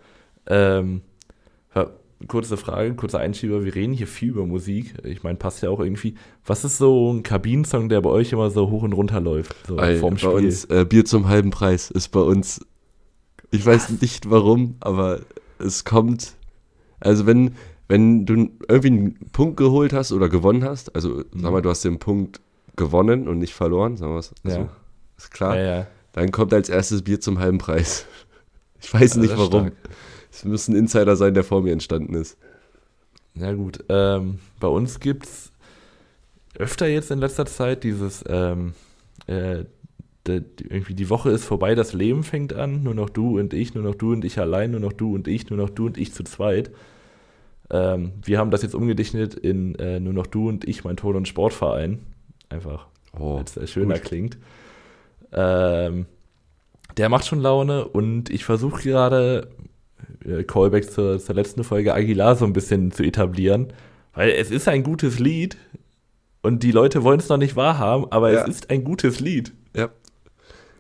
Ähm, 0.47 1.03
kurze 2.29 2.57
Frage, 2.57 2.95
kurzer 2.95 3.19
Einschieber. 3.19 3.65
Wir 3.65 3.75
reden 3.75 3.93
hier 3.93 4.07
viel 4.07 4.31
über 4.31 4.47
Musik. 4.47 4.95
Ich 5.05 5.23
meine, 5.23 5.39
passt 5.39 5.63
ja 5.63 5.71
auch 5.71 5.81
irgendwie. 5.81 6.15
Was 6.45 6.65
ist 6.65 6.79
so 6.79 7.13
ein 7.13 7.23
Kabinensong, 7.23 7.89
der 7.89 8.01
bei 8.01 8.11
euch 8.11 8.33
immer 8.33 8.51
so 8.51 8.71
hoch 8.71 8.83
und 8.83 8.93
runter 8.93 9.21
läuft? 9.21 9.55
So 9.67 9.79
Ey, 9.79 9.99
vorm 9.99 10.15
bei 10.15 10.21
Spiel. 10.21 10.31
uns 10.31 10.65
äh, 10.67 10.85
Bier 10.85 11.05
zum 11.05 11.29
halben 11.29 11.51
Preis 11.51 11.91
ist 11.91 12.09
bei 12.09 12.21
uns. 12.21 12.65
Ich 13.51 13.65
weiß 13.65 14.01
nicht 14.01 14.31
warum, 14.31 14.77
aber 14.81 15.21
es 15.59 15.85
kommt. 15.85 16.35
Also 17.01 17.27
wenn, 17.27 17.55
wenn 17.89 18.27
du 18.27 18.51
irgendwie 18.69 18.89
einen 18.89 19.31
Punkt 19.33 19.57
geholt 19.57 19.93
hast 19.93 20.13
oder 20.13 20.29
gewonnen 20.29 20.65
hast, 20.65 20.95
also 20.95 21.25
sag 21.35 21.51
mal, 21.51 21.63
du 21.63 21.71
hast 21.71 21.85
den 21.85 21.99
Punkt 21.99 22.41
gewonnen 22.77 23.29
und 23.29 23.39
nicht 23.39 23.55
verloren, 23.55 23.97
sagen 23.97 24.13
wir 24.13 24.19
es 24.19 24.33
Ja. 24.45 24.51
so, 24.51 24.69
ist 25.17 25.31
klar, 25.31 25.57
ja, 25.57 25.77
ja. 25.81 25.87
dann 26.13 26.31
kommt 26.31 26.53
als 26.55 26.69
erstes 26.69 27.03
Bier 27.03 27.21
zum 27.21 27.39
halben 27.39 27.59
Preis. 27.59 28.07
Ich 28.83 28.95
weiß 28.95 29.17
Ja, 29.17 29.21
nicht 29.21 29.37
warum. 29.37 29.73
Es 30.33 30.43
muss 30.43 30.67
ein 30.67 30.75
Insider 30.75 31.15
sein, 31.15 31.35
der 31.35 31.45
vor 31.45 31.61
mir 31.61 31.71
entstanden 31.75 32.15
ist. 32.15 32.39
Ja 33.35 33.53
gut, 33.53 33.85
ähm, 33.91 34.39
bei 34.59 34.69
uns 34.69 35.01
gibt 35.01 35.27
es 35.27 35.53
öfter 36.59 36.87
jetzt 36.89 37.11
in 37.11 37.19
letzter 37.19 37.45
Zeit 37.45 37.85
dieses, 37.85 38.25
ähm, 38.27 38.73
äh, 39.27 39.65
de, 40.27 40.41
die, 40.59 40.65
irgendwie 40.69 40.95
die 40.95 41.11
Woche 41.11 41.31
ist 41.31 41.45
vorbei, 41.45 41.75
das 41.75 41.93
Leben 41.93 42.25
fängt 42.25 42.55
an, 42.55 42.83
nur 42.83 42.95
noch 42.95 43.11
du 43.11 43.39
und 43.39 43.53
ich, 43.53 43.75
nur 43.75 43.85
noch 43.85 43.95
du 43.95 44.13
und 44.13 44.25
ich 44.25 44.39
allein, 44.39 44.71
nur 44.71 44.81
noch 44.81 44.95
du 44.95 45.15
und 45.15 45.29
ich, 45.29 45.51
nur 45.51 45.59
noch 45.59 45.69
du 45.69 45.85
und 45.85 45.99
ich 45.99 46.15
zu 46.15 46.25
zweit. 46.25 46.71
Ähm, 47.71 48.13
wir 48.23 48.39
haben 48.39 48.51
das 48.51 48.63
jetzt 48.63 48.75
umgedichtet 48.75 49.35
in 49.35 49.75
äh, 49.75 50.01
nur 50.01 50.13
noch 50.15 50.27
du 50.27 50.49
und 50.49 50.65
ich, 50.67 50.85
mein 50.85 50.97
Ton- 50.97 51.17
und 51.17 51.29
Sportverein. 51.29 52.01
Einfach, 52.51 52.87
Oh, 53.19 53.37
weil 53.55 53.65
es 53.65 53.71
schöner 53.71 53.95
gut. 53.95 54.05
klingt. 54.05 54.39
Ähm, 55.33 56.07
der 56.97 57.09
macht 57.09 57.27
schon 57.27 57.41
Laune 57.41 57.87
und 57.89 58.31
ich 58.31 58.45
versuche 58.45 58.83
gerade, 58.83 59.49
äh, 60.25 60.43
Callback 60.45 60.91
zur, 60.91 61.19
zur 61.19 61.35
letzten 61.35 61.65
Folge, 61.65 61.95
Aguilar 61.95 62.37
so 62.37 62.45
ein 62.45 62.53
bisschen 62.53 62.91
zu 62.93 63.03
etablieren, 63.03 63.73
weil 64.15 64.31
es 64.31 64.51
ist 64.51 64.69
ein 64.69 64.83
gutes 64.83 65.19
Lied 65.19 65.57
und 66.43 66.63
die 66.63 66.73
Leute 66.73 67.03
wollen 67.05 67.21
es 67.21 67.29
noch 67.29 67.37
nicht 67.37 67.57
wahrhaben, 67.57 68.07
aber 68.11 68.33
Ja. 68.33 68.43
es 68.43 68.49
ist 68.49 68.71
ein 68.71 68.85
gutes 68.85 69.21
Lied. 69.21 69.53
Ja. 69.77 69.89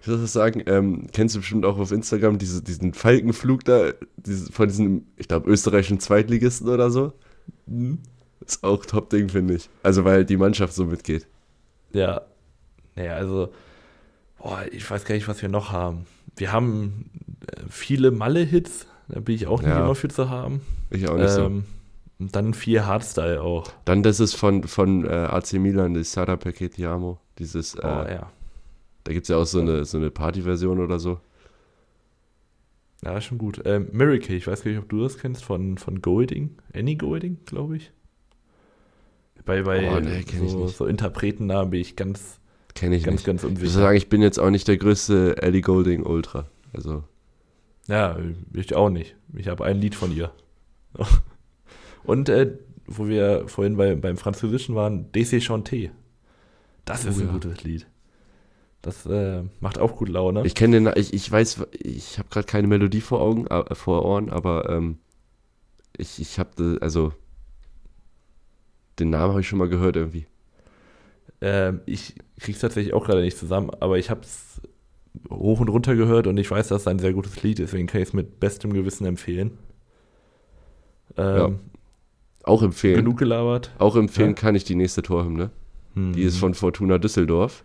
Ich 0.03 0.09
würde 0.09 0.27
sagen, 0.27 0.63
ähm, 0.67 1.07
kennst 1.13 1.35
du 1.37 1.41
bestimmt 1.41 1.65
auch 1.67 1.79
auf 1.79 1.93
Instagram 1.93 2.39
diese, 2.39 2.63
diesen 2.63 2.95
Falkenflug 2.95 3.65
da, 3.65 3.91
diese, 4.17 4.51
von 4.51 4.67
diesem, 4.69 5.07
ich 5.17 5.29
glaube, 5.29 5.49
österreichischen 5.51 6.01
Zweitligisten 6.01 6.69
oder 6.69 6.91
so? 6.91 7.13
Ist 8.45 8.65
auch 8.65 8.85
Top-Ding, 8.87 9.29
finde 9.29 9.55
ich. 9.55 9.69
Also, 9.83 10.05
weil 10.05 10.25
die 10.25 10.39
Mannschaft 10.39 10.73
so 10.73 10.87
mitgeht. 10.87 11.27
Ja. 11.93 12.23
Naja, 12.97 13.15
also, 13.15 13.53
boah, 14.39 14.63
ich 14.71 14.89
weiß 14.91 15.05
gar 15.05 15.15
nicht, 15.15 15.29
was 15.29 15.43
wir 15.43 15.49
noch 15.49 15.73
haben. 15.73 16.07
Wir 16.37 16.53
haben 16.53 17.11
äh, 17.47 17.61
viele 17.69 18.11
Malle-Hits, 18.11 18.87
da 19.09 19.21
bin 19.21 19.35
ich 19.35 19.47
auch 19.47 19.61
nicht 19.63 19.71
Ja. 19.71 19.85
immer 19.85 19.95
für 19.95 20.09
zu 20.09 20.29
haben. 20.31 20.61
Ich 20.91 21.09
auch 21.09 21.17
nicht 21.17 21.31
so. 21.31 21.43
Ähm, 21.47 21.65
und 22.19 22.37
dann 22.37 22.53
viel 22.55 22.85
Hardstyle 22.85 23.41
auch. 23.43 23.73
Dann 23.87 24.03
das 24.03 24.21
ist 24.21 24.35
von, 24.35 24.65
von 24.65 25.05
äh, 25.07 25.09
AC 25.09 25.55
Milan, 25.55 25.95
das 25.95 26.13
Sara 26.13 26.35
Perché 26.35 26.69
Dieses, 27.39 27.75
äh, 27.77 27.81
Oh, 27.83 28.07
ja. 28.11 28.31
da 29.05 29.13
gibt 29.13 29.25
es 29.25 29.29
ja 29.29 29.37
auch 29.39 29.47
so 29.47 29.61
eine, 29.61 29.85
so 29.85 29.97
eine 29.97 30.11
Party-Version 30.11 30.81
oder 30.81 30.99
so. 30.99 31.21
Ja, 33.03 33.19
schon 33.23 33.39
gut. 33.39 33.63
Ähm, 33.65 33.89
Miracle, 33.93 34.37
ich 34.37 34.47
weiß 34.47 34.63
gar 34.63 34.71
nicht, 34.71 34.81
ob 34.81 34.89
du 34.91 35.03
das 35.03 35.17
kennst, 35.17 35.43
von, 35.43 35.79
von 35.79 36.03
Golding. 36.03 36.57
Annie 36.75 36.97
Golding, 36.97 37.39
glaube 37.47 37.79
ich. 37.79 37.91
Bei, 39.45 39.63
bei 39.63 39.91
Oh, 39.91 40.01
nee, 40.01 40.25
so, 40.47 40.67
so 40.69 40.87
Interpretennamen 40.87 41.71
bin 41.71 41.81
ich 41.81 41.97
ganz, 41.97 42.41
Kenne 42.75 42.97
ich 42.97 43.05
ganz, 43.05 43.27
nicht. 43.27 43.27
ganz 43.27 43.43
Ich 43.45 43.63
muss 43.63 43.73
sagen, 43.73 43.97
ich 43.97 44.09
bin 44.09 44.23
jetzt 44.23 44.39
auch 44.39 44.51
nicht 44.51 44.69
der 44.69 44.77
größte 44.77 45.43
Ellie 45.43 45.61
Golding 45.63 46.05
Ultra. 46.05 46.47
Also, 46.73 47.05
Ja, 47.89 48.17
ich 48.53 48.75
auch 48.75 48.91
nicht. 48.91 49.17
Ich 49.35 49.49
habe 49.49 49.65
ein 49.65 49.77
Lied 49.79 49.95
von 49.95 50.15
ihr. 50.15 50.33
Und 52.05 52.29
äh, 52.29 52.59
wo 52.87 53.07
wir 53.07 53.45
vorhin 53.47 53.77
bei, 53.77 53.95
beim 53.95 54.17
Französischen 54.17 54.75
waren, 54.75 55.13
DC 55.13 55.41
Chanté. 55.41 55.91
Das 56.85 57.05
ist 57.05 57.19
Oh 57.19 57.21
ein 57.21 57.27
ja. 57.27 57.33
gutes 57.33 57.63
Lied. 57.63 57.87
Das 58.83 59.05
äh, 59.07 59.43
macht 59.61 59.79
auch 59.79 59.97
gut 59.97 60.09
Laune. 60.09 60.45
ich 60.47 60.55
kenne 60.55 60.81
den, 60.81 60.93
ich, 60.97 61.13
ich 61.13 61.31
weiß, 61.31 61.67
ich 61.73 62.19
habe 62.19 62.29
gerade 62.31 62.47
keine 62.47 62.67
Melodie 62.67 63.03
vor 63.03 63.21
Augen, 63.21 63.47
äh, 63.47 63.75
vor 63.75 64.05
Ohren, 64.05 64.31
aber 64.31 64.71
ähm, 64.71 64.99
ich, 65.97 66.19
ich 66.19 66.39
habe, 66.39 66.79
also, 66.81 67.13
den 69.01 69.11
Namen 69.11 69.31
habe 69.33 69.41
ich 69.41 69.49
schon 69.49 69.59
mal 69.59 69.69
gehört 69.69 69.97
irgendwie. 69.97 70.27
Ähm, 71.41 71.81
ich 71.87 72.15
krieg's 72.39 72.61
tatsächlich 72.61 72.93
auch 72.95 73.05
gerade 73.05 73.23
nicht 73.23 73.39
zusammen, 73.39 73.71
aber 73.81 73.99
ich 73.99 74.11
habe 74.11 74.21
es 74.21 74.61
hoch 75.31 75.61
und 75.61 75.69
runter 75.69 75.97
gehört 75.97 76.27
und 76.27 76.37
ich 76.37 76.51
weiß, 76.51 76.69
dass 76.69 76.83
es 76.83 76.87
ein 76.87 76.99
sehr 76.99 77.13
gutes 77.13 77.43
Lied 77.43 77.59
ist, 77.59 77.73
deswegen 77.73 77.87
kann 77.87 78.01
ich 78.03 78.09
es 78.09 78.15
mit 78.15 78.39
bestem 78.41 78.73
Gewissen 78.73 79.07
empfehlen. 79.07 79.59
Ähm, 81.17 81.59
Auch 82.45 82.63
empfehlen. 82.63 82.97
Genug 82.97 83.19
gelabert. 83.19 83.73
Auch 83.79 83.97
empfehlen 83.97 84.31
Ja. 84.31 84.35
kann 84.35 84.55
ich 84.55 84.65
die 84.65 84.75
nächste 84.77 85.03
Torhymne. 85.03 85.51
Hm. 85.95 86.13
Die 86.13 86.23
ist 86.23 86.39
von 86.39 86.55
Fortuna 86.55 86.99
Düsseldorf. 86.99 87.65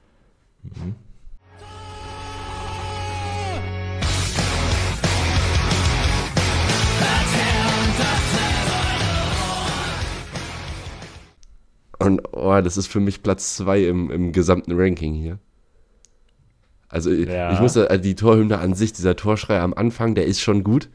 Und 12.05 12.21
oh, 12.33 12.61
das 12.61 12.77
ist 12.77 12.87
für 12.87 12.99
mich 12.99 13.23
Platz 13.23 13.55
2 13.57 13.83
im, 13.85 14.11
im 14.11 14.31
gesamten 14.31 14.73
Ranking 14.73 15.13
hier. 15.13 15.39
Also 16.87 17.11
ich, 17.11 17.27
Ja. 17.27 17.51
ich 17.53 17.59
muss 17.59 17.75
also 17.75 18.01
die 18.01 18.15
Torhymne 18.15 18.59
an 18.59 18.73
sich, 18.75 18.93
dieser 18.93 19.15
Torschrei 19.15 19.59
am 19.59 19.73
Anfang, 19.73 20.15
der 20.15 20.25
ist 20.25 20.39
schon 20.39 20.63
gut. 20.63 20.89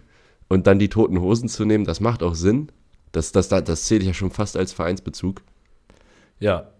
Und 0.49 0.67
dann 0.67 0.79
die 0.79 0.89
toten 0.89 1.21
Hosen 1.21 1.49
zu 1.49 1.65
nehmen, 1.65 1.85
das 1.85 2.01
macht 2.01 2.23
auch 2.23 2.35
Sinn. 2.35 2.71
Das, 3.13 3.33
das, 3.33 3.49
das, 3.49 3.65
das 3.65 3.85
zähle 3.85 4.01
ich 4.01 4.07
ja 4.09 4.15
schon 4.15 4.31
fast 4.31 4.57
als 4.57 4.73
Vereinsbezug. 4.73 5.43
Ja, 6.39 6.71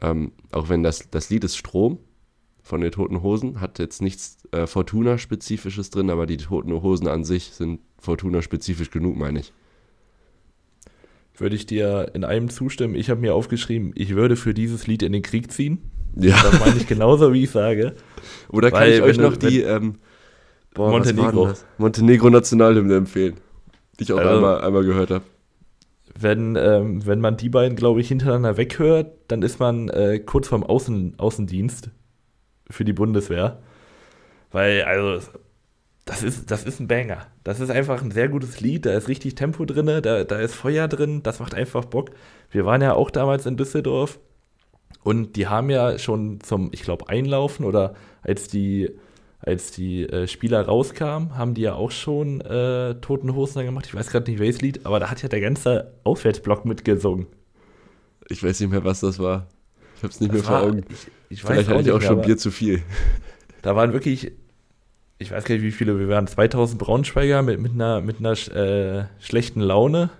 Ähm, 0.00 0.32
auch 0.52 0.68
wenn 0.68 0.82
das, 0.82 1.08
das 1.10 1.28
Lied 1.30 1.42
ist 1.44 1.56
Strom 1.56 1.98
von 2.62 2.80
den 2.80 2.92
Toten 2.92 3.22
Hosen, 3.22 3.60
hat 3.60 3.78
jetzt 3.78 4.00
nichts 4.02 4.38
äh, 4.52 4.66
Fortuna-Spezifisches 4.66 5.90
drin, 5.90 6.10
aber 6.10 6.26
die 6.26 6.36
Toten 6.36 6.72
Hosen 6.82 7.08
an 7.08 7.24
sich 7.24 7.50
sind 7.52 7.80
Fortuna-spezifisch 7.98 8.90
genug, 8.90 9.16
meine 9.16 9.40
ich. 9.40 9.52
Würde 11.38 11.56
ich 11.56 11.66
dir 11.66 12.10
in 12.14 12.24
einem 12.24 12.48
zustimmen. 12.50 12.94
Ich 12.94 13.10
habe 13.10 13.20
mir 13.20 13.34
aufgeschrieben, 13.34 13.92
ich 13.94 14.14
würde 14.14 14.36
für 14.36 14.54
dieses 14.54 14.86
Lied 14.86 15.02
in 15.02 15.12
den 15.12 15.22
Krieg 15.22 15.50
ziehen. 15.52 15.78
Ja. 16.16 16.36
Das 16.42 16.58
meine 16.60 16.76
ich 16.76 16.86
genauso, 16.86 17.32
wie 17.32 17.44
ich 17.44 17.50
sage. 17.50 17.94
Oder 18.48 18.70
kann 18.70 18.80
Weil, 18.80 18.92
ich 18.94 19.02
euch 19.02 19.16
wenn 19.18 19.24
du- 19.24 19.30
noch 19.30 19.36
die 19.36 19.60
ähm, 19.62 19.94
boah, 20.74 20.90
Montenegro. 20.90 21.52
Montenegro 21.78 22.30
Nationalhymne 22.30 22.96
empfehlen, 22.96 23.34
die 23.98 24.04
ich 24.04 24.12
auch 24.12 24.18
Also- 24.18 24.36
einmal, 24.36 24.60
einmal 24.62 24.84
gehört 24.84 25.10
habe. 25.10 25.24
Wenn, 26.20 26.56
ähm, 26.56 27.06
wenn 27.06 27.20
man 27.20 27.36
die 27.36 27.48
beiden, 27.48 27.76
glaube 27.76 28.00
ich, 28.00 28.08
hintereinander 28.08 28.56
weghört, 28.56 29.12
dann 29.28 29.42
ist 29.42 29.60
man 29.60 29.88
äh, 29.90 30.18
kurz 30.18 30.48
vorm 30.48 30.64
Außen, 30.64 31.14
Außendienst 31.18 31.90
für 32.68 32.84
die 32.84 32.92
Bundeswehr. 32.92 33.58
Weil, 34.50 34.82
also, 34.82 35.28
das 36.08 36.22
ist, 36.22 36.50
das 36.50 36.64
ist 36.64 36.80
ein 36.80 36.88
Banger. 36.88 37.26
Das 37.44 37.60
ist 37.60 37.70
einfach 37.70 38.02
ein 38.02 38.10
sehr 38.10 38.28
gutes 38.28 38.60
Lied. 38.60 38.86
Da 38.86 38.92
ist 38.96 39.08
richtig 39.08 39.34
Tempo 39.34 39.64
drin, 39.64 39.86
da, 39.86 40.24
da 40.24 40.38
ist 40.40 40.54
Feuer 40.54 40.88
drin. 40.88 41.22
Das 41.22 41.38
macht 41.38 41.54
einfach 41.54 41.84
Bock. 41.84 42.10
Wir 42.50 42.64
waren 42.64 42.80
ja 42.82 42.94
auch 42.94 43.10
damals 43.10 43.44
in 43.46 43.56
Düsseldorf 43.56 44.18
und 45.02 45.36
die 45.36 45.46
haben 45.48 45.70
ja 45.70 45.98
schon 45.98 46.40
zum, 46.40 46.70
ich 46.72 46.82
glaube, 46.82 47.08
Einlaufen 47.08 47.64
oder 47.64 47.94
als 48.22 48.48
die 48.48 48.90
als 49.40 49.70
die 49.70 50.02
äh, 50.02 50.26
Spieler 50.26 50.62
rauskamen, 50.62 51.38
haben 51.38 51.54
die 51.54 51.60
ja 51.62 51.74
auch 51.74 51.92
schon 51.92 52.40
äh, 52.40 52.96
Toten 52.96 53.36
Hosen 53.36 53.64
gemacht. 53.64 53.86
Ich 53.86 53.94
weiß 53.94 54.10
gerade 54.10 54.28
nicht, 54.28 54.40
welches 54.40 54.60
Lied, 54.62 54.84
aber 54.84 54.98
da 54.98 55.10
hat 55.12 55.22
ja 55.22 55.28
der 55.28 55.40
ganze 55.40 55.92
Auswärtsblock 56.02 56.64
mitgesungen. 56.64 57.26
Ich 58.28 58.42
weiß 58.42 58.58
nicht 58.58 58.70
mehr, 58.70 58.82
was 58.84 58.98
das 59.00 59.20
war. 59.20 59.46
Ich 59.96 60.02
hab's 60.02 60.18
nicht 60.20 60.32
Das 60.34 60.40
mehr 60.40 60.44
vor 60.44 60.54
war- 60.56 60.62
Augen. 60.64 60.84
Ich, 60.90 61.06
ich 61.30 61.42
Vielleicht 61.42 61.68
hatte 61.68 61.82
ich 61.82 61.92
auch 61.92 62.00
mehr, 62.00 62.08
schon 62.08 62.20
Bier 62.22 62.36
zu 62.36 62.50
viel. 62.50 62.82
Da 63.62 63.76
waren 63.76 63.92
wirklich, 63.92 64.32
ich 65.18 65.30
weiß 65.30 65.44
gar 65.44 65.54
nicht, 65.54 65.64
wie 65.64 65.72
viele 65.72 65.98
wir 65.98 66.08
waren, 66.08 66.26
2000 66.26 66.78
Braunschweiger 66.78 67.42
mit, 67.42 67.60
mit 67.60 67.72
einer, 67.72 68.00
mit 68.00 68.18
einer 68.18 68.32
äh, 68.32 69.06
schlechten 69.18 69.60
Laune. 69.60 70.10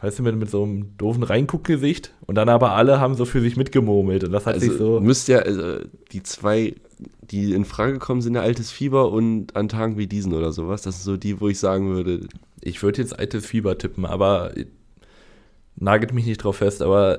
Weißt 0.00 0.20
du, 0.20 0.22
mit, 0.22 0.36
mit 0.36 0.48
so 0.48 0.62
einem 0.62 0.96
doofen 0.96 1.24
Reinguckgesicht. 1.24 2.12
Und 2.24 2.36
dann 2.36 2.48
aber 2.48 2.72
alle 2.72 3.00
haben 3.00 3.16
so 3.16 3.24
für 3.24 3.40
sich 3.40 3.56
mitgemurmelt. 3.56 4.22
Und 4.22 4.30
das 4.30 4.46
hat 4.46 4.60
sich 4.60 4.70
Also 4.70 4.98
so. 4.98 5.00
müsst 5.00 5.26
ja, 5.26 5.38
also, 5.38 5.78
die 6.12 6.22
zwei, 6.22 6.76
die 7.22 7.52
in 7.52 7.64
Frage 7.64 7.98
kommen, 7.98 8.22
sind 8.22 8.36
ja 8.36 8.42
Altes 8.42 8.70
Fieber 8.70 9.10
und 9.10 9.56
an 9.56 9.68
Tagen 9.68 9.98
wie 9.98 10.06
diesen 10.06 10.32
oder 10.34 10.52
sowas. 10.52 10.82
Das 10.82 10.96
sind 10.96 11.04
so 11.04 11.16
die, 11.16 11.40
wo 11.40 11.48
ich 11.48 11.58
sagen 11.58 11.88
würde, 11.90 12.28
Ich 12.60 12.80
würde 12.82 13.02
jetzt 13.02 13.18
altes 13.18 13.44
Fieber 13.44 13.76
tippen, 13.76 14.06
aber 14.06 14.52
nagelt 15.74 16.14
mich 16.14 16.26
nicht 16.26 16.44
drauf 16.44 16.56
fest, 16.56 16.80
aber 16.80 17.18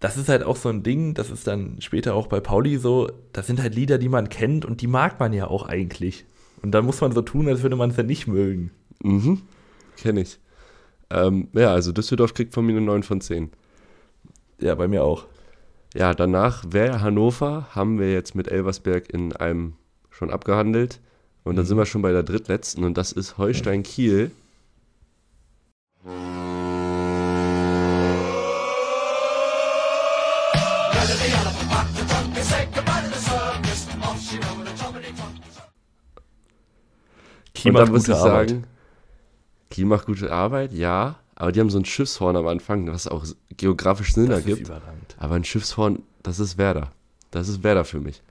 das 0.00 0.16
ist 0.16 0.28
halt 0.28 0.42
auch 0.42 0.56
so 0.56 0.70
ein 0.70 0.82
Ding, 0.82 1.14
das 1.14 1.30
ist 1.30 1.46
dann 1.46 1.76
später 1.80 2.14
auch 2.14 2.26
bei 2.26 2.40
Pauli 2.40 2.78
so, 2.78 3.10
das 3.32 3.46
sind 3.46 3.60
halt 3.60 3.74
Lieder, 3.74 3.98
die 3.98 4.08
man 4.08 4.30
kennt 4.30 4.64
und 4.64 4.80
die 4.80 4.86
mag 4.86 5.20
man 5.20 5.32
ja 5.32 5.46
auch 5.46 5.68
eigentlich. 5.68 6.24
Und 6.62 6.72
dann 6.72 6.86
muss 6.86 7.00
man 7.00 7.12
so 7.12 7.22
tun, 7.22 7.48
als 7.48 7.62
würde 7.62 7.76
man 7.76 7.90
es 7.90 7.96
ja 7.96 8.02
nicht 8.02 8.26
mögen. 8.26 8.70
mhm, 9.02 9.42
kenne 9.96 10.22
ich. 10.22 10.38
Ähm, 11.10 11.48
ja, 11.52 11.72
also 11.72 11.92
Düsseldorf 11.92 12.34
kriegt 12.34 12.54
von 12.54 12.64
mir 12.64 12.72
eine 12.72 12.80
9 12.82 13.02
von 13.02 13.20
10. 13.20 13.50
Ja, 14.60 14.74
bei 14.74 14.88
mir 14.88 15.04
auch. 15.04 15.26
Ja, 15.94 16.14
danach 16.14 16.64
wäre 16.68 17.00
Hannover, 17.00 17.68
haben 17.72 17.98
wir 17.98 18.12
jetzt 18.12 18.34
mit 18.34 18.48
Elversberg 18.48 19.12
in 19.12 19.34
einem 19.34 19.74
schon 20.08 20.30
abgehandelt. 20.30 21.00
Und 21.42 21.56
dann 21.56 21.66
sind 21.66 21.76
wir 21.76 21.86
schon 21.86 22.02
bei 22.02 22.12
der 22.12 22.22
drittletzten 22.22 22.84
und 22.84 22.96
das 22.96 23.12
ist 23.12 23.38
Holstein 23.38 23.82
Kiel. 23.82 24.30
Kiel 37.54 37.70
und 37.70 37.74
dann 37.78 37.82
macht 37.84 37.92
muss 37.92 38.02
ich 38.02 38.08
gute 38.08 38.18
Arbeit. 38.20 38.48
sagen, 38.50 38.64
Kiel 39.70 39.84
macht 39.86 40.06
gute 40.06 40.32
Arbeit, 40.32 40.72
ja. 40.72 41.16
Aber 41.34 41.52
die 41.52 41.60
haben 41.60 41.70
so 41.70 41.78
ein 41.78 41.84
Schiffshorn 41.86 42.36
am 42.36 42.46
Anfang, 42.46 42.86
was 42.92 43.08
auch 43.08 43.24
geografisch 43.56 44.12
Sinn 44.14 44.28
das 44.28 44.40
ist 44.40 44.48
ergibt. 44.48 44.70
Aber 45.18 45.34
ein 45.36 45.44
Schiffshorn, 45.44 46.02
das 46.22 46.38
ist 46.38 46.58
Werder. 46.58 46.90
Das 47.30 47.48
ist 47.48 47.62
Werder 47.62 47.84
für 47.84 48.00
mich. 48.00 48.22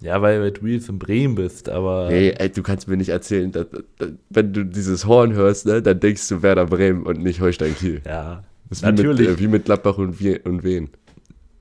Ja, 0.00 0.20
weil, 0.22 0.40
weil 0.40 0.52
du 0.52 0.66
jetzt 0.66 0.88
in 0.88 0.98
Bremen 0.98 1.34
bist, 1.34 1.68
aber 1.68 2.08
Hey, 2.08 2.34
ey, 2.38 2.50
du 2.50 2.62
kannst 2.62 2.86
mir 2.86 2.96
nicht 2.96 3.08
erzählen, 3.08 3.50
dass, 3.52 3.66
dass, 3.98 4.10
wenn 4.30 4.52
du 4.52 4.64
dieses 4.64 5.06
Horn 5.06 5.32
hörst, 5.32 5.66
ne, 5.66 5.80
dann 5.82 6.00
denkst 6.00 6.28
du 6.28 6.42
Werder 6.42 6.66
Bremen 6.66 7.04
und 7.04 7.22
nicht 7.22 7.40
Holstein 7.40 7.74
Kiel. 7.74 8.02
ja, 8.04 8.44
Das 8.68 8.78
ist 8.78 8.82
natürlich. 8.84 9.26
Wie 9.26 9.30
mit, 9.30 9.38
äh, 9.38 9.42
wie 9.42 9.48
mit 9.48 9.64
Gladbach 9.64 9.96
und, 9.98 10.20
Wie- 10.20 10.38
und 10.38 10.64
Wien. 10.64 10.90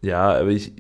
Ja, 0.02 0.34
aber 0.38 0.50
ich, 0.50 0.74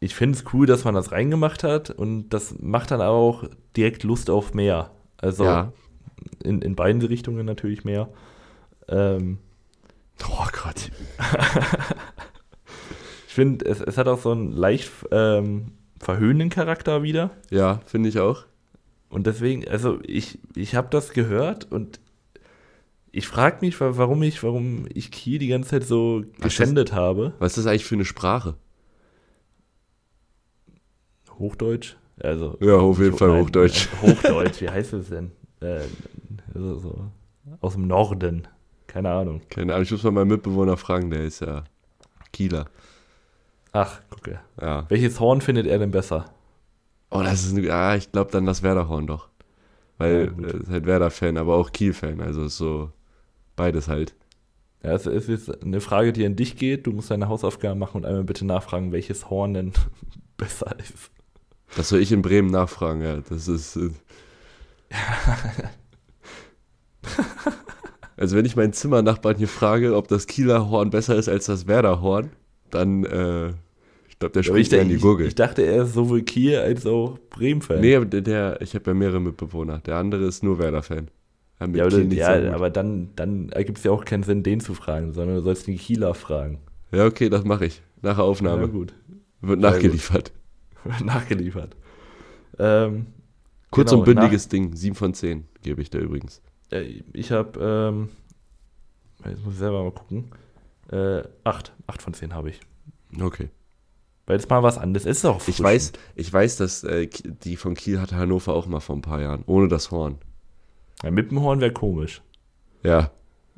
ich 0.00 0.14
finde 0.14 0.38
es 0.38 0.44
cool, 0.52 0.66
dass 0.66 0.84
man 0.84 0.94
das 0.94 1.10
reingemacht 1.12 1.62
hat 1.64 1.90
und 1.90 2.30
das 2.30 2.54
macht 2.60 2.90
dann 2.92 3.00
auch 3.00 3.44
direkt 3.76 4.04
Lust 4.04 4.30
auf 4.30 4.54
mehr. 4.54 4.90
Also 5.24 5.44
Ja. 5.44 5.72
in, 6.42 6.60
in 6.62 6.74
beiden 6.76 7.00
Richtungen 7.02 7.46
natürlich 7.46 7.84
mehr. 7.84 8.08
Ähm, 8.88 9.38
Oh 10.28 10.46
Gott. 10.62 10.90
ich 13.26 13.34
finde, 13.34 13.64
es, 13.64 13.80
es 13.80 13.98
hat 13.98 14.06
auch 14.06 14.20
so 14.20 14.30
einen 14.30 14.52
leicht 14.52 14.90
ähm, 15.10 15.72
verhöhnenden 15.98 16.50
Charakter 16.50 17.02
wieder. 17.02 17.30
Ja, 17.50 17.80
finde 17.86 18.08
ich 18.10 18.20
auch. 18.20 18.44
Und 19.08 19.26
deswegen, 19.26 19.66
also 19.68 19.98
ich, 20.06 20.38
ich 20.54 20.74
habe 20.74 20.88
das 20.90 21.12
gehört 21.12 21.70
und 21.72 22.00
ich 23.10 23.26
frage 23.26 23.58
mich, 23.60 23.80
wa- 23.80 23.96
warum 23.96 24.22
ich, 24.22 24.42
warum 24.42 24.86
ich 24.92 25.10
Kiel 25.10 25.38
die 25.38 25.48
ganze 25.48 25.70
Zeit 25.70 25.84
so 25.84 26.22
geschändet 26.40 26.92
habe. 26.92 27.32
Was 27.38 27.52
ist 27.56 27.64
das 27.64 27.66
eigentlich 27.70 27.84
für 27.86 27.94
eine 27.96 28.04
Sprache? 28.04 28.56
Hochdeutsch? 31.38 31.96
Also, 32.20 32.56
Ja, 32.60 32.76
auf 32.76 32.98
jeden 33.00 33.16
Fall 33.16 33.28
nein, 33.30 33.42
Hochdeutsch. 33.42 33.88
äh, 34.02 34.06
Hochdeutsch, 34.12 34.60
wie 34.60 34.68
heißt 34.70 34.92
es 34.94 35.08
denn? 35.08 35.32
Äh, 35.60 35.80
also 36.54 36.78
so 36.78 37.10
aus 37.60 37.74
dem 37.74 37.86
Norden. 37.86 38.46
Keine 38.86 39.10
Ahnung. 39.10 39.40
Keine 39.50 39.72
Ahnung, 39.72 39.82
ich 39.84 39.90
muss 39.90 40.02
mal 40.04 40.12
meinen 40.12 40.28
Mitbewohner 40.28 40.76
fragen, 40.76 41.10
der 41.10 41.24
ist 41.24 41.40
ja 41.40 41.64
Kieler. 42.32 42.66
Ach, 43.72 44.00
gucke. 44.08 44.38
Ja. 44.60 44.86
Welches 44.88 45.18
Horn 45.18 45.40
findet 45.40 45.66
er 45.66 45.78
denn 45.78 45.90
besser? 45.90 46.26
Oh, 47.10 47.22
das 47.22 47.44
ist 47.44 47.56
ein, 47.56 47.64
ja, 47.64 47.96
ich 47.96 48.12
glaube 48.12 48.30
dann 48.30 48.46
das 48.46 48.62
Werderhorn 48.62 49.06
doch. 49.06 49.28
Ja, 49.98 50.06
Weil 50.06 50.26
gut. 50.28 50.44
er 50.46 50.54
ist 50.60 50.68
halt 50.70 50.86
Werder-Fan, 50.86 51.36
aber 51.36 51.56
auch 51.56 51.72
Kiel-Fan, 51.72 52.20
also 52.20 52.44
ist 52.44 52.56
so 52.56 52.90
beides 53.56 53.88
halt. 53.88 54.14
Ja, 54.82 54.92
es 54.92 55.06
ist 55.06 55.28
jetzt 55.28 55.62
eine 55.62 55.80
Frage, 55.80 56.12
die 56.12 56.26
an 56.26 56.36
dich 56.36 56.56
geht. 56.56 56.86
Du 56.86 56.92
musst 56.92 57.10
deine 57.10 57.28
Hausaufgaben 57.28 57.78
machen 57.80 57.98
und 57.98 58.04
einmal 58.06 58.24
bitte 58.24 58.44
nachfragen, 58.44 58.92
welches 58.92 59.30
Horn 59.30 59.54
denn 59.54 59.72
besser 60.36 60.76
ist. 60.78 61.10
Das 61.76 61.88
soll 61.88 62.00
ich 62.00 62.12
in 62.12 62.22
Bremen 62.22 62.50
nachfragen, 62.50 63.02
ja. 63.02 63.18
Das 63.28 63.48
ist. 63.48 63.76
Äh 63.76 63.90
also 68.16 68.36
wenn 68.36 68.44
ich 68.44 68.56
meinen 68.56 68.72
Zimmernachbarn 68.72 69.36
hier 69.36 69.48
frage, 69.48 69.96
ob 69.96 70.08
das 70.08 70.26
Kieler 70.26 70.70
Horn 70.70 70.90
besser 70.90 71.16
ist 71.16 71.28
als 71.28 71.46
das 71.46 71.66
Werder 71.66 72.00
Horn, 72.00 72.30
dann, 72.70 73.04
äh, 73.04 73.48
ich 74.08 74.18
glaube, 74.18 74.32
der 74.32 74.40
ich, 74.40 74.46
springt 74.46 74.70
mir 74.72 74.78
in 74.78 74.88
die 74.88 74.94
ich, 74.96 75.02
Gurgel. 75.02 75.26
ich 75.26 75.34
dachte, 75.34 75.62
er 75.62 75.82
ist 75.84 75.94
sowohl 75.94 76.22
Kiel 76.22 76.56
als 76.58 76.86
auch 76.86 77.18
Bremen-Fan. 77.30 77.80
nee, 77.80 77.96
aber 77.96 78.06
der, 78.06 78.20
der 78.20 78.60
ich 78.60 78.74
habe 78.74 78.90
ja 78.90 78.94
mehrere 78.94 79.20
Mitbewohner. 79.20 79.78
Der 79.80 79.96
andere 79.96 80.24
ist 80.24 80.42
nur 80.42 80.58
Werder-Fan. 80.58 81.08
Ja, 81.60 81.66
ja, 81.68 81.90
so 81.90 82.00
ja, 82.00 82.52
aber 82.52 82.68
dann, 82.68 83.10
dann 83.16 83.48
ergibt 83.50 83.78
es 83.78 83.84
ja 83.84 83.90
auch 83.90 84.04
keinen 84.04 84.22
Sinn, 84.22 84.42
den 84.42 84.60
zu 84.60 84.74
fragen, 84.74 85.12
sondern 85.12 85.36
du 85.36 85.42
sollst 85.42 85.66
den 85.66 85.78
Kieler 85.78 86.12
fragen. 86.14 86.58
ja, 86.92 87.06
okay, 87.06 87.30
das 87.30 87.44
mache 87.44 87.66
ich. 87.66 87.80
Nach 88.02 88.16
der 88.16 88.24
Aufnahme. 88.24 88.62
Ja, 88.62 88.68
gut. 88.68 88.92
Wird 89.40 89.60
nachgeliefert. 89.60 90.32
Nachgeliefert. 91.04 91.76
Ähm, 92.58 93.06
Kurz 93.70 93.90
genau, 93.90 94.00
und 94.00 94.06
bündiges 94.06 94.48
Ding. 94.48 94.74
7 94.76 94.94
von 94.94 95.14
10 95.14 95.46
gebe 95.62 95.82
ich 95.82 95.90
da 95.90 95.98
übrigens. 95.98 96.40
äh, 96.70 97.02
ich 97.12 97.32
habe, 97.32 97.58
ähm, 97.60 98.08
jetzt 99.28 99.44
muss 99.44 99.54
ich 99.54 99.58
selber 99.58 99.82
mal 99.82 99.92
gucken, 99.92 100.30
äh, 100.90 101.22
acht. 101.44 101.72
Acht 101.86 102.02
von 102.02 102.14
zehn 102.14 102.34
habe 102.34 102.50
ich. 102.50 102.60
Okay. 103.20 103.50
Weil 104.26 104.36
es 104.38 104.48
mal 104.48 104.62
was 104.62 104.78
anderes 104.78 105.06
ist 105.06 105.24
auch 105.24 105.46
Ich 105.48 105.60
weiß, 105.62 105.92
ich 106.14 106.32
weiß, 106.32 106.56
dass 106.56 106.84
äh, 106.84 107.08
die 107.08 107.56
von 107.56 107.74
Kiel 107.74 108.00
hatte 108.00 108.16
Hannover 108.16 108.54
auch 108.54 108.66
mal 108.66 108.80
vor 108.80 108.96
ein 108.96 109.02
paar 109.02 109.20
Jahren. 109.20 109.42
Ohne 109.46 109.68
das 109.68 109.90
Horn. 109.90 110.18
Ja, 111.02 111.10
mit 111.10 111.30
dem 111.30 111.40
Horn 111.40 111.60
wäre 111.60 111.72
komisch. 111.72 112.22
Ja. 112.82 113.10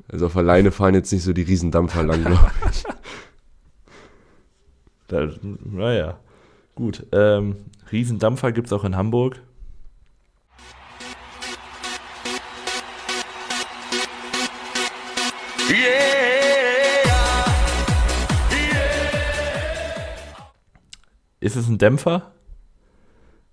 Also 0.09 0.27
auf 0.27 0.37
alleine 0.37 0.71
fahren 0.71 0.93
jetzt 0.95 1.11
nicht 1.11 1.23
so 1.23 1.33
die 1.33 1.41
Riesendampfer 1.43 2.03
lang, 2.03 2.23
glaube 2.23 2.51
ich. 2.71 2.83
Naja, 5.63 6.19
gut. 6.77 7.05
Ähm, 7.11 7.57
Riesendampfer 7.91 8.53
gibt 8.53 8.67
es 8.67 8.73
auch 8.73 8.85
in 8.85 8.95
Hamburg. 8.95 9.41
Ist 21.39 21.55
es 21.55 21.67
ein 21.67 21.77
Dämpfer? 21.77 22.31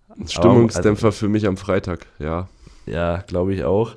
Ein 0.09 0.29
Stimmungsdämpfer 0.29 1.12
für 1.12 1.29
mich 1.29 1.47
am 1.47 1.57
Freitag, 1.57 2.07
ja. 2.18 2.49
Ja, 2.87 3.18
glaube 3.18 3.55
ich 3.55 3.64
auch. 3.64 3.97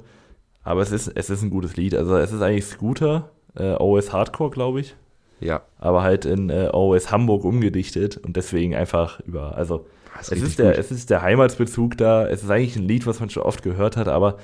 Aber 0.64 0.82
es 0.82 0.92
ist, 0.92 1.08
es 1.08 1.30
ist 1.30 1.42
ein 1.42 1.50
gutes 1.50 1.78
Lied. 1.78 1.96
Also 1.96 2.16
es 2.18 2.32
ist 2.32 2.42
eigentlich 2.42 2.66
Scooter, 2.66 3.30
äh, 3.56 3.74
OS 3.74 4.14
Hardcore, 4.14 4.52
glaube 4.52 4.82
ich. 4.82 4.96
Ja. 5.40 5.62
Aber 5.78 6.04
halt 6.04 6.26
in 6.26 6.50
äh, 6.50 6.70
OS 6.72 7.12
Hamburg 7.12 7.44
umgedichtet 7.44 8.18
und 8.18 8.36
deswegen 8.36 8.76
einfach 8.76 9.20
über. 9.22 9.56
Also 9.56 9.86
Das 10.18 10.32
es 10.32 10.42
ist, 10.42 10.60
der, 10.60 10.78
es 10.78 10.92
ist 10.92 11.10
der 11.10 11.22
Heimatsbezug 11.22 11.98
da. 11.98 12.28
Es 12.28 12.44
ist 12.44 12.50
eigentlich 12.50 12.76
ein 12.76 12.88
Lied, 12.88 13.06
was 13.06 13.20
man 13.20 13.30
schon 13.30 13.44
oft 13.44 13.64
gehört 13.64 13.98
hat, 13.98 14.08
aber 14.08 14.38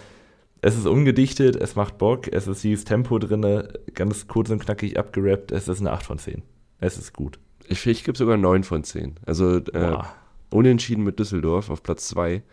es 0.62 0.78
ist 0.78 0.86
umgedichtet, 0.86 1.58
es 1.58 1.76
macht 1.76 1.98
Bock, 1.98 2.32
es 2.32 2.48
ist 2.48 2.64
dieses 2.64 2.86
Tempo 2.86 3.20
drin, 3.20 3.68
ganz 3.96 4.28
kurz 4.28 4.50
und 4.50 4.64
knackig 4.64 4.98
abgerappt. 4.98 5.52
Es 5.52 5.68
ist 5.68 5.82
eine 5.82 5.92
8 5.92 6.06
von 6.06 6.20
10. 6.20 6.42
Es 6.80 6.98
ist 6.98 7.14
gut. 7.14 7.38
Ich, 7.68 7.86
ich 7.86 8.06
gebe 8.06 8.18
sogar 8.18 8.38
9 8.38 8.64
von 8.64 8.84
10. 8.84 9.16
Also 9.26 9.58
äh, 9.58 9.98
unentschieden 10.52 11.04
mit 11.04 11.20
Düsseldorf 11.20 11.70
auf 11.70 11.84
Platz 11.84 12.08
2. 12.08 12.44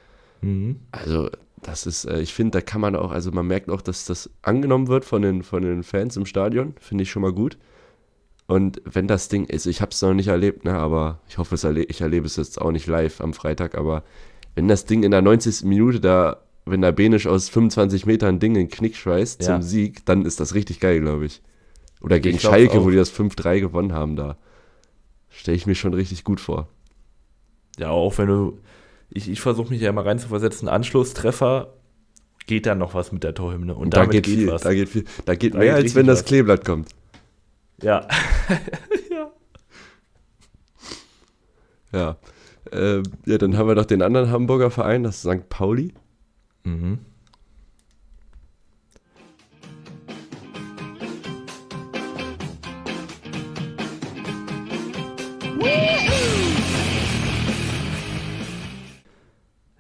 Mhm. 0.41 0.80
Also, 0.91 1.30
das 1.62 1.86
ist, 1.86 2.05
äh, 2.07 2.20
ich 2.20 2.34
finde, 2.34 2.59
da 2.59 2.61
kann 2.62 2.80
man 2.80 2.97
auch, 2.97 3.12
also 3.12 3.30
man 3.30 3.47
merkt 3.47 3.70
auch, 3.70 3.82
dass 3.82 4.07
das 4.07 4.28
angenommen 4.43 4.88
wird 4.88 5.05
von 5.05 5.22
den, 5.22 5.45
von 5.45 5.62
den 5.62 5.84
Fans 5.84 6.16
im 6.16 6.26
Stadion. 6.26 6.74
Finde 6.80 7.03
ich 7.03 7.11
schon 7.11 7.22
mal 7.22 7.32
gut. 7.32 7.59
Und 8.51 8.82
wenn 8.84 9.07
das 9.07 9.28
Ding 9.28 9.44
ist, 9.46 9.66
ich 9.66 9.80
habe 9.80 9.92
es 9.92 10.03
noch 10.03 10.14
nicht 10.14 10.28
erlebt, 10.28 10.64
ne, 10.64 10.74
aber 10.74 11.20
ich 11.28 11.38
hoffe, 11.38 11.55
es 11.55 11.64
erle 11.64 11.84
ich 11.84 12.01
erlebe 12.01 12.26
es 12.26 12.36
jetzt 12.36 12.61
auch 12.61 12.72
nicht 12.72 12.86
live 12.86 13.20
am 13.20 13.32
Freitag, 13.32 13.76
aber 13.76 14.03
wenn 14.55 14.68
das 14.68 14.84
Ding 14.84 15.03
in 15.05 15.11
der 15.12 15.22
90. 15.22 15.64
Minute 15.64 16.01
da, 16.01 16.38
wenn 16.66 16.80
der 16.82 16.92
Benisch 16.92 17.26
aus 17.26 17.48
25 17.48 18.07
Metern 18.07 18.38
Ding 18.38 18.53
in 18.57 18.62
den 18.66 18.70
Knick 18.70 18.96
schweißt 18.96 19.40
Ja. 19.42 19.46
zum 19.55 19.62
Sieg, 19.62 20.05
dann 20.07 20.24
ist 20.24 20.40
das 20.40 20.55
richtig 20.55 20.80
geil, 20.80 21.01
glaube 21.01 21.26
ich. 21.26 21.42
Oder 22.01 22.18
gegen 22.18 22.36
Ich 22.36 22.42
Schalke, 22.42 22.82
wo 22.84 22.90
die 22.90 22.96
das 22.96 23.12
5-3 23.12 23.61
gewonnen 23.61 23.92
haben 23.92 24.16
da. 24.16 24.36
Stelle 25.28 25.57
ich 25.57 25.66
mir 25.66 25.74
schon 25.74 25.94
richtig 25.94 26.24
gut 26.24 26.40
vor. 26.40 26.68
Ja, 27.78 27.90
auch 27.90 28.18
wenn 28.18 28.26
du, 28.26 28.59
ich, 29.11 29.30
ich 29.30 29.40
versuche 29.40 29.70
mich 29.72 29.80
ja 29.80 29.92
mal 29.92 30.03
reinzuversetzen, 30.05 30.68
Anschlusstreffer, 30.68 31.74
geht 32.46 32.66
da 32.66 32.74
noch 32.74 32.94
was 32.94 33.12
mit 33.12 33.22
der 33.22 33.34
Torhymne. 33.34 33.74
Und, 33.74 33.82
Und 33.84 33.94
da 33.94 34.01
damit 34.01 34.12
geht 34.12 34.26
viel, 34.26 34.48
was. 34.48 34.62
da 34.62 34.74
geht 34.74 34.88
viel, 34.88 35.05
da 35.24 35.34
geht 35.34 35.55
Da 35.55 35.59
mehr, 35.59 35.74
geht 35.76 35.84
als 35.84 35.94
wenn 35.94 36.07
das. 36.07 36.24
Kleeblatt 36.24 36.64
kommt. 36.64 36.88
ja. 37.83 38.07
Ja. 41.93 42.16
Äh, 42.72 43.03
ja, 43.26 43.39
dann 43.39 43.57
haben 43.57 43.68
wir 43.68 43.74
noch 43.74 43.85
den 43.87 44.03
anderen 44.03 44.31
Hamburger 44.31 44.70
Verein, 44.70 45.03
das 45.03 45.24
ist 45.24 45.31
St. 45.31 45.49
Pauli. 45.49 45.93
Mhm. 46.64 46.99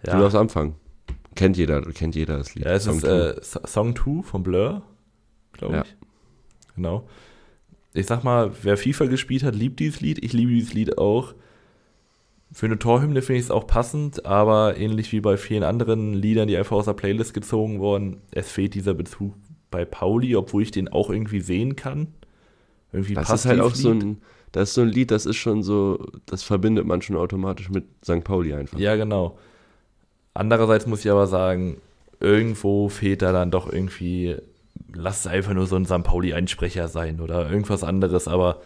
Du 0.02 0.10
darfst 0.12 0.36
anfangen. 0.36 0.74
Kennt 1.34 1.56
jeder, 1.56 1.80
kennt 1.82 2.14
jeder 2.16 2.38
das 2.38 2.54
Lied. 2.54 2.64
Ja, 2.64 2.72
es 2.72 2.84
Song 2.84 2.96
ist 2.96 3.02
two. 3.04 3.08
äh, 3.10 3.34
So- 3.42 3.60
Song 3.66 3.96
2 3.96 4.22
von 4.22 4.42
Blur, 4.42 4.82
glaube 5.52 5.76
Ja. 5.76 5.82
ich. 5.82 5.96
Genau. 6.74 7.08
Ich 7.92 8.06
sag 8.06 8.22
mal, 8.22 8.52
wer 8.62 8.76
FIFA 8.76 9.06
gespielt 9.06 9.42
hat, 9.42 9.54
liebt 9.54 9.80
dieses 9.80 10.00
Lied. 10.00 10.22
Ich 10.24 10.32
liebe 10.32 10.52
dieses 10.52 10.72
Lied 10.72 10.98
auch. 10.98 11.34
Für 12.52 12.66
eine 12.66 12.78
Torhymne 12.78 13.22
finde 13.22 13.38
ich 13.38 13.46
es 13.46 13.50
auch 13.50 13.66
passend, 13.66 14.26
aber 14.26 14.76
ähnlich 14.76 15.12
wie 15.12 15.20
bei 15.20 15.36
vielen 15.36 15.62
anderen 15.62 16.14
Liedern, 16.14 16.48
die 16.48 16.56
einfach 16.56 16.76
aus 16.76 16.86
der 16.86 16.94
Playlist 16.94 17.32
gezogen 17.32 17.78
wurden, 17.78 18.18
es 18.32 18.50
fehlt 18.50 18.74
dieser 18.74 18.94
Bezug 18.94 19.34
bei 19.70 19.84
Pauli, 19.84 20.34
obwohl 20.34 20.62
ich 20.62 20.72
den 20.72 20.88
auch 20.88 21.10
irgendwie 21.10 21.40
sehen 21.40 21.76
kann. 21.76 22.08
Irgendwie 22.92 23.14
das 23.14 23.28
passt 23.28 23.44
ist 23.44 23.50
halt 23.50 23.60
auch 23.60 23.68
dieses 23.68 23.82
so 23.82 23.92
Lied. 23.92 24.02
ein, 24.02 24.22
das 24.50 24.70
ist 24.70 24.74
so 24.74 24.80
ein 24.80 24.88
Lied, 24.88 25.12
das 25.12 25.26
ist 25.26 25.36
schon 25.36 25.62
so, 25.62 26.04
das 26.26 26.42
verbindet 26.42 26.86
man 26.86 27.02
schon 27.02 27.16
automatisch 27.16 27.70
mit 27.70 27.84
St. 28.04 28.24
Pauli 28.24 28.52
einfach. 28.52 28.78
Ja, 28.78 28.96
genau. 28.96 29.38
Andererseits 30.34 30.86
muss 30.86 31.04
ich 31.04 31.10
aber 31.10 31.28
sagen, 31.28 31.80
irgendwo 32.18 32.88
fehlt 32.88 33.22
da 33.22 33.32
dann 33.32 33.52
doch 33.52 33.72
irgendwie, 33.72 34.36
lass 34.92 35.20
es 35.20 35.26
einfach 35.26 35.54
nur 35.54 35.66
so 35.66 35.76
ein 35.76 35.86
St. 35.86 36.02
Pauli-Einsprecher 36.02 36.88
sein 36.88 37.20
oder 37.20 37.50
irgendwas 37.50 37.84
anderes, 37.84 38.28
aber 38.28 38.60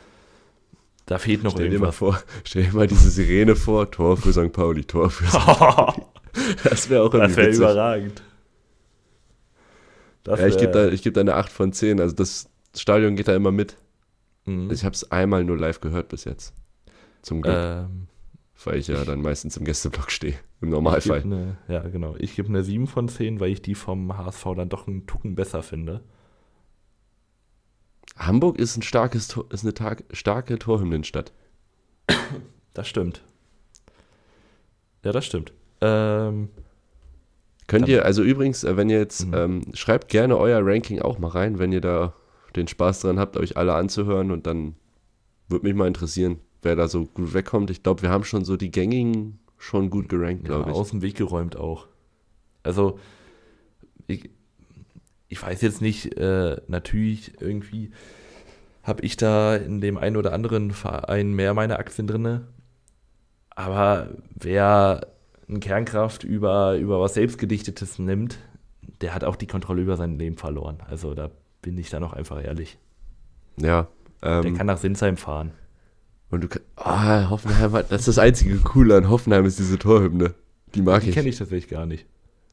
da 1.06 1.18
fehlt 1.18 1.42
noch 1.42 1.52
Stell 1.52 1.70
dir 1.70 1.78
mal 1.78 1.86
irgendwas. 1.86 1.96
vor, 1.96 2.18
stell 2.44 2.64
dir 2.64 2.74
mal 2.74 2.86
diese 2.86 3.10
Sirene 3.10 3.56
vor, 3.56 3.90
Tor 3.90 4.16
für 4.16 4.32
St. 4.32 4.52
Pauli, 4.52 4.84
Tor 4.84 5.10
für 5.10 5.26
St. 5.26 5.46
Pauli. 5.46 6.02
Das 6.64 6.90
wäre 6.90 7.04
auch 7.04 7.10
das 7.10 7.36
wäre 7.36 7.50
überragend. 7.50 8.20
Das 10.24 10.40
Ja, 10.40 10.46
ich 10.48 10.56
gebe 10.56 10.72
da, 10.72 10.88
ich 10.88 11.02
geb 11.02 11.14
da 11.14 11.20
eine 11.20 11.34
8 11.34 11.52
von 11.52 11.72
10. 11.72 12.00
Also 12.00 12.14
das 12.16 12.48
Stadion 12.76 13.14
geht 13.14 13.28
da 13.28 13.36
immer 13.36 13.52
mit. 13.52 13.76
Mhm. 14.44 14.68
Ich 14.72 14.84
habe 14.84 14.94
es 14.94 15.10
einmal 15.12 15.44
nur 15.44 15.56
live 15.56 15.80
gehört 15.80 16.08
bis 16.08 16.24
jetzt. 16.24 16.52
Zum 17.22 17.40
Glück, 17.40 17.54
ähm, 17.56 18.08
weil 18.64 18.78
ich 18.78 18.88
ja 18.88 19.04
dann 19.04 19.20
meistens 19.22 19.56
im 19.56 19.64
Gästeblock 19.64 20.10
stehe. 20.10 20.34
Im 20.60 20.70
Normalfall. 20.70 21.22
eine, 21.22 21.56
ja, 21.68 21.80
genau. 21.88 22.14
Ich 22.18 22.36
gebe 22.36 22.48
eine 22.48 22.62
7 22.62 22.86
von 22.86 23.08
10, 23.08 23.40
weil 23.40 23.50
ich 23.50 23.62
die 23.62 23.74
vom 23.74 24.16
HSV 24.16 24.44
dann 24.56 24.68
doch 24.68 24.86
einen 24.86 25.06
Tucken 25.06 25.34
besser 25.34 25.62
finde. 25.62 26.00
Hamburg 28.16 28.58
ist 28.58 28.76
ein 28.76 28.82
starkes 28.82 29.36
ist 29.50 29.64
eine 29.64 29.74
Tag, 29.74 30.04
starke 30.12 30.58
Torhymnenstadt. 30.58 31.32
Das 32.72 32.86
stimmt. 32.88 33.22
Ja, 35.04 35.12
das 35.12 35.26
stimmt. 35.26 35.52
Ähm, 35.80 36.48
Könnt 37.66 37.88
ihr, 37.88 38.04
also 38.04 38.22
übrigens, 38.22 38.62
äh, 38.62 38.76
wenn 38.76 38.90
ihr 38.90 38.98
jetzt, 38.98 39.26
Mhm. 39.26 39.34
ähm, 39.34 39.62
schreibt 39.74 40.08
gerne 40.08 40.36
euer 40.36 40.60
Ranking 40.62 41.00
auch 41.00 41.18
mal 41.18 41.28
rein, 41.28 41.58
wenn 41.58 41.72
ihr 41.72 41.80
da 41.80 42.14
den 42.56 42.68
Spaß 42.68 43.00
dran 43.00 43.18
habt, 43.18 43.36
euch 43.36 43.56
alle 43.56 43.74
anzuhören 43.74 44.30
und 44.30 44.46
dann 44.46 44.76
würde 45.48 45.66
mich 45.66 45.74
mal 45.74 45.88
interessieren, 45.88 46.38
wer 46.64 46.76
da 46.76 46.88
so 46.88 47.04
gut 47.04 47.34
wegkommt. 47.34 47.70
Ich 47.70 47.82
glaube, 47.82 48.02
wir 48.02 48.10
haben 48.10 48.24
schon 48.24 48.44
so 48.44 48.56
die 48.56 48.70
gängigen 48.70 49.38
schon 49.58 49.90
gut 49.90 50.08
gerankt, 50.08 50.42
ja, 50.48 50.56
glaube 50.56 50.70
ich. 50.70 50.76
aus 50.76 50.90
dem 50.90 51.02
Weg 51.02 51.16
geräumt 51.16 51.56
auch. 51.56 51.86
Also, 52.62 52.98
ich, 54.06 54.30
ich 55.28 55.42
weiß 55.42 55.60
jetzt 55.62 55.80
nicht, 55.80 56.16
äh, 56.18 56.60
natürlich 56.68 57.40
irgendwie 57.40 57.92
habe 58.82 59.02
ich 59.02 59.16
da 59.16 59.56
in 59.56 59.80
dem 59.80 59.96
einen 59.96 60.16
oder 60.16 60.32
anderen 60.32 60.70
Verein 60.70 61.32
mehr 61.32 61.54
meine 61.54 61.78
Aktien 61.78 62.06
drinne. 62.06 62.46
Aber 63.50 64.08
wer 64.34 65.06
ein 65.48 65.60
Kernkraft 65.60 66.24
über, 66.24 66.76
über 66.76 67.00
was 67.00 67.14
Selbstgedichtetes 67.14 67.98
nimmt, 67.98 68.38
der 69.00 69.14
hat 69.14 69.24
auch 69.24 69.36
die 69.36 69.46
Kontrolle 69.46 69.82
über 69.82 69.96
sein 69.96 70.18
Leben 70.18 70.36
verloren. 70.36 70.78
Also 70.88 71.14
da 71.14 71.30
bin 71.62 71.78
ich 71.78 71.88
dann 71.90 72.04
auch 72.04 72.12
einfach 72.12 72.42
ehrlich. 72.42 72.78
Ja. 73.56 73.88
Der 74.22 74.44
Ähm, 74.44 74.56
kann 74.56 74.66
nach 74.66 74.78
Sinsheim 74.78 75.16
fahren. 75.16 75.52
Und 76.34 76.42
du 76.42 76.48
kannst, 76.48 76.66
ah, 76.76 77.30
Hoffenheim 77.30 77.72
hat, 77.72 77.90
das 77.90 78.02
ist 78.02 78.08
das 78.08 78.18
einzige 78.18 78.56
Coole 78.58 78.96
an 78.96 79.08
Hoffenheim 79.08 79.44
ist 79.44 79.58
diese 79.58 79.78
Torhymne. 79.78 80.34
Die 80.74 80.82
mag 80.82 81.02
Die 81.02 81.08
ich. 81.10 81.14
kenne 81.14 81.28
ich 81.28 81.38
tatsächlich 81.38 81.70
gar 81.70 81.86
nicht. 81.86 82.06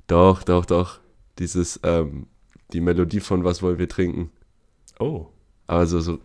Doch, 0.08 0.44
doch, 0.44 0.66
doch. 0.66 1.00
Dieses, 1.40 1.80
ähm, 1.84 2.28
die 2.74 2.82
Melodie 2.82 3.20
von 3.20 3.44
Was 3.44 3.62
wollen 3.64 3.78
wir 3.80 3.90
trinken. 3.90 4.30
Oh. 5.00 5.26
Also 5.68 6.00
so, 6.02 6.20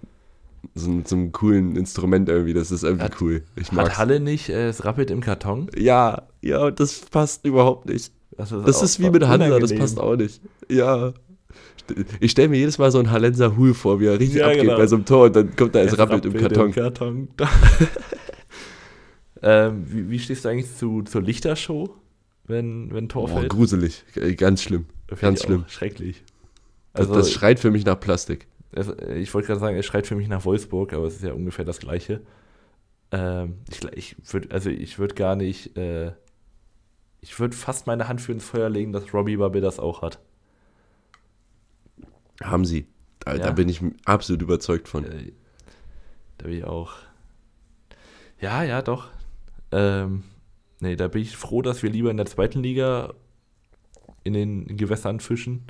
so 0.74 0.90
mit 0.90 1.08
so 1.08 1.16
einem 1.16 1.32
coolen 1.32 1.76
Instrument 1.76 2.28
irgendwie, 2.28 2.52
das 2.54 2.70
ist 2.70 2.82
irgendwie 2.82 3.04
Hat- 3.04 3.20
cool. 3.20 3.42
Ich 3.56 3.68
Hat 3.68 3.74
mag's. 3.74 3.98
Halle 3.98 4.20
nicht 4.20 4.48
äh, 4.48 4.66
das 4.66 4.84
Rappelt 4.84 5.10
im 5.10 5.20
Karton? 5.20 5.70
Ja, 5.76 6.22
ja, 6.42 6.70
das 6.70 7.00
passt 7.00 7.44
überhaupt 7.44 7.86
nicht. 7.86 8.12
Das 8.36 8.52
auch- 8.52 8.66
ist 8.66 9.00
wie 9.00 9.08
mit 9.10 9.26
Hansa, 9.26 9.58
das 9.58 9.74
passt 9.74 9.98
auch 9.98 10.16
nicht. 10.16 10.40
Ja. 10.68 11.14
Ich 12.20 12.30
stelle 12.32 12.48
mir 12.48 12.58
jedes 12.58 12.78
Mal 12.78 12.90
so 12.90 12.98
einen 12.98 13.10
Hallenser 13.10 13.56
Hul 13.56 13.74
vor, 13.74 14.00
wie 14.00 14.06
er 14.06 14.18
richtig 14.18 14.40
Ja, 14.40 14.46
abgeht 14.46 14.62
genau. 14.62 14.76
bei 14.76 14.86
so 14.86 14.96
einem 14.96 15.04
Tor 15.04 15.26
und 15.26 15.36
dann 15.36 15.54
kommt 15.56 15.74
da 15.74 15.80
Es 15.80 15.92
es 15.92 15.98
rappelt 15.98 16.24
im 16.26 16.32
Karton. 16.34 16.72
Karton. 16.72 17.28
ähm, 19.42 19.84
wie, 19.88 20.10
wie 20.10 20.18
stehst 20.18 20.44
du 20.44 20.48
eigentlich 20.48 20.74
zu, 20.76 21.02
zur 21.02 21.22
Lichtershow, 21.22 21.90
wenn, 22.46 22.92
wenn 22.92 23.08
Tor 23.08 23.28
Boah, 23.28 23.40
fällt? 23.40 23.52
gruselig. 23.52 24.04
Äh, 24.14 24.34
Ganz 24.34 24.62
schlimm. 24.62 24.86
Find 25.08 25.20
ganz 25.20 25.42
schlimm. 25.42 25.64
Schrecklich. 25.68 26.22
Das, 26.92 27.02
Also, 27.08 27.14
das 27.14 27.32
schreit 27.32 27.60
für 27.60 27.70
mich 27.70 27.84
nach 27.84 28.00
Plastik. 28.00 28.46
es, 28.72 28.88
ich 29.14 29.32
wollte 29.34 29.48
gerade 29.48 29.60
sagen, 29.60 29.76
es 29.76 29.86
schreit 29.86 30.06
für 30.06 30.16
mich 30.16 30.28
nach 30.28 30.44
Wolfsburg, 30.44 30.92
aber 30.92 31.06
es 31.06 31.16
ist 31.16 31.22
ja 31.24 31.32
ungefähr 31.32 31.64
das 31.64 31.78
Gleiche. 31.78 32.22
Ähm, 33.12 33.58
ich 33.70 33.84
ich 33.94 34.16
würde, 34.32 34.50
also 34.50 34.70
ich 34.70 34.98
würde 34.98 35.14
gar 35.14 35.36
nicht, 35.36 35.76
äh, 35.76 36.12
ich 37.20 37.38
würde 37.38 37.56
fast 37.56 37.86
meine 37.86 38.08
Hand 38.08 38.20
für 38.20 38.32
ins 38.32 38.44
Feuer 38.44 38.68
legen, 38.68 38.92
dass 38.92 39.12
Robbie 39.14 39.36
Bubble 39.36 39.60
das 39.60 39.78
auch 39.78 40.02
hat. 40.02 40.18
Haben 42.42 42.64
sie. 42.64 42.86
Da, 43.20 43.36
da 43.36 43.46
Ja. 43.46 43.52
bin 43.52 43.68
ich 43.68 43.80
absolut 44.04 44.42
überzeugt 44.42 44.88
von. 44.88 45.04
Äh, 45.04 45.32
da 46.38 46.46
bin 46.46 46.58
ich 46.58 46.64
auch. 46.64 46.92
Ja, 48.40 48.62
ja, 48.62 48.82
doch. 48.82 49.08
Ähm, 49.72 50.24
nee, 50.80 50.96
da 50.96 51.08
bin 51.08 51.22
ich 51.22 51.36
froh, 51.36 51.62
dass 51.62 51.82
wir 51.82 51.90
lieber 51.90 52.10
in 52.10 52.16
der 52.18 52.26
zweiten 52.26 52.62
Liga 52.62 53.14
in 54.24 54.32
den 54.34 54.76
Gewässern 54.76 55.20
fischen. 55.20 55.62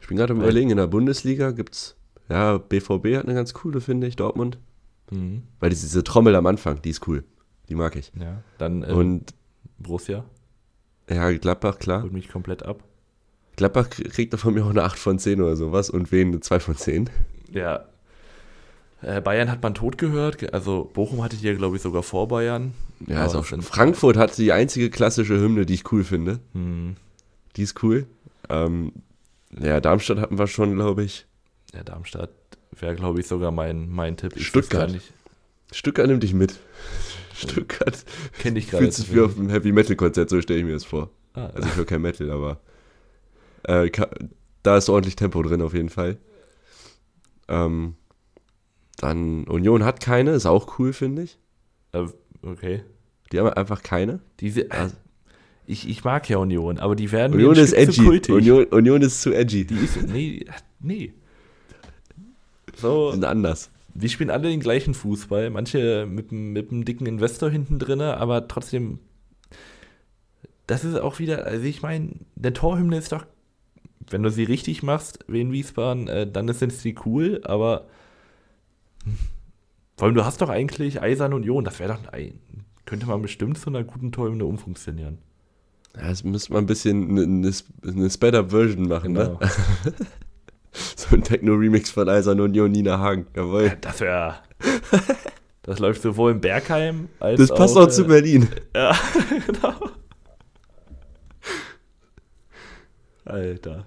Ich 0.00 0.08
bin 0.08 0.16
gerade 0.16 0.32
am 0.32 0.40
überlegen, 0.40 0.70
in 0.70 0.76
der 0.76 0.86
Bundesliga 0.86 1.50
gibt's, 1.50 1.96
ja, 2.28 2.58
BVB 2.58 3.16
hat 3.16 3.24
eine 3.24 3.34
ganz 3.34 3.52
coole, 3.54 3.80
finde 3.80 4.06
ich, 4.06 4.16
Dortmund. 4.16 4.58
Mhm. 5.10 5.42
Weil 5.60 5.70
diese, 5.70 5.86
diese 5.86 6.04
Trommel 6.04 6.34
am 6.34 6.46
Anfang, 6.46 6.80
die 6.82 6.90
ist 6.90 7.06
cool. 7.08 7.24
Die 7.68 7.74
mag 7.74 7.96
ich. 7.96 8.12
Ja, 8.18 8.42
dann 8.58 8.82
äh, 8.82 8.92
Und 8.92 9.34
Borussia 9.78 10.24
ja, 11.08 11.30
Gladbach, 11.32 11.78
klar. 11.78 12.02
holt 12.02 12.12
mich 12.12 12.28
komplett 12.28 12.64
ab. 12.64 12.82
Gladbach 13.56 13.88
kriegt 13.90 14.32
da 14.32 14.36
von 14.36 14.54
mir 14.54 14.64
auch 14.64 14.70
eine 14.70 14.82
8 14.82 14.98
von 14.98 15.18
10 15.18 15.40
oder 15.40 15.56
sowas 15.56 15.88
und 15.90 16.12
wen 16.12 16.28
eine 16.28 16.40
2 16.40 16.60
von 16.60 16.76
10. 16.76 17.08
Ja. 17.52 17.84
Äh, 19.02 19.20
Bayern 19.20 19.50
hat 19.50 19.62
man 19.62 19.74
tot 19.74 19.98
gehört. 19.98 20.38
ge- 20.38 20.50
Also 20.50 20.90
Bochum 20.92 21.22
hatte 21.22 21.36
ich 21.36 21.42
ja, 21.42 21.54
glaube 21.54 21.76
ich, 21.76 21.82
sogar 21.82 22.02
vor 22.02 22.28
Bayern. 22.28 22.72
Ja, 23.06 23.24
ist 23.26 23.34
auch 23.34 23.44
schon. 23.44 23.62
Frankfurt 23.62 24.16
hat 24.16 24.36
die 24.38 24.52
einzige 24.52 24.90
klassische 24.90 25.38
Hymne, 25.38 25.66
die 25.66 25.74
ich 25.74 25.90
cool 25.92 26.02
finde. 26.04 26.40
Hm, 26.52 26.96
Die 27.56 27.62
ist 27.62 27.82
cool. 27.82 28.06
Ähm, 28.48 28.92
ja, 29.58 29.80
Darmstadt 29.80 30.18
hatten 30.18 30.38
wir 30.38 30.46
schon, 30.46 30.74
glaube 30.74 31.04
ich. 31.04 31.26
ja, 31.74 31.82
Darmstadt 31.84 32.30
wäre, 32.78 32.94
glaube 32.94 33.20
ich, 33.20 33.26
sogar 33.26 33.50
mein, 33.52 33.88
mein 33.90 34.16
Tipp. 34.16 34.32
Ich 34.36 34.46
Stuttgart. 34.46 34.90
Nicht, 34.90 35.12
Stuttgart 35.72 36.06
nimmt 36.08 36.22
dich 36.22 36.34
mit. 36.34 36.58
Stuttgart 37.34 38.04
Kenne 38.38 38.58
ich 38.58 38.66
gerade. 38.70 38.84
fühlt 38.84 38.94
sich 38.94 39.14
wie 39.14 39.20
auf 39.20 39.36
einem 39.38 39.50
Heavy 39.50 39.72
Metal 39.72 39.96
Konzert, 39.96 40.30
so 40.30 40.40
stelle 40.40 40.60
ich 40.60 40.64
mir 40.66 40.72
das 40.72 40.84
vor. 40.84 41.10
Ah, 41.34 41.46
Also 41.54 41.68
ich 41.68 41.76
höre 41.76 41.84
kein 41.84 42.00
Metal, 42.02 42.30
aber 42.30 42.60
äh, 43.66 43.90
da 44.62 44.76
ist 44.76 44.88
ordentlich 44.88 45.16
Tempo 45.16 45.42
drin 45.42 45.62
auf 45.62 45.74
jeden 45.74 45.88
Fall. 45.90 46.16
Ähm, 47.48 47.94
dann 48.98 49.44
Union 49.44 49.84
hat 49.84 50.00
keine, 50.00 50.32
ist 50.32 50.46
auch 50.46 50.78
cool, 50.78 50.92
finde 50.92 51.22
ich. 51.22 51.38
äh, 51.92 52.06
okay. 52.42 52.82
Die 53.32 53.38
haben 53.38 53.48
einfach 53.50 53.82
keine. 53.82 54.20
Diese, 54.40 54.70
Also- 54.70 54.94
ich, 55.68 55.88
ich 55.88 56.04
mag 56.04 56.28
ja 56.28 56.38
Union, 56.38 56.78
aber 56.78 56.94
die 56.94 57.10
werden 57.10 57.32
Union 57.34 57.56
ist 57.56 57.72
edgy. 57.72 58.20
Union, 58.32 58.64
Union 58.66 59.02
ist 59.02 59.20
zu 59.22 59.32
edgy. 59.34 59.64
Die 59.66 59.74
ist, 59.74 60.00
nee, 60.06 60.44
nee. 60.80 61.12
So, 62.76 63.10
sind 63.10 63.24
anders. 63.24 63.70
wir 63.94 64.08
spielen 64.08 64.30
alle 64.30 64.48
den 64.48 64.60
gleichen 64.60 64.94
Fußball. 64.94 65.50
Manche 65.50 66.06
mit, 66.08 66.30
mit 66.30 66.70
einem 66.70 66.84
dicken 66.84 67.06
Investor 67.06 67.50
hinten 67.50 67.78
drin, 67.80 68.00
aber 68.00 68.46
trotzdem, 68.46 69.00
das 70.68 70.84
ist 70.84 70.96
auch 71.00 71.18
wieder, 71.18 71.46
also 71.46 71.64
ich 71.64 71.82
meine, 71.82 72.10
der 72.36 72.52
Torhymne 72.54 72.98
ist 72.98 73.10
doch, 73.12 73.26
wenn 74.10 74.22
du 74.22 74.30
sie 74.30 74.44
richtig 74.44 74.82
machst, 74.82 75.18
wie 75.28 75.40
in 75.40 75.52
Wiesbaden, 75.52 76.08
äh, 76.08 76.30
dann 76.30 76.52
sind 76.52 76.72
sie 76.72 76.94
cool, 77.04 77.40
aber 77.44 77.86
vor 79.96 80.06
allem, 80.06 80.14
du 80.14 80.24
hast 80.24 80.40
doch 80.42 80.48
eigentlich 80.50 81.00
Eisern 81.00 81.32
Union, 81.32 81.64
das 81.64 81.78
wäre 81.78 81.94
doch, 81.94 82.12
ein- 82.12 82.38
könnte 82.84 83.06
man 83.06 83.22
bestimmt 83.22 83.58
zu 83.58 83.70
einer 83.70 83.82
guten 83.84 84.12
Torhymne 84.12 84.44
umfunktionieren. 84.44 85.18
Ja, 85.96 86.08
das 86.08 86.22
müsste 86.24 86.52
man 86.52 86.64
ein 86.64 86.66
bisschen 86.66 87.10
eine, 87.10 87.22
eine, 87.22 87.52
eine 87.84 88.10
Sped-Up-Version 88.10 88.86
machen, 88.88 89.14
Genau. 89.14 89.38
ne? 89.40 89.50
so 90.72 91.16
ein 91.16 91.22
Techno-Remix 91.22 91.90
von 91.90 92.08
Eisern 92.08 92.38
Union 92.40 92.70
Nina 92.70 92.98
Hagen. 92.98 93.26
Jawohl. 93.34 93.76
Das 93.80 94.00
wäre. 94.00 94.34
Das 95.62 95.78
läuft 95.78 96.02
sowohl 96.02 96.32
in 96.32 96.40
Bergheim 96.40 97.08
als 97.18 97.40
Das 97.40 97.48
passt 97.54 97.76
auch, 97.76 97.84
auch 97.84 97.88
zu 97.88 98.04
äh, 98.04 98.08
Berlin. 98.08 98.46
Ja, 98.76 98.94
genau. 99.46 99.74
Alter. 103.24 103.86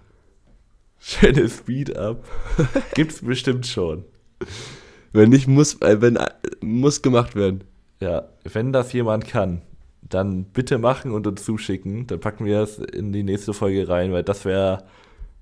Schönes 1.10 1.58
Speed-Up. 1.58 2.24
Gibt's 2.94 3.22
bestimmt 3.22 3.66
schon. 3.66 4.06
Wenn 5.12 5.30
nicht, 5.30 5.48
muss, 5.48 5.82
äh, 5.82 6.00
wenn, 6.02 6.18
äh, 6.18 6.30
muss 6.62 7.02
gemacht 7.02 7.36
werden. 7.36 7.64
Ja, 8.00 8.30
wenn 8.44 8.72
das 8.72 8.94
jemand 8.94 9.26
kann, 9.26 9.64
dann 10.02 10.44
bitte 10.44 10.78
machen 10.78 11.12
und 11.12 11.26
uns 11.26 11.44
zuschicken. 11.44 12.06
Dann 12.06 12.20
packen 12.20 12.46
wir 12.46 12.60
das 12.60 12.78
in 12.78 13.12
die 13.12 13.24
nächste 13.24 13.54
Folge 13.54 13.90
rein, 13.90 14.14
weil 14.14 14.24
das 14.24 14.46
wäre 14.46 14.84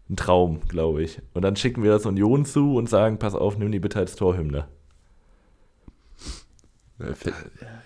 ein 0.10 0.16
Traum, 0.16 0.62
glaube 0.70 1.04
ich. 1.04 1.20
Und 1.34 1.42
dann 1.42 1.58
schicken 1.58 1.84
wir 1.84 1.92
das 1.92 2.06
Union 2.06 2.46
zu 2.46 2.76
und 2.76 2.90
sagen, 2.90 3.20
pass 3.20 3.36
auf, 3.36 3.58
nimm 3.58 3.72
die 3.72 3.80
bitte 3.80 4.00
als 4.00 4.16
Torhymne. 4.16 4.68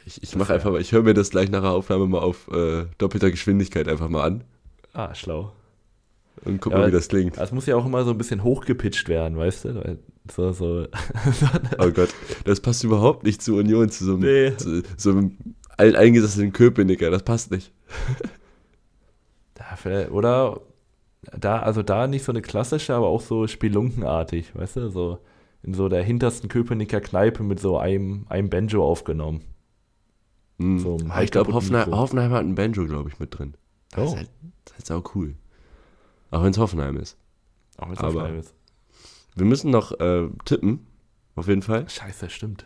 Ich, 0.05 0.21
ich 0.21 0.35
mache 0.35 0.53
einfach 0.53 0.71
mal, 0.71 0.79
ich 0.79 0.91
höre 0.91 1.01
mir 1.01 1.15
das 1.15 1.31
gleich 1.31 1.49
nach 1.49 1.61
der 1.61 1.71
Aufnahme 1.71 2.05
mal 2.05 2.19
auf 2.19 2.47
äh, 2.49 2.85
doppelter 2.99 3.31
Geschwindigkeit 3.31 3.87
einfach 3.87 4.07
mal 4.07 4.23
an 4.23 4.43
Ah, 4.93 5.15
schlau. 5.15 5.51
Und 6.45 6.59
guck 6.61 6.73
Ja, 6.73 6.79
mal, 6.79 6.87
wie 6.87 6.91
das 6.91 7.07
klingt. 7.07 7.37
Das 7.37 7.51
muss 7.51 7.65
ja 7.65 7.75
auch 7.75 7.85
immer 7.85 8.03
so 8.03 8.11
ein 8.11 8.17
bisschen 8.17 8.43
hochgepitcht 8.43 9.07
werden, 9.09 9.37
weißt 9.37 9.65
du? 9.65 9.97
So, 10.33 10.51
so. 10.51 10.87
Oh 11.79 11.91
Gott, 11.91 12.09
das 12.45 12.59
passt 12.59 12.83
überhaupt 12.83 13.23
nicht 13.23 13.41
zu 13.41 13.55
Union, 13.55 13.89
zu 13.89 14.05
so 14.05 14.13
einem, 14.13 14.21
Nee. 14.21 14.55
zu, 14.57 14.83
so 14.97 15.11
einem 15.11 15.37
alteingesessenen 15.77 16.51
Köpenicker. 16.53 17.09
Das 17.11 17.23
passt 17.23 17.51
nicht. 17.51 17.71
Da 19.53 20.09
Oder 20.09 20.61
da, 21.39 21.59
also 21.59 21.83
da 21.83 22.07
nicht 22.07 22.23
so 22.23 22.31
eine 22.31 22.41
klassische, 22.41 22.93
aber 22.95 23.07
auch 23.07 23.21
so 23.21 23.47
spelunkenartig, 23.47 24.55
weißt 24.55 24.77
du? 24.77 24.89
So 24.89 25.19
in 25.63 25.73
so 25.75 25.87
der 25.87 26.03
hintersten 26.03 26.49
Köpenicker 26.49 26.99
Kneipe 26.99 27.43
mit 27.43 27.59
so 27.59 27.77
einem, 27.77 28.25
einem 28.29 28.49
Banjo 28.49 28.83
aufgenommen. 28.83 29.41
Hm. 30.59 30.79
So 30.79 30.97
Ah, 31.09 31.21
ich 31.21 31.29
glaube, 31.31 31.53
Hoffenheim. 31.53 31.91
Hoffenheim 31.95 32.31
hat 32.31 32.41
ein 32.43 32.55
Banjo, 32.55 32.85
glaube 32.85 33.09
ich, 33.09 33.19
mit 33.19 33.37
drin. 33.37 33.53
Das, 33.91 34.01
Oh. 34.01 34.07
ist 34.13 34.17
halt, 34.17 34.29
das 34.65 34.77
ist 34.79 34.91
auch 34.91 35.15
cool. 35.15 35.35
Auch 36.31 36.43
wenn 36.43 36.51
es 36.51 36.57
Hoffenheim 36.57 36.97
ist. 36.97 37.17
Auch 37.77 37.87
wenn 37.87 37.93
es 37.93 38.15
Live 38.15 38.39
ist. 38.39 38.55
Wir 39.35 39.45
müssen 39.45 39.71
noch 39.71 39.91
äh, 39.99 40.27
tippen, 40.45 40.87
auf 41.35 41.47
jeden 41.47 41.61
Fall. 41.61 41.87
Scheiße, 41.89 42.29
stimmt. 42.29 42.65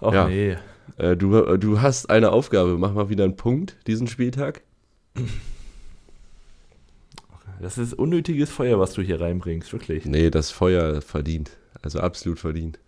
Ach 0.00 0.12
Ja. 0.12 0.28
nee. 0.28 0.56
Äh, 0.96 1.16
du, 1.16 1.36
äh, 1.36 1.58
du 1.58 1.80
hast 1.80 2.10
eine 2.10 2.30
Aufgabe. 2.30 2.78
Mach 2.78 2.92
mal 2.92 3.08
wieder 3.08 3.24
einen 3.24 3.36
Punkt 3.36 3.78
diesen 3.86 4.06
Spieltag. 4.06 4.62
Das 7.60 7.78
ist 7.78 7.94
unnötiges 7.94 8.50
Feuer, 8.50 8.78
was 8.78 8.92
du 8.92 9.02
hier 9.02 9.20
reinbringst, 9.20 9.72
wirklich. 9.72 10.04
Nee, 10.04 10.30
das 10.30 10.50
Feuer 10.50 11.00
verdient. 11.00 11.56
Also 11.82 12.00
absolut 12.00 12.38
verdient. 12.38 12.78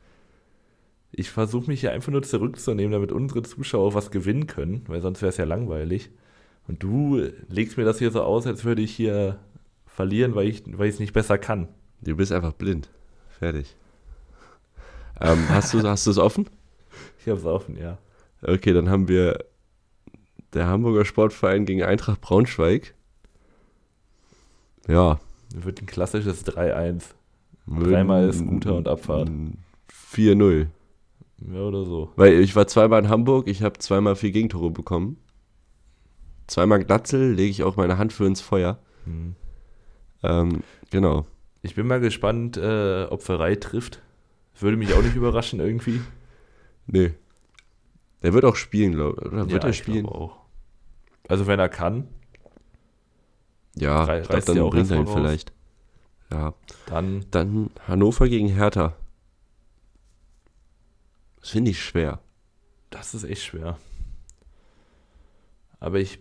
Ich 1.12 1.30
versuche 1.30 1.68
mich 1.68 1.80
hier 1.80 1.92
einfach 1.92 2.12
nur 2.12 2.22
zurückzunehmen, 2.22 2.92
damit 2.92 3.12
unsere 3.12 3.42
Zuschauer 3.42 3.94
was 3.94 4.10
gewinnen 4.10 4.46
können, 4.46 4.84
weil 4.88 5.00
sonst 5.00 5.22
wäre 5.22 5.30
es 5.30 5.36
ja 5.38 5.44
langweilig. 5.44 6.10
Und 6.68 6.82
du 6.82 7.22
legst 7.48 7.76
mir 7.76 7.84
das 7.84 7.98
hier 7.98 8.10
so 8.10 8.22
aus, 8.22 8.46
als 8.46 8.64
würde 8.64 8.82
ich 8.82 8.94
hier 8.94 9.38
verlieren, 9.86 10.34
weil 10.34 10.48
ich 10.48 10.62
es 10.66 10.98
nicht 10.98 11.12
besser 11.12 11.38
kann. 11.38 11.68
Du 12.02 12.16
bist 12.16 12.32
einfach 12.32 12.52
blind. 12.52 12.88
Fertig. 13.38 13.76
Ähm, 15.20 15.48
hast 15.48 15.72
du 15.72 15.82
hast 15.82 16.06
du 16.06 16.10
es 16.10 16.18
offen? 16.18 16.48
Ich 17.18 17.28
habe 17.28 17.40
es 17.40 17.44
offen, 17.44 17.76
ja. 17.76 17.98
Okay, 18.40 18.72
dann 18.72 18.88
haben 18.88 19.08
wir 19.08 19.44
der 20.52 20.68
Hamburger 20.68 21.04
Sportverein 21.04 21.66
gegen 21.66 21.82
Eintracht 21.82 22.20
Braunschweig. 22.20 22.94
Ja. 24.86 25.18
Wird 25.52 25.82
ein 25.82 25.86
klassisches 25.86 26.46
3-1. 26.46 27.02
Dreimal 27.66 28.32
Scooter 28.32 28.76
und 28.76 28.86
Abfahrt. 28.86 29.28
4-0. 30.12 30.68
Ja, 31.52 31.60
oder 31.60 31.84
so. 31.84 32.12
Weil 32.14 32.34
ich 32.34 32.54
war 32.54 32.68
zweimal 32.68 33.02
in 33.02 33.08
Hamburg, 33.08 33.48
ich 33.48 33.62
habe 33.62 33.78
zweimal 33.78 34.14
vier 34.14 34.30
Gegentore 34.30 34.70
bekommen. 34.70 35.18
Zweimal 36.46 36.84
Glatzel, 36.84 37.32
lege 37.34 37.50
ich 37.50 37.62
auch 37.64 37.76
meine 37.76 37.98
Hand 37.98 38.12
für 38.12 38.26
ins 38.26 38.40
Feuer. 38.40 38.78
Hm. 39.04 39.34
Ähm, 40.22 40.62
genau. 40.90 41.26
Ich 41.62 41.74
bin 41.74 41.86
mal 41.86 42.00
gespannt, 42.00 42.56
äh, 42.56 43.04
ob 43.10 43.22
Verrei 43.22 43.56
trifft. 43.56 44.00
Würde 44.58 44.76
mich 44.76 44.94
auch 44.94 45.02
nicht 45.02 45.16
überraschen 45.16 45.60
irgendwie. 45.60 46.00
Nee. 46.86 47.12
Der 48.22 48.32
wird 48.32 48.44
auch 48.44 48.56
spielen, 48.56 48.92
glaube 48.92 49.20
ich. 49.20 49.26
Oder 49.32 49.50
wird 49.50 49.64
ja, 49.64 49.68
er 49.70 49.72
spielen? 49.72 50.06
auch. 50.06 50.36
Also 51.28 51.46
wenn 51.46 51.58
er 51.58 51.68
kann, 51.68 52.08
Ja, 53.74 54.04
Rei- 54.04 54.20
ich 54.20 54.28
die 54.28 54.40
dann 54.40 54.60
auch 54.60 54.70
bringt 54.70 54.90
er 54.90 54.98
ihn 54.98 55.06
vielleicht. 55.06 55.52
Ja. 56.32 56.54
dann 56.86 57.24
Dann 57.30 57.70
Hannover 57.86 58.28
gegen 58.28 58.48
Hertha. 58.48 58.94
Das 61.40 61.50
finde 61.50 61.70
ich 61.72 61.82
schwer. 61.82 62.20
Das 62.90 63.14
ist 63.14 63.24
echt 63.24 63.42
schwer. 63.42 63.78
Aber 65.78 65.98
ich. 65.98 66.18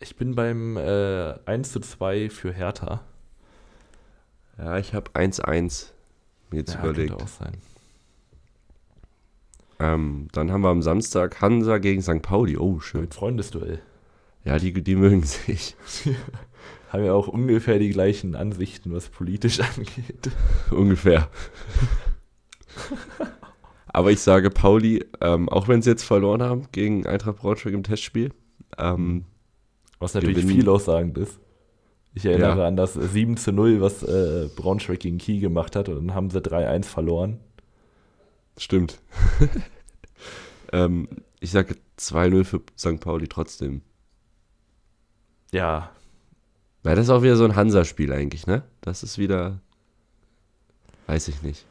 Ich 0.00 0.16
bin 0.16 0.34
beim 0.34 0.76
äh, 0.76 1.34
1 1.46 1.72
zu 1.72 1.80
2 1.80 2.30
für 2.30 2.52
Hertha. 2.52 3.02
Ja, 4.56 4.78
ich 4.78 4.94
habe 4.94 5.10
1-1 5.12 5.88
mir 6.50 6.58
jetzt 6.60 6.74
Ja, 6.74 6.80
überlegt. 6.80 7.10
könnte 7.10 7.24
auch 7.24 7.28
sein. 7.28 7.56
Ähm, 9.80 10.28
dann 10.32 10.50
haben 10.50 10.62
wir 10.62 10.70
am 10.70 10.82
Samstag 10.82 11.40
Hansa 11.40 11.78
gegen 11.78 12.02
St. 12.02 12.22
Pauli. 12.22 12.56
Oh, 12.56 12.80
schön. 12.80 13.02
Mit 13.02 13.14
Freundesduell. 13.14 13.80
Ja, 14.44 14.58
die, 14.58 14.72
die 14.82 14.96
mögen 14.96 15.22
sich. 15.24 15.76
Haben 16.92 17.04
ja 17.04 17.12
auch 17.12 17.28
ungefähr 17.28 17.78
die 17.78 17.90
gleichen 17.90 18.34
Ansichten, 18.34 18.92
was 18.92 19.08
politisch 19.10 19.60
angeht. 19.76 20.30
Ungefähr. 20.70 21.28
Aber 23.88 24.10
ich 24.10 24.20
sage 24.20 24.50
Pauli, 24.50 25.04
ähm, 25.20 25.48
auch 25.48 25.68
wenn 25.68 25.82
sie 25.82 25.90
jetzt 25.90 26.04
verloren 26.04 26.42
haben 26.42 26.68
gegen 26.72 27.06
Eintracht 27.06 27.36
Braunschweig 27.36 27.74
im 27.74 27.82
Testspiel, 27.82 28.32
ähm, 28.78 29.24
Was 29.98 30.14
natürlich 30.14 30.36
Gewinnen. 30.36 30.54
viel 30.54 30.68
aussagend 30.68 31.18
ist. 31.18 31.38
Ich 32.14 32.24
erinnere 32.24 32.58
Ja. 32.60 32.66
an 32.66 32.76
das 32.76 32.94
7 32.94 33.36
zu 33.36 33.52
0, 33.52 33.80
was 33.80 34.02
äh, 34.02 34.48
Braunschweig 34.56 35.00
gegen 35.00 35.18
Kiel 35.18 35.40
gemacht 35.40 35.76
hat. 35.76 35.88
Und 35.88 35.96
dann 36.08 36.14
haben 36.14 36.30
sie 36.30 36.40
3-1 36.40 36.84
verloren. 36.84 37.38
stimmt. 38.56 38.98
ähm, 40.72 41.08
ich 41.40 41.50
sage 41.50 41.76
2-0 41.98 42.44
für 42.44 42.62
St. 42.76 43.00
Pauli 43.00 43.28
trotzdem. 43.28 43.82
Ja, 45.52 45.90
Weil 46.82 46.94
das 46.96 47.06
ist 47.06 47.10
auch 47.10 47.22
wieder 47.22 47.36
so 47.36 47.44
ein 47.44 47.56
Hansa-Spiel 47.56 48.12
eigentlich, 48.12 48.46
ne? 48.46 48.62
Das 48.80 49.02
ist 49.02 49.18
wieder. 49.18 49.60
Weiß 51.06 51.28
ich 51.28 51.42
nicht. 51.42 51.64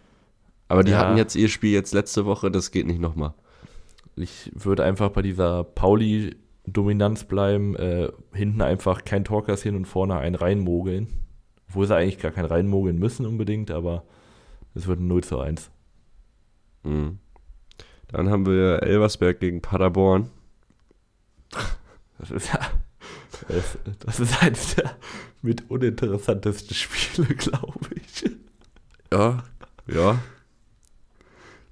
Aber 0.67 0.83
die 0.83 0.91
Ja. 0.91 0.99
hatten 0.99 1.17
jetzt 1.17 1.35
ihr 1.35 1.47
Spiel 1.49 1.71
jetzt 1.71 1.93
letzte 1.93 2.25
Woche, 2.25 2.51
das 2.51 2.71
geht 2.71 2.87
nicht 2.87 2.99
nochmal. 2.99 3.33
Ich 4.15 4.51
würde 4.53 4.83
einfach 4.83 5.09
bei 5.11 5.21
dieser 5.21 5.63
Pauli-Dominanz 6.67 7.23
bleiben. 7.23 7.75
Äh, 7.75 8.11
hinten 8.33 8.61
einfach 8.61 9.05
kein 9.05 9.23
Tor 9.23 9.43
kassieren 9.43 9.75
und 9.75 9.85
vorne 9.85 10.17
einen 10.17 10.35
reinmogeln. 10.35 11.07
Obwohl 11.69 11.87
sie 11.87 11.95
eigentlich 11.95 12.19
gar 12.19 12.31
kein 12.31 12.45
reinmogeln 12.45 12.97
müssen 12.97 13.25
unbedingt, 13.25 13.71
aber 13.71 14.03
es 14.73 14.87
wird 14.87 14.99
ein 14.99 15.07
0 15.07 15.23
zu 15.23 15.39
1. 15.39 15.69
Mhm. 16.83 17.19
Dann 18.07 18.29
haben 18.29 18.45
wir 18.45 18.83
Elversberg 18.83 19.39
gegen 19.39 19.61
Paderborn. 19.61 20.29
Das 22.19 22.31
ist 22.31 22.53
ja. 22.53 22.59
Das, 23.49 23.77
das 23.99 24.19
ist 24.19 24.41
eines 24.41 24.75
der 24.75 24.95
mit 25.41 25.69
uninteressantesten 25.69 26.73
Spiele, 26.73 27.27
glaube 27.35 27.87
ich. 27.95 28.31
Ja, 29.11 29.43
ja. 29.87 30.19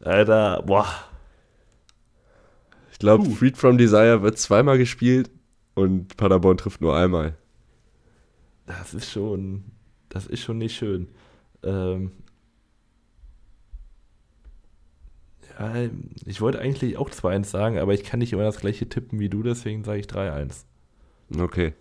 Alter, 0.01 0.61
boah. 0.63 0.85
Ich 2.95 2.99
glaube, 2.99 3.25
Puh. 3.25 3.35
Freed 3.35 3.57
from 3.57 3.77
Desire 3.77 4.21
wird 4.21 4.37
zweimal 4.39 4.77
gespielt 4.77 5.29
und 5.73 6.15
Paderborn 6.15 6.55
trifft 6.55 6.79
nur 6.79 6.95
einmal. 6.95 7.35
Das 8.67 8.93
ist 8.93 9.11
schon. 9.11 9.65
Das 10.07 10.25
ist 10.27 10.39
schon 10.41 10.59
nicht 10.59 10.77
schön. 10.77 11.09
Ähm, 11.61 12.11
ja, 15.59 15.73
ich 16.25 16.39
wollte 16.41 16.59
eigentlich 16.59 16.97
auch 16.97 17.09
2-1 17.09 17.45
sagen, 17.45 17.77
aber 17.79 17.93
ich 17.93 18.03
kann 18.03 18.19
nicht 18.19 18.33
immer 18.33 18.43
das 18.43 18.57
gleiche 18.59 18.87
tippen 18.87 19.19
wie 19.19 19.29
du, 19.29 19.43
deswegen 19.43 19.83
sage 19.83 19.99
ich 19.99 20.07
3-1. 20.07 20.63
Okay. 21.37 21.73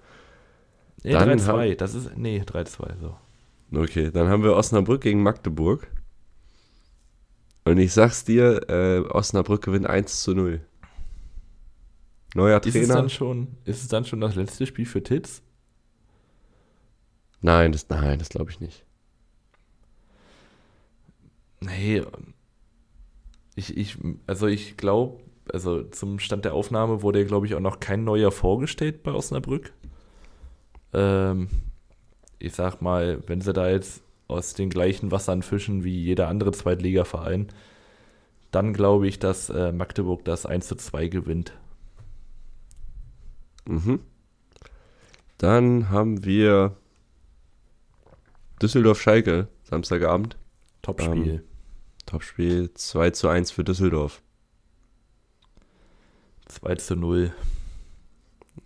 Nee, 1.04 1.12
Dann 1.12 1.28
3-2. 1.38 1.70
hab- 1.72 1.78
Das 1.78 1.94
ist. 1.94 2.16
Nee, 2.16 2.40
3-2. 2.44 2.94
So. 3.00 3.16
Okay, 3.78 4.10
dann 4.10 4.28
haben 4.28 4.42
wir 4.42 4.54
Osnabrück 4.56 5.00
gegen 5.02 5.22
Magdeburg. 5.22 5.86
Und 7.64 7.78
ich 7.78 7.92
sag's 7.92 8.24
dir, 8.24 8.68
äh, 8.68 8.98
Osnabrück 9.08 9.62
gewinnt 9.62 9.86
1 9.86 10.22
zu 10.22 10.34
0. 10.34 10.60
Neuer 12.34 12.60
Ist 12.64 12.80
es, 12.80 12.88
Trainer. 12.88 12.94
dann 12.94 13.10
schon, 13.10 13.56
ist 13.64 13.82
es 13.82 13.88
dann 13.88 14.04
schon 14.04 14.20
das 14.20 14.34
letzte 14.34 14.66
Spiel 14.66 14.86
für 14.86 15.02
Titz? 15.02 15.42
Nein, 17.40 17.72
das, 17.72 17.88
nein, 17.88 18.18
das 18.18 18.28
glaube 18.30 18.50
ich 18.50 18.60
nicht. 18.60 18.84
Nee. 21.60 22.02
Ich, 23.54 23.76
ich, 23.76 23.98
also 24.26 24.46
ich 24.46 24.76
glaube, 24.76 25.22
also 25.52 25.82
zum 25.84 26.18
Stand 26.18 26.44
der 26.44 26.54
Aufnahme 26.54 27.02
wurde, 27.02 27.24
glaube 27.24 27.46
ich, 27.46 27.54
auch 27.54 27.60
noch 27.60 27.80
kein 27.80 28.04
neuer 28.04 28.32
vorgestellt 28.32 29.02
bei 29.02 29.12
Osnabrück. 29.12 29.72
Ähm, 30.92 31.48
ich 32.38 32.54
sag 32.54 32.82
mal, 32.82 33.22
wenn 33.26 33.40
sie 33.40 33.52
da 33.52 33.68
jetzt 33.70 34.02
aus 34.28 34.54
den 34.54 34.70
gleichen 34.70 35.10
Wassern 35.10 35.42
fischen 35.42 35.84
wie 35.84 36.02
jeder 36.02 36.28
andere 36.28 36.52
Zweitligaverein, 36.52 37.48
dann 38.50 38.72
glaube 38.72 39.08
ich, 39.08 39.18
dass 39.18 39.50
äh, 39.50 39.72
Magdeburg 39.72 40.24
das 40.24 40.46
1 40.46 40.68
zu 40.68 40.76
2 40.76 41.08
gewinnt. 41.08 41.54
Mhm. 43.66 44.00
Dann 45.38 45.90
haben 45.90 46.24
wir 46.24 46.76
Düsseldorf-Schalke, 48.62 49.48
Samstagabend. 49.64 50.36
Topspiel. 50.82 51.44
Topspiel 52.06 52.72
2 52.74 53.10
zu 53.10 53.28
1 53.28 53.50
für 53.50 53.64
Düsseldorf. 53.64 54.22
2 56.46 56.74
zu 56.76 56.96
0. 56.96 57.32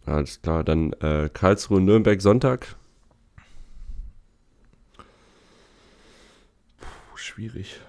Alles 0.05 0.43
klar, 0.43 0.65
dann 0.65 0.93
äh, 0.95 1.31
Karlsruhe-Nürnberg 1.33 2.21
Sonntag. 2.21 2.77
Puh, 6.81 7.17
schwierig. 7.17 7.81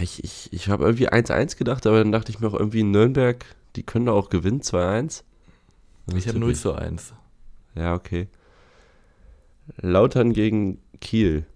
Ich, 0.00 0.24
ich, 0.24 0.52
ich 0.52 0.68
habe 0.68 0.84
irgendwie 0.84 1.10
1-1 1.10 1.58
gedacht, 1.58 1.86
aber 1.86 1.98
dann 1.98 2.12
dachte 2.12 2.30
ich 2.32 2.40
mir 2.40 2.48
auch 2.48 2.58
irgendwie 2.58 2.82
Nürnberg, 2.82 3.44
die 3.76 3.82
können 3.82 4.06
da 4.06 4.12
auch 4.12 4.30
gewinnen, 4.30 4.62
2-1. 4.62 5.24
Ich 6.14 6.28
habe 6.28 6.38
0 6.38 6.54
zu 6.54 6.74
1. 6.74 7.14
Ja, 7.74 7.94
okay. 7.94 8.28
Lautern 9.78 10.32
gegen 10.32 10.80
Kiel. 11.00 11.46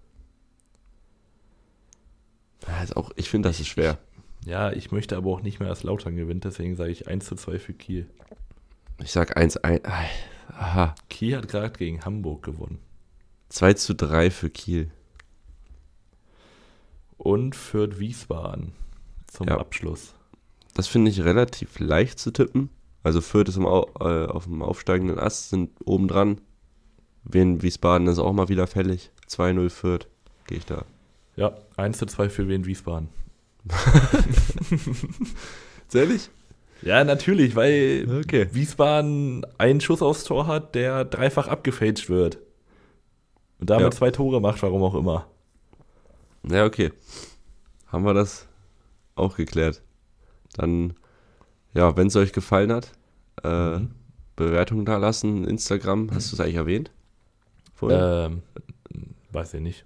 Ist 2.83 2.97
auch, 2.97 3.11
ich 3.15 3.29
finde, 3.29 3.49
das 3.49 3.59
ist 3.59 3.67
schwer. 3.67 3.97
Ja, 4.45 4.71
ich 4.71 4.91
möchte 4.91 5.17
aber 5.17 5.29
auch 5.31 5.41
nicht 5.41 5.59
mehr, 5.59 5.69
dass 5.69 5.83
Lautern 5.83 6.15
gewinnt, 6.15 6.43
deswegen 6.45 6.75
sage 6.75 6.91
ich 6.91 7.07
1 7.07 7.25
zu 7.25 7.35
2 7.35 7.59
für 7.59 7.73
Kiel. 7.73 8.07
Ich 9.01 9.11
sag 9.11 9.37
1-1. 9.37 9.81
Ah, 9.85 10.05
Aha. 10.53 10.95
Kiel 11.09 11.37
hat 11.37 11.47
gerade 11.47 11.77
gegen 11.77 12.03
Hamburg 12.03 12.43
gewonnen. 12.43 12.79
2 13.49 13.73
zu 13.73 13.95
3 13.95 14.31
für 14.31 14.49
Kiel. 14.49 14.91
Und 17.17 17.55
Fürth 17.55 17.99
Wiesbaden 17.99 18.73
zum 19.27 19.47
Ja. 19.47 19.57
Abschluss. 19.57 20.13
Das 20.73 20.87
finde 20.87 21.11
ich 21.11 21.23
relativ 21.23 21.79
leicht 21.79 22.19
zu 22.19 22.31
tippen. 22.31 22.69
Also 23.03 23.21
Fürth 23.21 23.49
ist 23.49 23.57
im 23.57 23.65
Au 23.65 23.87
äh, 24.01 24.25
auf 24.25 24.45
dem 24.45 24.61
aufsteigenden 24.61 25.19
Ast, 25.19 25.49
sind 25.49 25.71
oben 25.85 26.07
dran. 26.07 26.41
Wien 27.23 27.61
Wiesbaden 27.61 28.07
ist 28.07 28.19
auch 28.19 28.33
mal 28.33 28.49
wieder 28.49 28.67
fällig. 28.67 29.11
2-0 29.29 29.69
Fürth. 29.69 30.07
Gehe 30.47 30.57
ich 30.57 30.65
da. 30.65 30.83
Ja, 31.35 31.53
1 31.77 31.97
zu 31.97 32.05
2 32.05 32.29
für 32.29 32.47
Wien 32.47 32.65
Wiesbaden. 32.65 33.09
Ehrlich? 35.93 36.29
Ja, 36.81 37.03
natürlich, 37.03 37.55
weil 37.55 38.07
Okay. 38.23 38.47
Wiesbaden 38.51 39.45
einen 39.57 39.81
Schuss 39.81 40.01
aufs 40.01 40.23
Tor 40.23 40.47
hat, 40.47 40.75
der 40.75 41.05
dreifach 41.05 41.47
abgefälscht 41.47 42.09
wird. 42.09 42.37
Und 43.59 43.69
damit 43.69 43.83
Ja. 43.85 43.91
zwei 43.91 44.11
Tore 44.11 44.39
macht, 44.39 44.61
warum 44.63 44.81
auch 44.83 44.95
immer. 44.95 45.27
Ja, 46.49 46.65
okay. 46.65 46.91
Haben 47.87 48.05
wir 48.05 48.13
das 48.13 48.47
auch 49.15 49.35
geklärt. 49.35 49.81
Dann, 50.53 50.93
ja, 51.73 51.95
wenn 51.97 52.07
es 52.07 52.15
euch 52.15 52.33
gefallen 52.33 52.71
hat, 52.71 52.91
äh, 53.43 53.79
Mhm. 53.79 53.91
Bewertung 54.35 54.85
da 54.85 54.97
lassen, 54.97 55.43
Instagram, 55.45 56.11
hast 56.13 56.31
du 56.31 56.35
es 56.35 56.39
eigentlich 56.39 56.55
erwähnt? 56.55 56.91
Vorhin? 57.73 57.99
Ähm, 58.01 58.41
weiß 59.31 59.53
ich 59.55 59.61
nicht. 59.61 59.85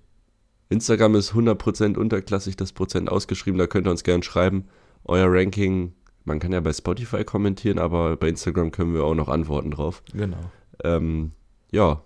Instagram 0.69 1.15
ist 1.15 1.33
100% 1.33 1.97
unterklassig, 1.97 2.55
das 2.55 2.71
Prozent 2.71 3.11
ausgeschrieben, 3.11 3.57
da 3.57 3.67
könnt 3.67 3.87
ihr 3.87 3.91
uns 3.91 4.03
gerne 4.03 4.23
schreiben. 4.23 4.65
Euer 5.05 5.27
Ranking, 5.29 5.93
man 6.23 6.39
kann 6.39 6.51
ja 6.53 6.61
bei 6.61 6.71
Spotify 6.71 7.23
kommentieren, 7.23 7.79
aber 7.79 8.15
bei 8.15 8.29
Instagram 8.29 8.71
können 8.71 8.93
wir 8.93 9.03
auch 9.03 9.15
noch 9.15 9.27
antworten 9.27 9.71
drauf. 9.71 10.03
Genau. 10.13 10.37
Ähm, 10.83 11.31
ja, 11.71 12.01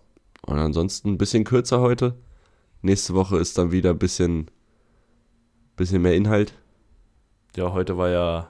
und 0.45 0.57
ansonsten 0.57 1.09
ein 1.11 1.17
bisschen 1.17 1.43
kürzer 1.43 1.81
heute. 1.81 2.15
Nächste 2.81 3.13
Woche 3.13 3.37
ist 3.37 3.57
dann 3.57 3.71
wieder 3.71 3.89
ein 3.91 3.99
bisschen, 3.99 4.49
bisschen 5.75 6.01
mehr 6.01 6.15
Inhalt. 6.15 6.53
Ja, 7.55 7.73
heute 7.73 7.97
war 7.97 8.09
ja 8.09 8.49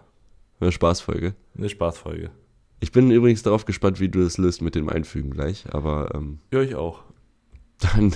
Eine 0.59 0.71
Spaßfolge. 0.71 1.35
eine 1.57 1.69
Spaßfolge. 1.69 2.31
Ich 2.79 2.91
bin 2.91 3.09
übrigens 3.11 3.43
darauf 3.43 3.65
gespannt, 3.65 3.99
wie 3.99 4.09
du 4.09 4.21
das 4.23 4.37
löst 4.37 4.61
mit 4.61 4.75
dem 4.75 4.89
Einfügen 4.89 5.31
gleich, 5.31 5.65
aber 5.71 6.11
ähm, 6.13 6.39
Ja, 6.51 6.61
ich 6.61 6.75
auch. 6.75 7.03
dann, 7.79 8.13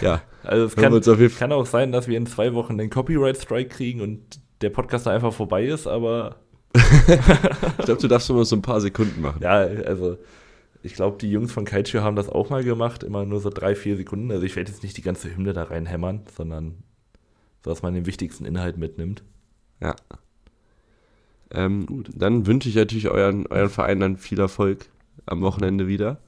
ja, 0.00 0.22
Also 0.44 0.66
es 0.66 0.76
kann, 0.76 1.00
kann 1.38 1.52
auch 1.52 1.66
sein, 1.66 1.90
dass 1.90 2.06
wir 2.06 2.16
in 2.16 2.26
zwei 2.26 2.54
Wochen 2.54 2.76
den 2.78 2.90
Copyright-Strike 2.90 3.70
kriegen 3.70 4.00
und 4.00 4.40
der 4.60 4.70
Podcast 4.70 5.08
einfach 5.08 5.32
vorbei 5.32 5.64
ist, 5.64 5.86
aber 5.86 6.36
ich 6.74 7.84
glaube, 7.84 8.00
du 8.00 8.08
darfst 8.08 8.28
nur 8.28 8.44
so 8.44 8.56
ein 8.56 8.62
paar 8.62 8.80
Sekunden 8.80 9.20
machen. 9.20 9.40
ja, 9.42 9.52
also 9.52 10.18
ich 10.82 10.94
glaube, 10.94 11.16
die 11.18 11.30
Jungs 11.30 11.50
von 11.50 11.64
Kaiju 11.64 12.00
haben 12.02 12.16
das 12.16 12.28
auch 12.28 12.50
mal 12.50 12.62
gemacht, 12.62 13.02
immer 13.02 13.24
nur 13.24 13.40
so 13.40 13.48
drei, 13.48 13.74
vier 13.74 13.96
Sekunden. 13.96 14.30
Also 14.30 14.44
ich 14.44 14.54
werde 14.54 14.70
jetzt 14.70 14.82
nicht 14.82 14.96
die 14.96 15.02
ganze 15.02 15.34
Hymne 15.34 15.54
da 15.54 15.64
reinhämmern, 15.64 16.22
sondern 16.36 16.82
so, 17.64 17.70
dass 17.70 17.82
man 17.82 17.94
den 17.94 18.04
wichtigsten 18.06 18.44
Inhalt 18.44 18.76
mitnimmt. 18.76 19.24
Ja. 19.80 19.96
Ähm, 21.54 22.04
dann 22.12 22.46
wünsche 22.46 22.68
ich 22.68 22.74
natürlich 22.74 23.08
euren, 23.08 23.46
euren 23.46 23.70
Verein 23.70 24.00
dann 24.00 24.16
viel 24.16 24.40
Erfolg 24.40 24.86
am 25.26 25.40
Wochenende 25.40 25.86
wieder. 25.86 26.18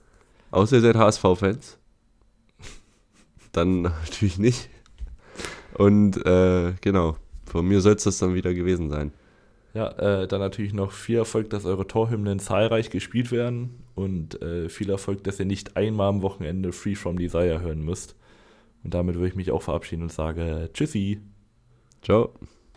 Außer 0.50 0.76
ihr 0.76 0.82
seid 0.82 0.96
HSV-Fans. 0.96 1.78
Dann 3.52 3.82
natürlich 3.82 4.38
nicht. 4.38 4.70
Und 5.74 6.24
äh, 6.24 6.74
genau, 6.80 7.16
von 7.44 7.66
mir 7.66 7.80
soll 7.80 7.94
es 7.94 8.04
das 8.04 8.18
dann 8.18 8.34
wieder 8.34 8.54
gewesen 8.54 8.88
sein. 8.88 9.12
Ja, 9.74 9.90
äh, 9.98 10.26
dann 10.26 10.40
natürlich 10.40 10.72
noch 10.72 10.90
viel 10.90 11.18
Erfolg, 11.18 11.50
dass 11.50 11.66
eure 11.66 11.86
Torhymnen 11.86 12.38
zahlreich 12.38 12.88
gespielt 12.88 13.30
werden 13.30 13.82
und 13.94 14.40
äh, 14.40 14.70
viel 14.70 14.88
Erfolg, 14.88 15.22
dass 15.24 15.38
ihr 15.38 15.44
nicht 15.44 15.76
einmal 15.76 16.08
am 16.08 16.22
Wochenende 16.22 16.72
Free 16.72 16.94
From 16.94 17.18
Desire 17.18 17.60
hören 17.60 17.84
müsst. 17.84 18.16
Und 18.84 18.94
damit 18.94 19.16
würde 19.16 19.28
ich 19.28 19.36
mich 19.36 19.50
auch 19.50 19.62
verabschieden 19.62 20.04
und 20.04 20.12
sage 20.12 20.70
Tschüssi. 20.72 21.20
Ciao. 22.00 22.32